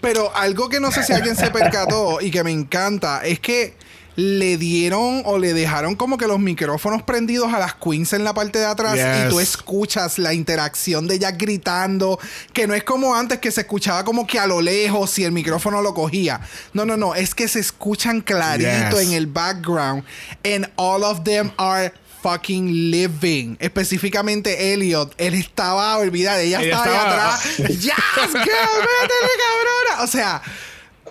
[0.00, 3.76] Pero algo que no sé si alguien se percató y que me encanta es que
[4.20, 8.34] le dieron o le dejaron como que los micrófonos prendidos a las queens en la
[8.34, 12.18] parte de atrás y tú escuchas la interacción de ellas gritando,
[12.52, 15.32] que no es como antes que se escuchaba como que a lo lejos si el
[15.32, 16.40] micrófono lo cogía.
[16.74, 20.04] No, no, no, es que se escuchan clarito en el background
[20.44, 21.90] and all of them are
[22.22, 23.56] fucking living.
[23.58, 25.14] Específicamente Elliot.
[25.16, 26.40] Él estaba olvidada.
[26.42, 27.56] Ella, estaba, ahí atrás.
[27.56, 27.94] ¡Yes,
[28.32, 30.02] cabrona!
[30.02, 30.42] O sea,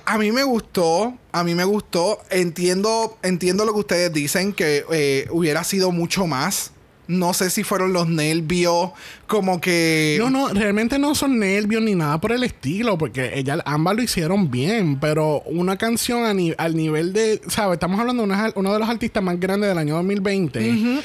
[0.10, 2.20] a mí me gustó, a mí me gustó.
[2.32, 6.72] Entiendo, entiendo lo que ustedes dicen, que eh, hubiera sido mucho más.
[7.06, 8.92] No sé si fueron los nervios,
[9.28, 10.18] como que...
[10.20, 14.02] No, no, realmente no son nervios ni nada por el estilo, porque ellas ambas lo
[14.02, 16.26] hicieron bien, pero una canción
[16.58, 17.76] al nivel de, ¿sabes?
[17.76, 21.02] Estamos hablando de uno de los artistas más grandes del año 2020.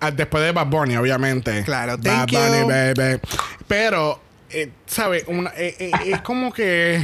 [0.00, 1.62] Ah, después de Bad Bunny, obviamente.
[1.64, 3.20] Claro, Bad Bunny, baby.
[3.66, 5.24] Pero, eh, ¿sabes?
[5.56, 7.00] Eh, es como que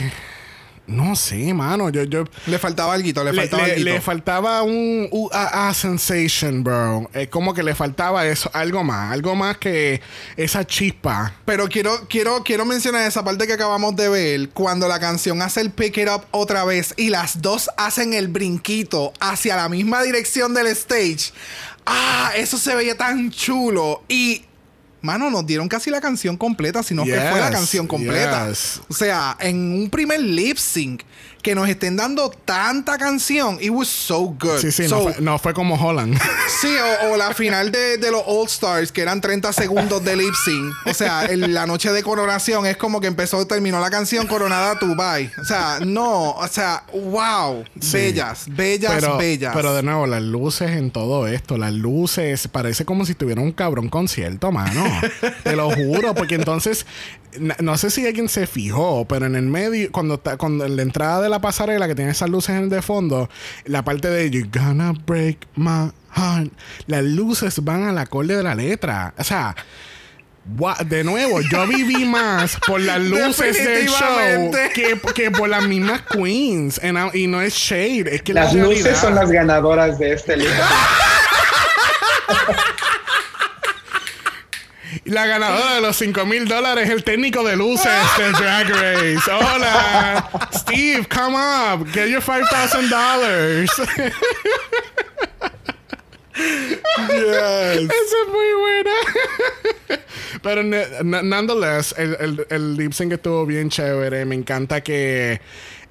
[0.90, 1.88] no sé, mano.
[1.90, 5.30] Yo, yo, le faltaba algo, le faltaba le, le, faltaba un uh,
[5.72, 7.08] sensation, bro.
[7.12, 10.00] Es como que le faltaba eso, algo más, algo más que
[10.36, 11.34] esa chispa.
[11.44, 14.48] Pero quiero, quiero, quiero mencionar esa parte que acabamos de ver.
[14.50, 18.28] Cuando la canción hace el pick it up otra vez y las dos hacen el
[18.28, 21.32] brinquito hacia la misma dirección del stage.
[21.86, 24.02] Ah, eso se veía tan chulo.
[24.08, 24.44] Y
[25.02, 28.48] mano, nos dieron casi la canción completa, sino que fue la canción completa.
[28.88, 31.02] O sea, en un primer lip sync
[31.42, 34.58] que nos estén dando tanta canción, it was so good.
[34.58, 34.86] Sí, sí,
[35.20, 36.18] no, fue, como Holland.
[36.60, 36.74] Sí,
[37.10, 40.74] o, la final de, los All Stars, que eran 30 segundos de lip sync.
[40.84, 44.94] O sea, la noche de coronación es como que empezó, terminó la canción coronada tu
[44.94, 45.30] bye.
[45.40, 47.64] O sea, no, o sea, wow.
[47.74, 49.54] Bellas, bellas, bellas.
[49.54, 53.52] Pero de nuevo, las luces en todo esto, las luces, parece como si tuviera un
[53.52, 54.84] cabrón concierto, mano.
[55.42, 56.84] Te lo juro, porque entonces
[57.38, 60.82] no sé si alguien se fijó, pero en el medio, cuando está, cuando en la
[60.82, 63.30] entrada de la pasarela que tiene esas luces en el de fondo,
[63.64, 66.52] la parte de You're gonna break my heart,
[66.86, 69.14] las luces van al acorde de la letra.
[69.16, 69.54] O sea,
[70.86, 74.52] de nuevo, yo viví más por las luces del show
[75.14, 76.80] que, por las mismas queens.
[77.14, 80.54] y no es shade, es que las luces son las ganadoras de este libro.
[85.10, 89.28] La ganadora de los 5 mil dólares es el técnico de luces de Drag Race.
[89.28, 93.66] Hola, Steve, come up, get your $5,000.
[96.36, 97.80] yes.
[97.80, 98.92] Esa es muy buena.
[100.42, 104.24] Pero nonetheless, el, el, el lip sync estuvo bien chévere.
[104.24, 105.40] Me encanta que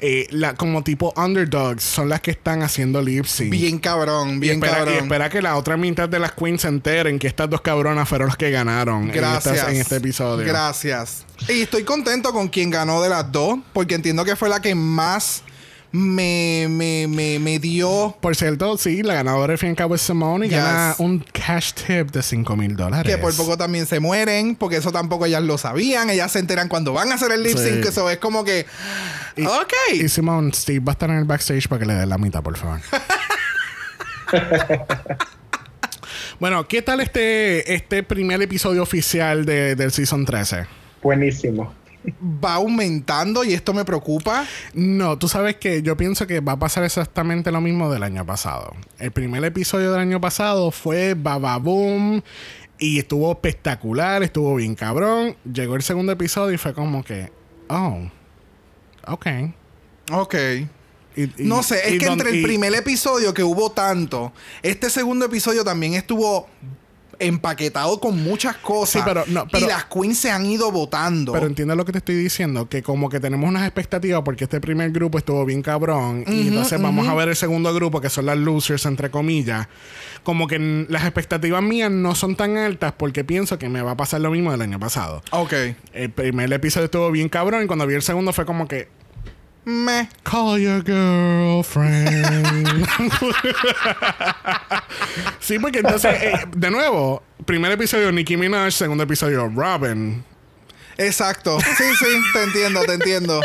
[0.01, 3.49] eh, la, como tipo underdogs son las que están haciendo lip sync.
[3.49, 4.93] Bien cabrón, bien cabrón.
[4.93, 8.07] Y espera que la otra mitad de las queens se enteren que estas dos cabronas
[8.07, 9.67] fueron las que ganaron Gracias.
[9.67, 10.47] En, este episodio.
[10.47, 11.25] Gracias.
[11.49, 14.73] Y estoy contento con quien ganó de las dos, porque entiendo que fue la que
[14.73, 15.43] más
[15.91, 18.15] me, me, me, me dio.
[18.21, 21.19] Por cierto, sí, la ganadora al fin y al cabo es Simone y gana un
[21.19, 23.11] cash tip de 5 mil dólares.
[23.13, 26.09] Que por poco también se mueren, porque eso tampoco ellas lo sabían.
[26.09, 27.85] Ellas se enteran cuando van a hacer el lip sync.
[27.85, 28.65] Eso es como que.
[29.37, 29.73] ok.
[29.93, 32.43] Y Simone, Steve va a estar en el backstage para que le dé la mitad,
[32.43, 32.79] por favor.
[36.39, 40.67] bueno, ¿qué tal este, este primer episodio oficial de, del Season 13?
[41.01, 41.73] Buenísimo
[42.21, 44.45] va aumentando y esto me preocupa.
[44.73, 48.25] No, tú sabes que yo pienso que va a pasar exactamente lo mismo del año
[48.25, 48.73] pasado.
[48.97, 52.21] El primer episodio del año pasado fue Bababoom
[52.77, 55.35] y estuvo espectacular, estuvo bien cabrón.
[55.51, 57.31] Llegó el segundo episodio y fue como que,
[57.67, 58.09] oh,
[59.07, 59.27] ok.
[60.11, 60.35] Ok.
[61.37, 64.31] no sé, es que entre el primer episodio que hubo tanto,
[64.63, 66.47] este segundo episodio también estuvo
[67.19, 68.89] empaquetado con muchas cosas.
[68.93, 71.33] Sí, pero no, pero- y las queens se han ido votando.
[71.33, 74.59] Pero entiende lo que te estoy diciendo, que como que tenemos unas expectativas porque este
[74.61, 78.25] primer grupo estuvo bien cabrón y entonces vamos a ver el segundo grupo que son
[78.25, 79.67] las losers entre comillas.
[80.23, 83.97] Como que las expectativas mías no son tan altas porque pienso que me va a
[83.97, 85.21] pasar lo mismo del año pasado.
[85.31, 85.53] ok.
[85.93, 88.87] El primer episodio estuvo bien cabrón y cuando vi el segundo fue como que
[89.69, 90.07] Meh.
[90.23, 92.87] Call your girlfriend.
[95.39, 100.23] sí, porque entonces, eh, de nuevo, primer episodio Nicki Minaj, segundo episodio Robin.
[100.97, 101.59] Exacto.
[101.61, 103.41] Sí, sí, te entiendo, te entiendo.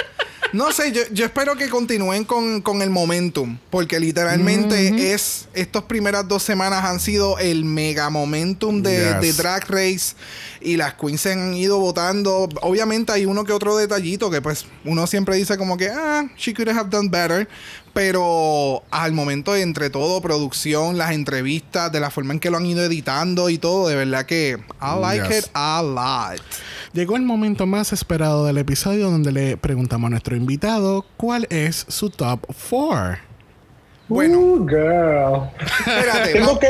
[0.55, 5.83] No sé, yo, yo espero que continúen con, con el momentum, porque literalmente es, estas
[5.83, 9.21] primeras dos semanas han sido el mega momentum de, Yes.
[9.21, 10.15] de Drag Race
[10.61, 12.49] y las queens se han ido votando.
[12.63, 16.55] Obviamente hay uno que otro detallito que pues uno siempre dice como que, ah, she
[16.55, 17.49] could have done better,
[17.95, 22.57] pero al momento de entre todo, producción, las entrevistas, de la forma en que lo
[22.57, 25.39] han ido editando y todo, de verdad que I like Yes.
[25.39, 26.43] it a lot.
[26.93, 31.87] Llegó el momento más esperado del episodio donde le preguntamos a nuestro invitado cuál es
[31.89, 33.19] su top 4.
[34.09, 34.39] Bueno.
[34.39, 35.51] Uh, girl.
[35.87, 36.69] Espérate, tengo, que,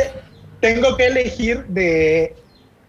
[0.60, 2.34] tengo que elegir de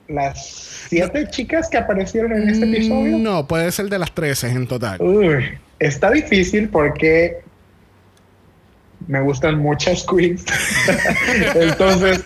[0.08, 0.46] las
[0.90, 3.18] siete chicas que aparecieron en este episodio.
[3.18, 5.02] No, puede ser de las 13 en total.
[5.02, 7.45] Uy, está difícil porque
[9.08, 10.46] me gustan muchas queens.
[11.56, 12.24] Entonces,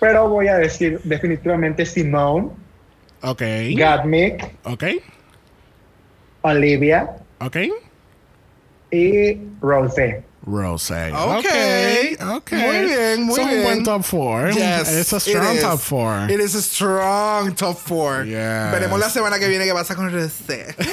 [0.00, 2.50] pero voy a decir definitivamente Simone,
[3.22, 3.42] Ok,
[3.76, 4.84] Gottmik, ok,
[6.42, 7.56] Olivia ok.
[8.90, 10.22] y Rosé.
[10.46, 11.12] Rosé.
[11.12, 11.44] Ok.
[12.36, 12.52] ok.
[12.52, 13.58] Muy bien, muy Son bien.
[13.58, 14.50] un buen top 4.
[14.52, 15.62] Yes, It's a it strong is.
[15.62, 16.30] top 4.
[16.30, 18.24] It is a strong top four.
[18.24, 18.70] Yes.
[18.72, 20.74] Veremos la semana que viene qué pasa con Rosé.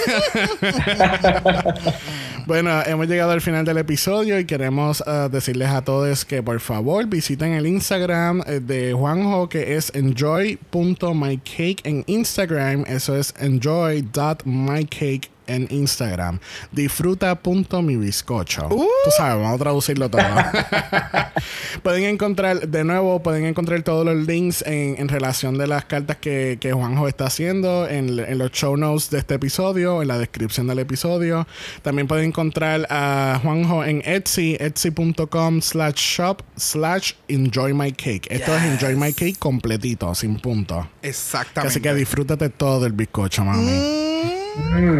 [2.45, 6.59] Bueno, hemos llegado al final del episodio y queremos uh, decirles a todos que por
[6.59, 12.83] favor visiten el Instagram eh, de Juanjo que es enjoy.mycake en Instagram.
[12.85, 16.39] Eso es enjoy.mycake en Instagram.
[16.71, 18.67] Disfruta.mibiscocho.
[18.69, 18.87] Tú
[19.17, 20.21] sabes, vamos a traducirlo todo.
[21.83, 26.17] pueden encontrar, de nuevo, pueden encontrar todos los links en, en relación de las cartas
[26.17, 30.17] que, que Juanjo está haciendo en, en los show notes de este episodio, en la
[30.17, 31.47] descripción del episodio.
[31.81, 38.27] También pueden encontrar a Juanjo en Etsy, etsy.com slash shop slash enjoy my cake.
[38.29, 40.87] Esto es enjoy my cake completito, sin punto.
[41.01, 41.71] Exactamente.
[41.71, 43.71] Así que disfrútate todo el bizcocho, mami.
[43.71, 44.42] Mm,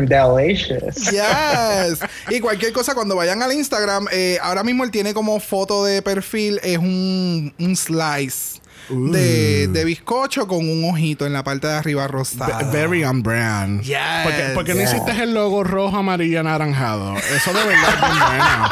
[0.08, 0.96] delicious.
[1.12, 2.00] Yes.
[2.30, 6.02] Y cualquier cosa, cuando vayan al Instagram, eh, ahora mismo él tiene como foto de
[6.02, 8.60] perfil, es un, un slice
[8.90, 12.58] de, de bizcocho con un ojito en la parte de arriba rosada.
[12.58, 13.82] Ve- Very on brand.
[13.82, 13.98] Yes.
[14.24, 17.16] ¿Por qué, por qué no hiciste el logo rojo, amarillo, anaranjado?
[17.18, 18.70] Eso de verdad es bien bueno.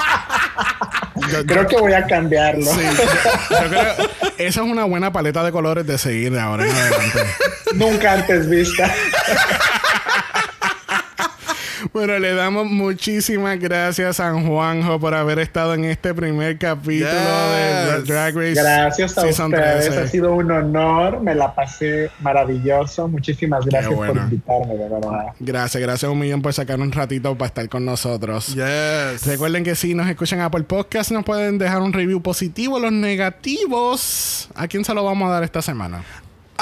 [1.31, 2.65] Yo- Creo que voy a cambiarlo.
[2.65, 6.65] Sí, yo- yo creo- esa es una buena paleta de colores de seguir de ahora
[6.65, 7.19] en adelante.
[7.75, 8.93] Nunca antes vista.
[11.93, 17.97] Bueno, le damos muchísimas gracias a Juanjo por haber estado en este primer capítulo de
[17.97, 18.07] Yes.
[18.07, 18.53] Drag Race.
[18.53, 19.85] Gracias a Season ustedes.
[19.88, 19.99] 13.
[19.99, 21.19] Ha sido un honor.
[21.19, 23.09] Me la pasé maravilloso.
[23.09, 24.13] Muchísimas gracias bueno.
[24.13, 25.34] por invitarme, de verdad.
[25.41, 28.55] Gracias, gracias un millón por sacar un ratito para estar con nosotros.
[28.55, 29.27] Yes.
[29.27, 32.80] Recuerden que si nos escuchan a Apple Podcast, nos pueden dejar un review positivo.
[32.80, 36.01] Los negativos, ¿a quién se lo vamos a dar esta semana?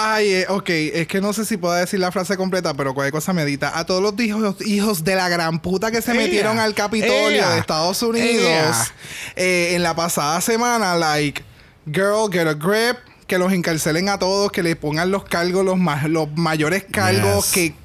[0.02, 3.12] Ay, eh, ok, es que no sé si puedo decir la frase completa, pero cualquier
[3.12, 3.78] cosa medita.
[3.78, 7.60] A todos los hijos, hijos de la gran puta que se metieron al Capitolio de
[7.60, 8.92] Estados Unidos
[9.36, 11.44] eh, en la pasada semana, like,
[11.86, 12.98] girl, get a grip,
[13.28, 17.46] que los encarcelen a todos, que les pongan los cargos, los, ma- los mayores cargos,
[17.46, 17.54] Yes.
[17.54, 17.79] que...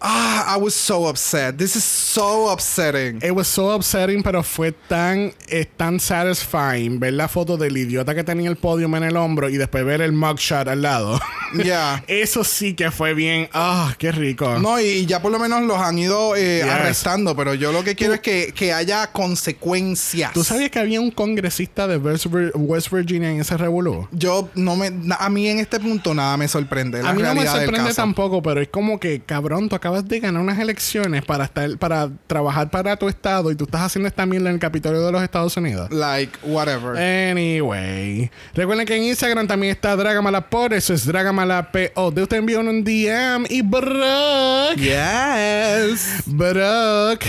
[0.00, 1.56] Ah, I was so upset.
[1.58, 3.18] This is so upsetting.
[3.22, 8.14] It was so upsetting, pero fue tan, eh, tan satisfying ver la foto del idiota
[8.14, 11.20] que tenía el podium en el hombro y después ver el mugshot al lado.
[11.64, 12.04] Yeah.
[12.06, 13.48] Eso sí que fue bien.
[13.54, 14.58] Ah, qué rico.
[14.58, 16.70] No, y, ya por lo menos los han ido eh, Yes.
[16.70, 20.34] arrestando, pero yo lo que quiero es que, que haya consecuencias.
[20.34, 24.06] ¿Tú sabías que había un congresista de West Vir- West Virginia en ese revolú?
[24.12, 24.90] Yo no me.
[24.90, 27.02] na- A mí en este punto nada me sorprende.
[27.02, 30.20] La A mí no me sorprende tampoco, pero es como que, cabrón, tú acabas de
[30.20, 34.26] ganar unas elecciones para estar, para trabajar para tu estado y tú estás haciendo esta
[34.26, 35.90] mierda en el Capitolio de los Estados Unidos.
[35.90, 36.96] Like, whatever.
[36.96, 42.10] Anyway, recuerden que en Instagram también está Dragamala por eso es Dragamala PO.
[42.10, 46.22] De usted envía un DM y Brock, yes.
[46.26, 47.24] Brock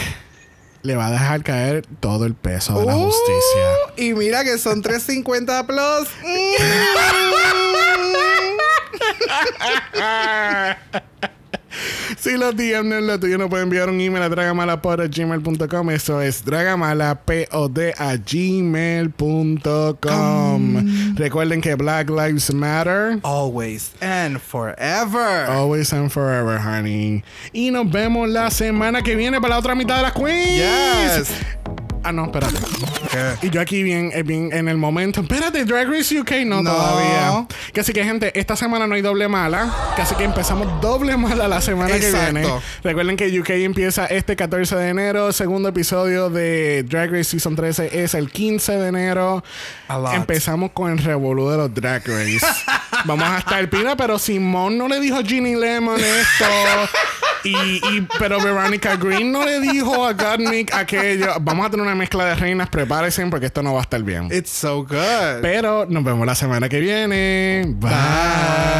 [0.81, 3.65] le va a dejar caer todo el peso de la Uh, justicia.
[3.98, 6.07] Y mira que son 350 plus.
[6.23, 6.56] Mm.
[12.18, 15.90] si los DM no es lo tuyo, no pueden enviar un email a dragamalapod.gmail.com.
[15.92, 19.16] Eso es dragamalapod a gmail.com.
[21.16, 23.20] Recuerden que Black Lives Matter.
[23.24, 25.46] Always and forever.
[25.50, 27.24] Always and forever, honey.
[27.54, 31.30] Y nos vemos la semana que viene para la otra mitad de las queens.
[31.30, 31.32] Yes.
[32.04, 32.56] Ah, no, espérate.
[33.12, 33.48] ¿Qué?
[33.48, 35.22] Y yo aquí bien, eh, bien en el momento.
[35.22, 36.72] Espérate, Drag Race UK no, No.
[36.72, 37.46] todavía.
[37.74, 39.74] Que así que, gente, esta semana no hay doble mala.
[39.96, 42.48] Que así que empezamos doble mala la semana que viene.
[42.84, 45.32] Recuerden que UK empieza este 14 de enero.
[45.34, 49.44] Segundo episodio de Drag Race Season 13 es el 15 de enero.
[50.14, 52.46] Empezamos con el revolú de los Drag Race.
[53.06, 56.46] Vamos a estar pina, pero Simón no le dijo a Ginny Lemon esto.
[57.42, 61.36] Y, y- pero Veronica Green no le dijo a Gottmik aquello.
[61.40, 64.30] Vamos a tener una mezcla de reinas, prepárense porque esto no va a estar bien.
[64.32, 65.41] It's so good.
[65.41, 67.64] Pero nos vemos la semana que viene.
[67.68, 68.80] Bye.